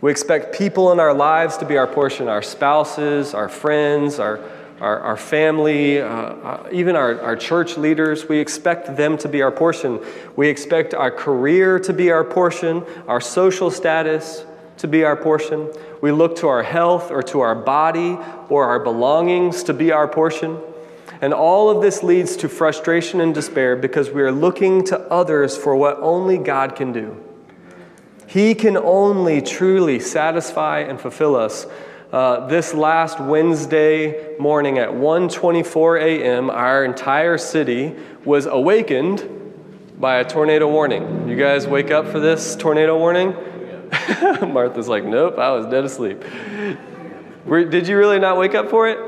We 0.00 0.10
expect 0.10 0.56
people 0.56 0.92
in 0.92 1.00
our 1.00 1.14
lives 1.14 1.56
to 1.58 1.64
be 1.64 1.76
our 1.76 1.86
portion 1.86 2.28
our 2.28 2.42
spouses, 2.42 3.34
our 3.34 3.48
friends, 3.48 4.18
our 4.18 4.40
our, 4.80 5.00
our 5.00 5.16
family, 5.16 6.00
uh, 6.00 6.06
uh, 6.06 6.68
even 6.70 6.96
our, 6.96 7.20
our 7.22 7.36
church 7.36 7.78
leaders, 7.78 8.28
we 8.28 8.38
expect 8.38 8.96
them 8.96 9.16
to 9.18 9.28
be 9.28 9.40
our 9.40 9.50
portion. 9.50 10.00
We 10.36 10.48
expect 10.48 10.92
our 10.92 11.10
career 11.10 11.78
to 11.80 11.92
be 11.92 12.10
our 12.10 12.24
portion, 12.24 12.84
our 13.08 13.20
social 13.20 13.70
status 13.70 14.44
to 14.78 14.86
be 14.86 15.04
our 15.04 15.16
portion. 15.16 15.72
We 16.02 16.12
look 16.12 16.36
to 16.36 16.48
our 16.48 16.62
health 16.62 17.10
or 17.10 17.22
to 17.24 17.40
our 17.40 17.54
body 17.54 18.18
or 18.50 18.64
our 18.64 18.78
belongings 18.78 19.62
to 19.64 19.72
be 19.72 19.92
our 19.92 20.06
portion. 20.06 20.58
And 21.20 21.32
all 21.32 21.70
of 21.70 21.82
this 21.82 22.02
leads 22.02 22.36
to 22.38 22.48
frustration 22.48 23.20
and 23.20 23.34
despair 23.34 23.76
because 23.76 24.10
we 24.10 24.22
are 24.22 24.32
looking 24.32 24.84
to 24.84 24.98
others 25.10 25.56
for 25.56 25.74
what 25.76 25.98
only 26.00 26.38
God 26.38 26.76
can 26.76 26.92
do. 26.92 27.22
He 28.26 28.54
can 28.54 28.76
only 28.76 29.40
truly 29.40 30.00
satisfy 30.00 30.80
and 30.80 31.00
fulfill 31.00 31.36
us 31.36 31.66
uh, 32.12 32.46
this 32.46 32.72
last 32.72 33.18
Wednesday 33.20 34.36
morning 34.38 34.78
at 34.78 34.90
1:24 34.90 36.00
a.m., 36.00 36.50
our 36.50 36.84
entire 36.84 37.36
city 37.36 37.96
was 38.24 38.46
awakened 38.46 39.28
by 39.98 40.18
a 40.18 40.24
tornado 40.24 40.70
warning. 40.70 41.28
You 41.28 41.36
guys 41.36 41.66
wake 41.66 41.90
up 41.90 42.06
for 42.06 42.20
this 42.20 42.54
tornado 42.54 42.96
warning? 42.96 43.34
Martha's 44.52 44.88
like, 44.88 45.04
"Nope, 45.04 45.38
I 45.38 45.50
was 45.50 45.66
dead 45.66 45.84
asleep." 45.84 46.22
Did 47.48 47.88
you 47.88 47.98
really 47.98 48.20
not 48.20 48.38
wake 48.38 48.54
up 48.54 48.70
for 48.70 48.88
it? 48.88 48.98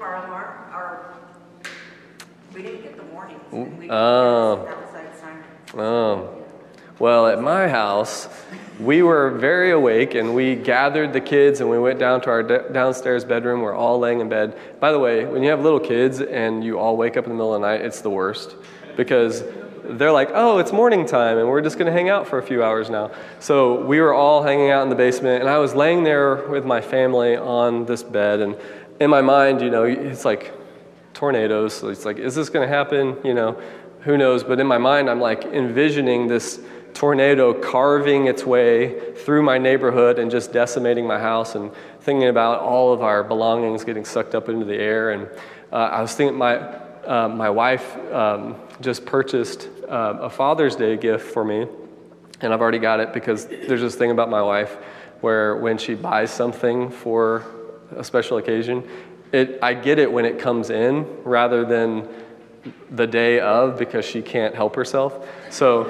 Our 0.00 0.26
alarm, 0.26 0.54
our, 0.72 1.14
we 2.54 2.62
didn't 2.62 2.82
get 2.82 2.96
the 2.96 3.02
warnings. 3.04 3.40
We 3.84 3.90
Oh. 3.90 4.66
outside. 4.68 5.78
Oh. 5.78 6.28
Well, 6.98 7.26
at 7.26 7.40
my 7.42 7.68
house, 7.68 8.28
we 8.80 9.02
were 9.02 9.30
very 9.30 9.70
awake 9.72 10.14
and 10.14 10.34
we 10.34 10.54
gathered 10.56 11.12
the 11.12 11.20
kids 11.20 11.60
and 11.60 11.68
we 11.68 11.78
went 11.78 11.98
down 11.98 12.20
to 12.22 12.30
our 12.30 12.42
d- 12.42 12.58
downstairs 12.72 13.24
bedroom. 13.24 13.60
We're 13.62 13.74
all 13.74 13.98
laying 13.98 14.20
in 14.20 14.28
bed. 14.28 14.56
By 14.80 14.92
the 14.92 14.98
way, 14.98 15.24
when 15.24 15.42
you 15.42 15.50
have 15.50 15.60
little 15.60 15.80
kids 15.80 16.20
and 16.20 16.64
you 16.64 16.78
all 16.78 16.96
wake 16.96 17.16
up 17.16 17.24
in 17.24 17.30
the 17.30 17.34
middle 17.36 17.54
of 17.54 17.60
the 17.60 17.66
night, 17.66 17.80
it's 17.82 18.00
the 18.00 18.10
worst 18.10 18.54
because 18.96 19.42
they're 19.84 20.12
like, 20.12 20.30
oh, 20.32 20.58
it's 20.58 20.72
morning 20.72 21.04
time, 21.04 21.36
and 21.36 21.46
we're 21.46 21.60
just 21.60 21.76
going 21.76 21.86
to 21.86 21.92
hang 21.92 22.08
out 22.08 22.26
for 22.26 22.38
a 22.38 22.42
few 22.42 22.62
hours 22.64 22.88
now. 22.88 23.10
So 23.38 23.84
we 23.84 24.00
were 24.00 24.14
all 24.14 24.42
hanging 24.42 24.70
out 24.70 24.82
in 24.82 24.88
the 24.88 24.94
basement, 24.94 25.40
and 25.42 25.50
I 25.50 25.58
was 25.58 25.74
laying 25.74 26.04
there 26.04 26.36
with 26.48 26.64
my 26.64 26.80
family 26.80 27.36
on 27.36 27.84
this 27.84 28.02
bed, 28.02 28.40
and 28.40 28.56
in 28.98 29.10
my 29.10 29.20
mind, 29.20 29.60
you 29.60 29.68
know, 29.68 29.82
it's 29.84 30.24
like 30.24 30.52
tornadoes. 31.24 31.72
So 31.72 31.88
it's 31.88 32.04
like, 32.04 32.18
is 32.18 32.34
this 32.34 32.50
going 32.50 32.68
to 32.68 32.74
happen? 32.74 33.16
You 33.24 33.32
know, 33.32 33.58
who 34.00 34.18
knows? 34.18 34.44
But 34.44 34.60
in 34.60 34.66
my 34.66 34.76
mind, 34.76 35.08
I'm 35.08 35.20
like 35.20 35.44
envisioning 35.46 36.28
this 36.28 36.60
tornado 36.92 37.54
carving 37.54 38.26
its 38.26 38.44
way 38.44 39.14
through 39.14 39.42
my 39.42 39.56
neighborhood 39.56 40.18
and 40.18 40.30
just 40.30 40.52
decimating 40.52 41.06
my 41.06 41.18
house, 41.18 41.54
and 41.54 41.70
thinking 42.00 42.28
about 42.28 42.60
all 42.60 42.92
of 42.92 43.00
our 43.02 43.24
belongings 43.24 43.84
getting 43.84 44.04
sucked 44.04 44.34
up 44.34 44.50
into 44.50 44.66
the 44.66 44.76
air. 44.76 45.12
And 45.12 45.26
uh, 45.72 45.98
I 45.98 46.02
was 46.02 46.14
thinking 46.14 46.36
my 46.36 46.56
uh, 46.56 47.28
my 47.28 47.48
wife 47.48 47.96
um, 48.12 48.56
just 48.82 49.06
purchased 49.06 49.70
uh, 49.88 50.28
a 50.28 50.30
Father's 50.30 50.76
Day 50.76 50.98
gift 50.98 51.24
for 51.32 51.42
me, 51.42 51.66
and 52.42 52.52
I've 52.52 52.60
already 52.60 52.82
got 52.90 53.00
it 53.00 53.14
because 53.14 53.46
there's 53.46 53.80
this 53.80 53.94
thing 53.94 54.10
about 54.10 54.28
my 54.28 54.42
wife 54.42 54.76
where 55.22 55.56
when 55.56 55.78
she 55.78 55.94
buys 55.94 56.30
something 56.30 56.90
for 56.90 57.46
a 57.96 58.04
special 58.04 58.36
occasion, 58.36 58.82
it, 59.34 59.58
I 59.60 59.74
get 59.74 59.98
it 59.98 60.10
when 60.10 60.24
it 60.24 60.38
comes 60.38 60.70
in 60.70 61.06
rather 61.24 61.64
than 61.64 62.08
the 62.90 63.06
day 63.06 63.40
of 63.40 63.76
because 63.78 64.04
she 64.04 64.22
can't 64.22 64.54
help 64.54 64.76
herself. 64.76 65.28
So 65.50 65.86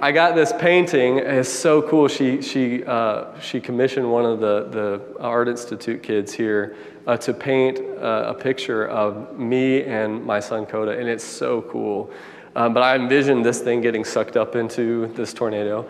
I 0.00 0.12
got 0.12 0.36
this 0.36 0.52
painting. 0.52 1.18
It's 1.18 1.48
so 1.48 1.82
cool. 1.82 2.06
She, 2.06 2.40
she, 2.40 2.84
uh, 2.84 3.38
she 3.40 3.60
commissioned 3.60 4.10
one 4.10 4.24
of 4.24 4.38
the, 4.38 4.68
the 4.70 5.20
Art 5.20 5.48
Institute 5.48 6.04
kids 6.04 6.32
here 6.32 6.76
uh, 7.06 7.16
to 7.18 7.34
paint 7.34 7.80
uh, 7.80 8.26
a 8.28 8.34
picture 8.34 8.88
of 8.88 9.36
me 9.36 9.82
and 9.82 10.24
my 10.24 10.38
son 10.38 10.64
Coda, 10.64 10.96
and 10.96 11.08
it's 11.08 11.24
so 11.24 11.62
cool. 11.62 12.12
Um, 12.54 12.74
but 12.74 12.84
I 12.84 12.94
envisioned 12.94 13.44
this 13.44 13.60
thing 13.60 13.80
getting 13.80 14.04
sucked 14.04 14.36
up 14.36 14.54
into 14.54 15.08
this 15.14 15.32
tornado. 15.32 15.88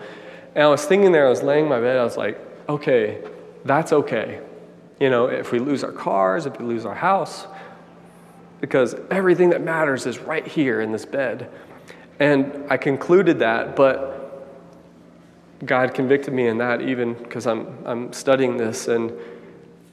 And 0.55 0.63
I 0.63 0.69
was 0.69 0.85
thinking 0.85 1.11
there, 1.11 1.27
I 1.27 1.29
was 1.29 1.43
laying 1.43 1.65
in 1.65 1.69
my 1.69 1.79
bed, 1.79 1.97
I 1.97 2.03
was 2.03 2.17
like, 2.17 2.39
okay, 2.67 3.21
that's 3.63 3.93
okay. 3.93 4.41
You 4.99 5.09
know, 5.09 5.25
if 5.27 5.51
we 5.51 5.59
lose 5.59 5.83
our 5.83 5.91
cars, 5.91 6.45
if 6.45 6.59
we 6.59 6.65
lose 6.65 6.85
our 6.85 6.95
house, 6.95 7.47
because 8.61 8.95
everything 9.11 9.49
that 9.49 9.61
matters 9.61 10.05
is 10.05 10.19
right 10.19 10.47
here 10.47 10.81
in 10.81 10.91
this 10.91 11.05
bed. 11.05 11.49
And 12.19 12.65
I 12.69 12.77
concluded 12.77 13.39
that, 13.39 13.75
but 13.75 14.23
God 15.65 15.93
convicted 15.93 16.33
me 16.33 16.47
in 16.47 16.57
that 16.59 16.81
even 16.81 17.13
because 17.13 17.47
I'm, 17.47 17.77
I'm 17.85 18.13
studying 18.13 18.57
this. 18.57 18.87
And 18.87 19.11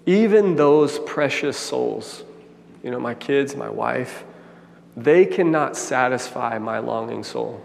even 0.06 0.56
those 0.56 0.98
precious 1.00 1.56
souls, 1.56 2.24
you 2.82 2.90
know, 2.90 3.00
my 3.00 3.14
kids, 3.14 3.56
my 3.56 3.68
wife, 3.68 4.24
they 4.96 5.24
cannot 5.24 5.76
satisfy 5.76 6.58
my 6.58 6.78
longing 6.78 7.24
soul. 7.24 7.60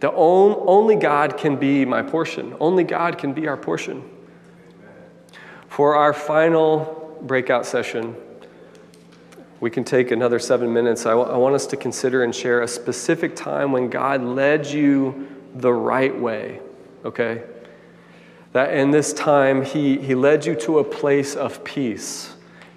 The 0.00 0.10
on, 0.10 0.64
only 0.66 0.96
God 0.96 1.36
can 1.36 1.56
be 1.56 1.84
my 1.84 2.02
portion. 2.02 2.56
Only 2.58 2.84
God 2.84 3.18
can 3.18 3.34
be 3.34 3.46
our 3.46 3.56
portion. 3.56 4.02
For 5.68 5.94
our 5.94 6.12
final 6.12 7.18
breakout 7.22 7.66
session, 7.66 8.16
we 9.60 9.70
can 9.70 9.84
take 9.84 10.10
another 10.10 10.38
seven 10.38 10.72
minutes. 10.72 11.04
I, 11.04 11.10
w- 11.10 11.28
I 11.28 11.36
want 11.36 11.54
us 11.54 11.66
to 11.66 11.76
consider 11.76 12.24
and 12.24 12.34
share 12.34 12.62
a 12.62 12.68
specific 12.68 13.36
time 13.36 13.72
when 13.72 13.90
God 13.90 14.22
led 14.22 14.66
you 14.66 15.28
the 15.54 15.72
right 15.72 16.18
way, 16.18 16.60
okay? 17.04 17.42
That 18.52 18.72
in 18.72 18.90
this 18.90 19.12
time, 19.12 19.62
he, 19.62 19.98
he 19.98 20.14
led 20.14 20.46
you 20.46 20.54
to 20.56 20.78
a 20.78 20.84
place 20.84 21.36
of 21.36 21.62
peace, 21.62 22.34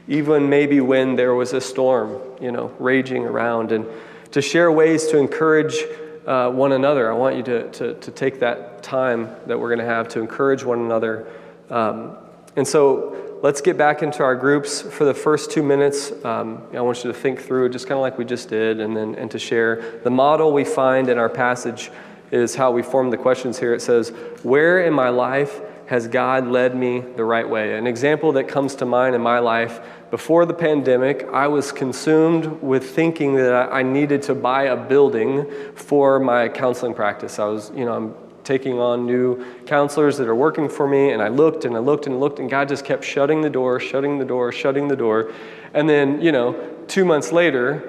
even 0.09 0.49
maybe 0.49 0.81
when 0.81 1.15
there 1.15 1.33
was 1.33 1.53
a 1.53 1.61
storm, 1.61 2.19
you 2.41 2.51
know, 2.51 2.73
raging 2.79 3.23
around. 3.23 3.71
And 3.71 3.85
to 4.31 4.41
share 4.41 4.69
ways 4.71 5.07
to 5.07 5.17
encourage 5.17 5.85
uh, 6.25 6.49
one 6.49 6.71
another, 6.71 7.11
I 7.11 7.15
want 7.15 7.35
you 7.35 7.43
to, 7.43 7.69
to, 7.71 7.93
to 7.95 8.11
take 8.11 8.39
that 8.39 8.81
time 8.83 9.29
that 9.47 9.59
we're 9.59 9.69
going 9.69 9.85
to 9.85 9.93
have 9.93 10.07
to 10.09 10.19
encourage 10.19 10.63
one 10.63 10.79
another. 10.79 11.27
Um, 11.69 12.17
and 12.55 12.67
so 12.67 13.39
let's 13.41 13.59
get 13.61 13.77
back 13.77 14.01
into 14.01 14.23
our 14.23 14.35
groups 14.35 14.81
for 14.81 15.03
the 15.03 15.13
first 15.13 15.51
two 15.51 15.61
minutes. 15.61 16.11
Um, 16.23 16.63
I 16.73 16.81
want 16.81 17.03
you 17.03 17.11
to 17.11 17.17
think 17.17 17.41
through 17.41 17.69
just 17.69 17.87
kind 17.87 17.97
of 17.97 18.01
like 18.01 18.17
we 18.17 18.25
just 18.25 18.47
did, 18.49 18.79
and 18.79 18.95
then 18.95 19.15
and 19.15 19.29
to 19.31 19.39
share 19.39 19.99
the 20.03 20.09
model 20.09 20.53
we 20.53 20.63
find 20.63 21.09
in 21.09 21.17
our 21.17 21.29
passage 21.29 21.91
is 22.31 22.55
how 22.55 22.71
we 22.71 22.81
form 22.81 23.09
the 23.09 23.17
questions 23.17 23.59
here. 23.59 23.73
It 23.73 23.81
says, 23.81 24.09
"Where 24.43 24.83
in 24.83 24.93
my 24.93 25.09
life 25.09 25.61
has 25.87 26.07
God 26.07 26.47
led 26.47 26.75
me 26.75 27.01
the 27.01 27.25
right 27.25 27.47
way?" 27.47 27.77
An 27.77 27.85
example 27.85 28.31
that 28.33 28.47
comes 28.47 28.75
to 28.75 28.85
mind 28.85 29.13
in 29.13 29.21
my 29.21 29.39
life 29.39 29.81
before 30.13 30.45
the 30.45 30.53
pandemic, 30.53 31.27
I 31.33 31.47
was 31.47 31.71
consumed 31.71 32.61
with 32.61 32.91
thinking 32.91 33.33
that 33.33 33.73
I 33.73 33.81
needed 33.81 34.21
to 34.29 34.35
buy 34.35 34.65
a 34.65 34.75
building 34.75 35.51
for 35.73 36.19
my 36.19 36.49
counseling 36.49 36.93
practice. 36.93 37.39
I 37.39 37.45
was, 37.45 37.71
you 37.75 37.83
know, 37.83 37.93
I'm 37.93 38.13
taking 38.43 38.79
on 38.79 39.07
new 39.07 39.43
counselors 39.65 40.19
that 40.19 40.27
are 40.27 40.35
working 40.35 40.69
for 40.69 40.87
me. 40.87 41.09
And 41.09 41.19
I 41.19 41.29
looked 41.29 41.65
and 41.65 41.75
I 41.75 41.79
looked 41.79 42.05
and 42.05 42.19
looked, 42.19 42.37
and 42.37 42.47
God 42.47 42.69
just 42.69 42.85
kept 42.85 43.03
shutting 43.03 43.41
the 43.41 43.49
door, 43.49 43.79
shutting 43.79 44.19
the 44.19 44.25
door, 44.25 44.51
shutting 44.51 44.87
the 44.87 44.95
door. 44.95 45.33
And 45.73 45.89
then, 45.89 46.21
you 46.21 46.31
know, 46.31 46.53
two 46.87 47.05
months 47.05 47.31
later, 47.31 47.81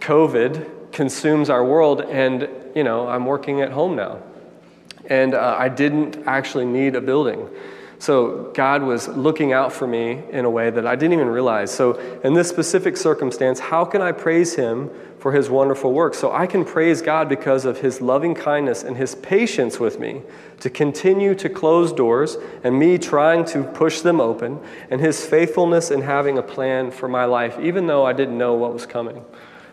COVID 0.00 0.92
consumes 0.92 1.48
our 1.48 1.64
world, 1.64 2.02
and, 2.02 2.46
you 2.74 2.84
know, 2.84 3.08
I'm 3.08 3.24
working 3.24 3.62
at 3.62 3.72
home 3.72 3.96
now. 3.96 4.22
And 5.06 5.32
uh, 5.32 5.56
I 5.58 5.70
didn't 5.70 6.26
actually 6.26 6.66
need 6.66 6.94
a 6.94 7.00
building. 7.00 7.48
So 8.04 8.50
God 8.52 8.82
was 8.82 9.08
looking 9.08 9.54
out 9.54 9.72
for 9.72 9.86
me 9.86 10.22
in 10.30 10.44
a 10.44 10.50
way 10.50 10.68
that 10.68 10.86
I 10.86 10.94
didn't 10.94 11.14
even 11.14 11.30
realize. 11.30 11.72
So, 11.72 11.94
in 12.22 12.34
this 12.34 12.50
specific 12.50 12.98
circumstance, 12.98 13.58
how 13.58 13.86
can 13.86 14.02
I 14.02 14.12
praise 14.12 14.56
Him 14.56 14.90
for 15.18 15.32
His 15.32 15.48
wonderful 15.48 15.90
work? 15.90 16.12
So, 16.12 16.30
I 16.30 16.46
can 16.46 16.66
praise 16.66 17.00
God 17.00 17.30
because 17.30 17.64
of 17.64 17.78
His 17.78 18.02
loving 18.02 18.34
kindness 18.34 18.82
and 18.82 18.94
His 18.94 19.14
patience 19.14 19.80
with 19.80 19.98
me 19.98 20.20
to 20.60 20.68
continue 20.68 21.34
to 21.36 21.48
close 21.48 21.94
doors 21.94 22.36
and 22.62 22.78
me 22.78 22.98
trying 22.98 23.46
to 23.46 23.62
push 23.62 24.02
them 24.02 24.20
open, 24.20 24.60
and 24.90 25.00
His 25.00 25.24
faithfulness 25.24 25.90
in 25.90 26.02
having 26.02 26.36
a 26.36 26.42
plan 26.42 26.90
for 26.90 27.08
my 27.08 27.24
life, 27.24 27.58
even 27.58 27.86
though 27.86 28.04
I 28.04 28.12
didn't 28.12 28.36
know 28.36 28.52
what 28.52 28.74
was 28.74 28.84
coming. 28.84 29.24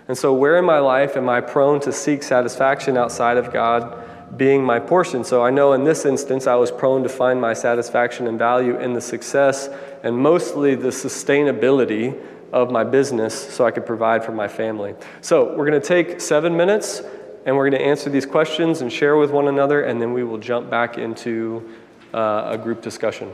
And 0.07 0.17
so, 0.17 0.33
where 0.33 0.57
in 0.57 0.63
my 0.63 0.79
life 0.79 1.17
am 1.17 1.27
I 1.27 1.41
prone 1.41 1.81
to 1.81 1.91
seek 1.91 2.23
satisfaction 2.23 2.95
outside 2.95 3.35
of 3.35 3.51
God? 3.51 4.07
Being 4.37 4.63
my 4.63 4.79
portion. 4.79 5.23
So 5.23 5.43
I 5.43 5.49
know 5.49 5.73
in 5.73 5.83
this 5.83 6.05
instance, 6.05 6.47
I 6.47 6.55
was 6.55 6.71
prone 6.71 7.03
to 7.03 7.09
find 7.09 7.41
my 7.41 7.53
satisfaction 7.53 8.27
and 8.27 8.39
value 8.39 8.79
in 8.79 8.93
the 8.93 9.01
success 9.01 9.69
and 10.03 10.17
mostly 10.17 10.75
the 10.75 10.89
sustainability 10.89 12.19
of 12.53 12.71
my 12.71 12.83
business 12.83 13.33
so 13.33 13.65
I 13.65 13.71
could 13.71 13.85
provide 13.85 14.23
for 14.23 14.31
my 14.31 14.47
family. 14.47 14.95
So 15.21 15.55
we're 15.55 15.69
going 15.69 15.81
to 15.81 15.87
take 15.87 16.21
seven 16.21 16.55
minutes 16.55 17.01
and 17.45 17.55
we're 17.55 17.69
going 17.69 17.81
to 17.81 17.85
answer 17.85 18.09
these 18.09 18.25
questions 18.25 18.81
and 18.81 18.91
share 18.91 19.17
with 19.17 19.31
one 19.31 19.47
another, 19.47 19.83
and 19.83 19.99
then 19.99 20.13
we 20.13 20.23
will 20.23 20.37
jump 20.37 20.69
back 20.69 20.99
into 20.99 21.67
uh, 22.13 22.49
a 22.51 22.57
group 22.57 22.83
discussion. 22.83 23.31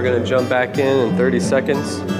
We're 0.00 0.10
to 0.22 0.26
jump 0.26 0.48
back 0.48 0.78
in 0.78 1.10
in 1.10 1.16
30 1.18 1.40
seconds. 1.40 2.19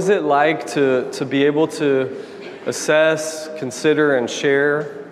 Was 0.00 0.08
it 0.08 0.22
like 0.22 0.66
to, 0.66 1.12
to 1.12 1.26
be 1.26 1.44
able 1.44 1.68
to 1.68 2.24
assess, 2.64 3.50
consider, 3.58 4.16
and 4.16 4.30
share 4.30 5.04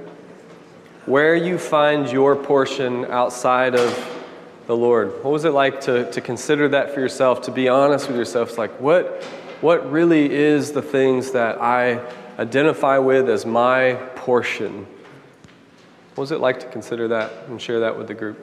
where 1.05 1.36
you 1.36 1.59
find 1.59 2.11
your 2.11 2.34
portion 2.34 3.05
outside 3.05 3.74
of 3.74 4.24
the 4.66 4.74
Lord? 4.74 5.09
What 5.22 5.30
was 5.30 5.45
it 5.45 5.51
like 5.51 5.82
to, 5.82 6.11
to 6.11 6.22
consider 6.22 6.70
that 6.70 6.95
for 6.95 7.01
yourself, 7.01 7.43
to 7.43 7.51
be 7.51 7.68
honest 7.68 8.09
with 8.09 8.16
yourself? 8.16 8.49
It's 8.49 8.57
like, 8.57 8.80
what, 8.80 9.22
what 9.61 9.93
really 9.93 10.32
is 10.32 10.72
the 10.72 10.80
things 10.80 11.32
that 11.32 11.61
I 11.61 12.01
identify 12.39 12.97
with 12.97 13.28
as 13.28 13.45
my 13.45 13.93
portion? 14.14 14.86
What 16.14 16.22
was 16.22 16.32
it 16.32 16.41
like 16.41 16.61
to 16.61 16.66
consider 16.68 17.09
that 17.09 17.30
and 17.49 17.61
share 17.61 17.80
that 17.80 17.99
with 17.99 18.07
the 18.07 18.14
group? 18.14 18.43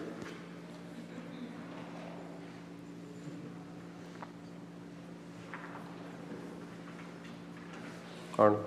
Arnold. 8.37 8.63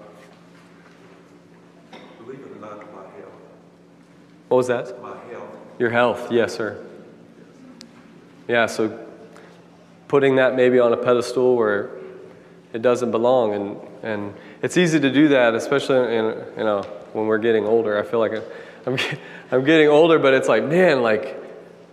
Believe 2.24 2.40
it 2.40 2.56
or 2.56 2.60
not, 2.60 2.78
my 2.94 3.02
health, 3.02 3.32
What 4.48 4.56
was 4.58 4.66
that? 4.68 5.00
my 5.02 5.16
health, 5.30 5.44
Your 5.78 5.90
health, 5.90 6.32
yes, 6.32 6.54
sir. 6.54 6.84
Yeah, 8.46 8.66
so 8.66 9.06
putting 10.08 10.36
that 10.36 10.54
maybe 10.56 10.78
on 10.78 10.92
a 10.92 10.96
pedestal 10.96 11.54
where 11.56 11.90
it 12.72 12.80
doesn't 12.82 13.10
belong, 13.10 13.54
and, 13.54 13.76
and 14.02 14.34
it's 14.62 14.76
easy 14.76 14.98
to 15.00 15.10
do 15.10 15.28
that, 15.28 15.54
especially 15.54 16.16
in, 16.16 16.24
you 16.56 16.64
know 16.64 16.82
when 17.12 17.26
we're 17.26 17.38
getting 17.38 17.64
older. 17.66 17.98
I 17.98 18.02
feel 18.02 18.20
like 18.20 18.32
I'm 18.86 18.96
I'm 19.50 19.64
getting 19.64 19.88
older, 19.88 20.18
but 20.18 20.34
it's 20.34 20.48
like 20.48 20.64
man, 20.64 21.02
like 21.02 21.36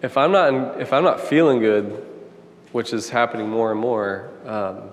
if 0.01 0.17
I'm 0.17 0.31
not 0.31 0.49
in, 0.53 0.81
if 0.81 0.93
I'm 0.93 1.03
not 1.03 1.21
feeling 1.21 1.59
good, 1.59 2.05
which 2.71 2.93
is 2.93 3.09
happening 3.09 3.49
more 3.49 3.71
and 3.71 3.79
more, 3.79 4.29
um, 4.45 4.89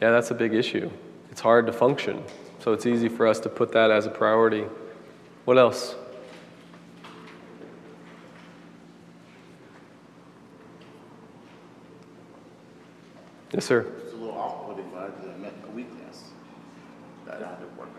yeah, 0.00 0.10
that's 0.10 0.30
a 0.30 0.34
big 0.34 0.54
issue. 0.54 0.90
It's 1.36 1.42
hard 1.42 1.66
to 1.66 1.72
function, 1.74 2.24
so 2.60 2.72
it's 2.72 2.86
easy 2.86 3.10
for 3.10 3.26
us 3.26 3.38
to 3.40 3.50
put 3.50 3.70
that 3.72 3.90
as 3.90 4.06
a 4.06 4.08
priority. 4.10 4.64
What 5.44 5.58
else? 5.58 5.94
Yes, 13.52 13.66
sir. 13.66 13.80
It's 14.02 14.14
a 14.14 14.16
little 14.16 14.38
awkward 14.38 14.78
if 14.78 14.86
I 14.96 15.08
admit 15.30 15.52
a 15.68 15.70
weakness 15.72 16.24
that 17.26 17.42
I 17.42 17.48
have 17.48 17.60
to 17.60 17.66
work 17.78 17.90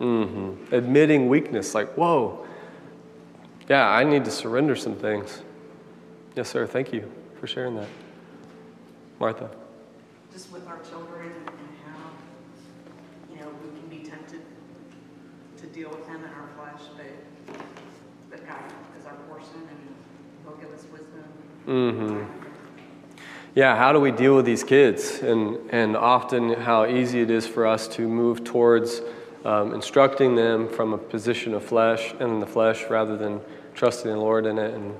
on. 0.00 0.06
Mm-hmm. 0.06 0.74
Admitting 0.74 1.28
weakness, 1.28 1.74
like, 1.74 1.92
whoa, 1.98 2.46
yeah, 3.68 3.90
I 3.90 4.04
need 4.04 4.24
to 4.24 4.30
surrender 4.30 4.74
some 4.74 4.96
things. 4.96 5.42
Yes, 6.34 6.48
sir. 6.48 6.66
Thank 6.66 6.94
you 6.94 7.12
for 7.38 7.46
sharing 7.46 7.76
that. 7.76 7.88
Martha. 9.20 9.50
just 10.32 10.50
with 10.50 10.66
our 10.66 10.78
children 10.78 11.30
and 11.46 11.68
how, 11.86 12.10
you 13.32 13.40
know, 13.40 13.48
we 13.62 13.70
can 13.80 13.88
be 13.88 14.06
tempted 14.06 14.42
to 15.56 15.65
deal 15.76 15.90
with 15.90 16.06
them 16.06 16.24
in 16.24 16.30
our 16.30 16.48
flesh, 16.56 16.88
but, 16.96 17.58
but 18.30 18.46
God 18.48 18.58
is 18.98 19.04
our 19.04 19.12
portion 19.28 19.60
and 19.68 19.94
He'll 20.42 20.56
give 20.56 20.72
us 20.72 20.86
wisdom. 20.90 21.24
Mm-hmm. 21.66 22.24
Yeah, 23.54 23.76
how 23.76 23.92
do 23.92 24.00
we 24.00 24.10
deal 24.10 24.34
with 24.36 24.46
these 24.46 24.64
kids? 24.64 25.20
And, 25.20 25.58
and 25.70 25.94
often 25.94 26.54
how 26.54 26.86
easy 26.86 27.20
it 27.20 27.30
is 27.30 27.46
for 27.46 27.66
us 27.66 27.88
to 27.88 28.08
move 28.08 28.42
towards 28.42 29.02
um, 29.44 29.74
instructing 29.74 30.34
them 30.34 30.66
from 30.66 30.94
a 30.94 30.98
position 30.98 31.52
of 31.52 31.62
flesh 31.62 32.12
and 32.12 32.22
in 32.22 32.40
the 32.40 32.46
flesh 32.46 32.84
rather 32.88 33.18
than 33.18 33.42
trusting 33.74 34.10
the 34.10 34.16
Lord 34.16 34.46
in 34.46 34.58
it 34.58 34.72
and 34.72 34.94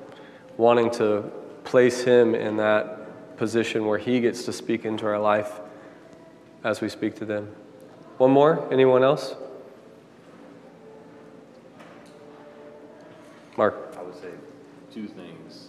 wanting 0.58 0.90
to 0.92 1.32
place 1.64 2.02
Him 2.02 2.34
in 2.34 2.58
that 2.58 3.38
position 3.38 3.86
where 3.86 3.98
He 3.98 4.20
gets 4.20 4.44
to 4.44 4.52
speak 4.52 4.84
into 4.84 5.06
our 5.06 5.18
life 5.18 5.58
as 6.64 6.82
we 6.82 6.90
speak 6.90 7.14
to 7.16 7.24
them. 7.24 7.50
One 8.18 8.30
more? 8.30 8.70
Anyone 8.70 9.02
else? 9.02 9.36
Mark. 13.56 13.96
I 13.98 14.02
would 14.02 14.14
say 14.14 14.30
two 14.92 15.08
things. 15.08 15.68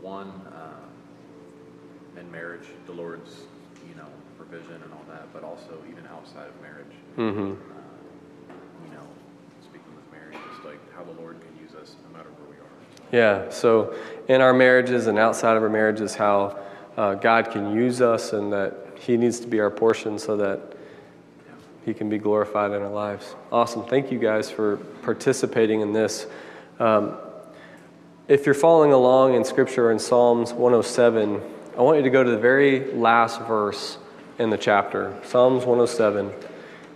One, 0.00 0.28
um, 0.28 2.18
in 2.18 2.30
marriage, 2.30 2.66
the 2.86 2.92
Lord's, 2.92 3.42
you 3.88 3.94
know, 3.94 4.08
provision 4.36 4.82
and 4.82 4.92
all 4.92 5.04
that, 5.08 5.32
but 5.32 5.44
also 5.44 5.78
even 5.90 6.06
outside 6.06 6.48
of 6.48 6.60
marriage. 6.60 6.94
Mm-hmm. 7.16 7.52
Uh, 7.52 8.54
you 8.84 8.92
know, 8.92 9.06
speaking 9.62 9.94
with 9.94 10.12
Mary, 10.12 10.36
just 10.52 10.64
like 10.64 10.80
how 10.94 11.04
the 11.04 11.20
Lord 11.20 11.38
can 11.40 11.64
use 11.64 11.74
us 11.74 11.96
no 12.08 12.16
matter 12.16 12.30
where 12.30 12.50
we 12.50 12.56
are. 12.56 12.68
Yeah, 13.12 13.50
so 13.50 13.94
in 14.28 14.40
our 14.40 14.52
marriages 14.52 15.06
and 15.06 15.18
outside 15.18 15.56
of 15.56 15.62
our 15.62 15.68
marriages, 15.68 16.14
how 16.14 16.58
uh, 16.96 17.14
God 17.14 17.50
can 17.50 17.74
use 17.74 18.00
us 18.00 18.32
and 18.32 18.52
that 18.52 18.74
He 18.98 19.16
needs 19.16 19.40
to 19.40 19.46
be 19.46 19.60
our 19.60 19.70
portion 19.70 20.18
so 20.18 20.36
that 20.36 20.60
He 21.84 21.94
can 21.94 22.08
be 22.08 22.18
glorified 22.18 22.72
in 22.72 22.82
our 22.82 22.90
lives. 22.90 23.34
Awesome. 23.50 23.84
Thank 23.84 24.12
you 24.12 24.18
guys 24.18 24.50
for 24.50 24.76
participating 25.02 25.80
in 25.80 25.92
this. 25.92 26.26
Um, 26.82 27.16
if 28.26 28.44
you're 28.44 28.56
following 28.56 28.92
along 28.92 29.34
in 29.34 29.44
Scripture 29.44 29.92
in 29.92 30.00
Psalms 30.00 30.52
107, 30.52 31.40
I 31.78 31.80
want 31.80 31.98
you 31.98 32.02
to 32.02 32.10
go 32.10 32.24
to 32.24 32.30
the 32.32 32.38
very 32.38 32.92
last 32.92 33.40
verse 33.42 33.98
in 34.40 34.50
the 34.50 34.58
chapter 34.58 35.16
Psalms 35.22 35.64
107, 35.64 36.32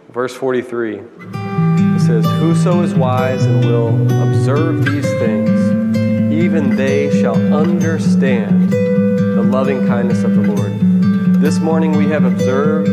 verse 0.09 0.34
43. 0.34 0.97
It 0.97 2.01
says, 2.01 2.26
Whoso 2.41 2.82
is 2.82 2.97
wise 2.97 3.45
and 3.45 3.64
will 3.64 3.91
observe 4.28 4.84
these 4.84 5.09
things, 5.20 5.97
even 6.32 6.74
they 6.74 7.22
shall 7.22 7.37
understand 7.55 8.72
the 8.72 9.49
loving 9.49 9.87
kindness 9.87 10.24
of 10.24 10.34
the 10.34 10.53
Lord. 10.53 11.41
This 11.41 11.61
morning 11.61 11.93
we 11.93 12.07
have 12.09 12.24
observed 12.24 12.91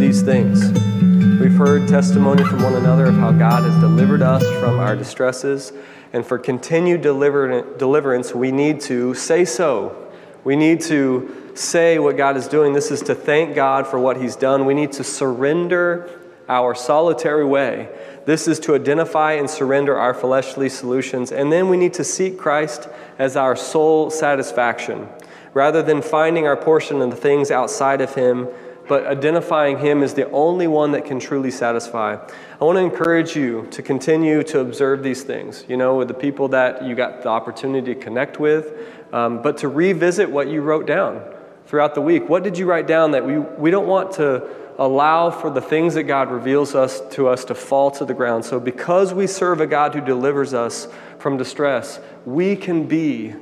these 0.00 0.20
things. 0.22 0.72
We've 1.40 1.54
heard 1.54 1.86
testimony 1.86 2.42
from 2.42 2.60
one 2.64 2.74
another 2.74 3.06
of 3.06 3.14
how 3.14 3.30
God 3.30 3.62
has 3.62 3.80
delivered 3.80 4.22
us 4.22 4.42
from 4.58 4.80
our 4.80 4.96
distresses. 4.96 5.72
And 6.14 6.24
for 6.24 6.38
continued 6.38 7.02
deliver- 7.02 7.62
deliverance, 7.76 8.32
we 8.32 8.52
need 8.52 8.80
to 8.82 9.14
say 9.14 9.44
so. 9.44 9.96
We 10.44 10.54
need 10.54 10.80
to 10.82 11.50
say 11.54 11.98
what 11.98 12.16
God 12.16 12.36
is 12.36 12.46
doing. 12.46 12.72
This 12.72 12.92
is 12.92 13.02
to 13.02 13.16
thank 13.16 13.56
God 13.56 13.88
for 13.88 13.98
what 13.98 14.18
He's 14.18 14.36
done. 14.36 14.64
We 14.64 14.74
need 14.74 14.92
to 14.92 15.02
surrender 15.02 16.08
our 16.48 16.72
solitary 16.72 17.44
way. 17.44 17.88
This 18.26 18.46
is 18.46 18.60
to 18.60 18.76
identify 18.76 19.32
and 19.32 19.50
surrender 19.50 19.98
our 19.98 20.14
fleshly 20.14 20.68
solutions. 20.68 21.32
And 21.32 21.50
then 21.50 21.68
we 21.68 21.76
need 21.76 21.94
to 21.94 22.04
seek 22.04 22.38
Christ 22.38 22.88
as 23.18 23.36
our 23.36 23.56
sole 23.56 24.08
satisfaction. 24.08 25.08
Rather 25.52 25.82
than 25.82 26.00
finding 26.00 26.46
our 26.46 26.56
portion 26.56 27.02
in 27.02 27.10
the 27.10 27.16
things 27.16 27.50
outside 27.50 28.00
of 28.00 28.14
Him, 28.14 28.46
but 28.88 29.06
identifying 29.06 29.78
Him 29.78 30.02
as 30.02 30.14
the 30.14 30.30
only 30.30 30.66
one 30.66 30.92
that 30.92 31.04
can 31.04 31.18
truly 31.18 31.50
satisfy. 31.50 32.16
I 32.60 32.64
want 32.64 32.76
to 32.76 32.82
encourage 32.82 33.36
you 33.36 33.66
to 33.70 33.82
continue 33.82 34.42
to 34.44 34.60
observe 34.60 35.02
these 35.02 35.22
things, 35.22 35.64
you 35.68 35.76
know, 35.76 35.96
with 35.96 36.08
the 36.08 36.14
people 36.14 36.48
that 36.48 36.84
you 36.84 36.94
got 36.94 37.22
the 37.22 37.28
opportunity 37.28 37.94
to 37.94 38.00
connect 38.00 38.38
with, 38.38 38.72
um, 39.12 39.42
but 39.42 39.58
to 39.58 39.68
revisit 39.68 40.30
what 40.30 40.48
you 40.48 40.60
wrote 40.60 40.86
down 40.86 41.22
throughout 41.66 41.94
the 41.94 42.00
week. 42.00 42.28
What 42.28 42.42
did 42.42 42.58
you 42.58 42.66
write 42.66 42.86
down 42.86 43.12
that 43.12 43.24
we, 43.24 43.38
we 43.38 43.70
don't 43.70 43.86
want 43.86 44.12
to 44.12 44.48
allow 44.78 45.30
for 45.30 45.50
the 45.50 45.60
things 45.60 45.94
that 45.94 46.02
God 46.04 46.30
reveals 46.30 46.74
us 46.74 47.00
to 47.12 47.28
us 47.28 47.44
to 47.46 47.54
fall 47.54 47.90
to 47.92 48.04
the 48.04 48.14
ground? 48.14 48.44
So, 48.44 48.60
because 48.60 49.14
we 49.14 49.26
serve 49.26 49.60
a 49.60 49.66
God 49.66 49.94
who 49.94 50.00
delivers 50.00 50.52
us 50.52 50.88
from 51.18 51.36
distress, 51.36 52.00
we 52.26 52.54
can 52.56 52.86
be 52.86 53.34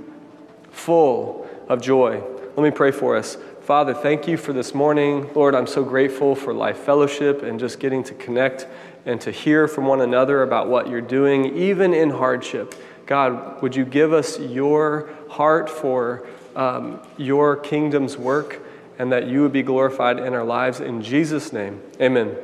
full 0.70 1.48
of 1.68 1.82
joy. 1.82 2.22
Let 2.56 2.62
me 2.62 2.70
pray 2.70 2.90
for 2.90 3.16
us. 3.16 3.36
Father, 3.62 3.94
thank 3.94 4.26
you 4.26 4.36
for 4.36 4.52
this 4.52 4.74
morning. 4.74 5.30
Lord, 5.36 5.54
I'm 5.54 5.68
so 5.68 5.84
grateful 5.84 6.34
for 6.34 6.52
Life 6.52 6.78
Fellowship 6.78 7.44
and 7.44 7.60
just 7.60 7.78
getting 7.78 8.02
to 8.02 8.14
connect 8.14 8.66
and 9.06 9.20
to 9.20 9.30
hear 9.30 9.68
from 9.68 9.86
one 9.86 10.00
another 10.00 10.42
about 10.42 10.68
what 10.68 10.88
you're 10.88 11.00
doing, 11.00 11.56
even 11.56 11.94
in 11.94 12.10
hardship. 12.10 12.74
God, 13.06 13.62
would 13.62 13.76
you 13.76 13.84
give 13.84 14.12
us 14.12 14.40
your 14.40 15.10
heart 15.30 15.70
for 15.70 16.26
um, 16.56 17.00
your 17.16 17.54
kingdom's 17.54 18.18
work 18.18 18.60
and 18.98 19.12
that 19.12 19.28
you 19.28 19.42
would 19.42 19.52
be 19.52 19.62
glorified 19.62 20.18
in 20.18 20.34
our 20.34 20.44
lives? 20.44 20.80
In 20.80 21.00
Jesus' 21.00 21.52
name, 21.52 21.80
amen. 22.00 22.34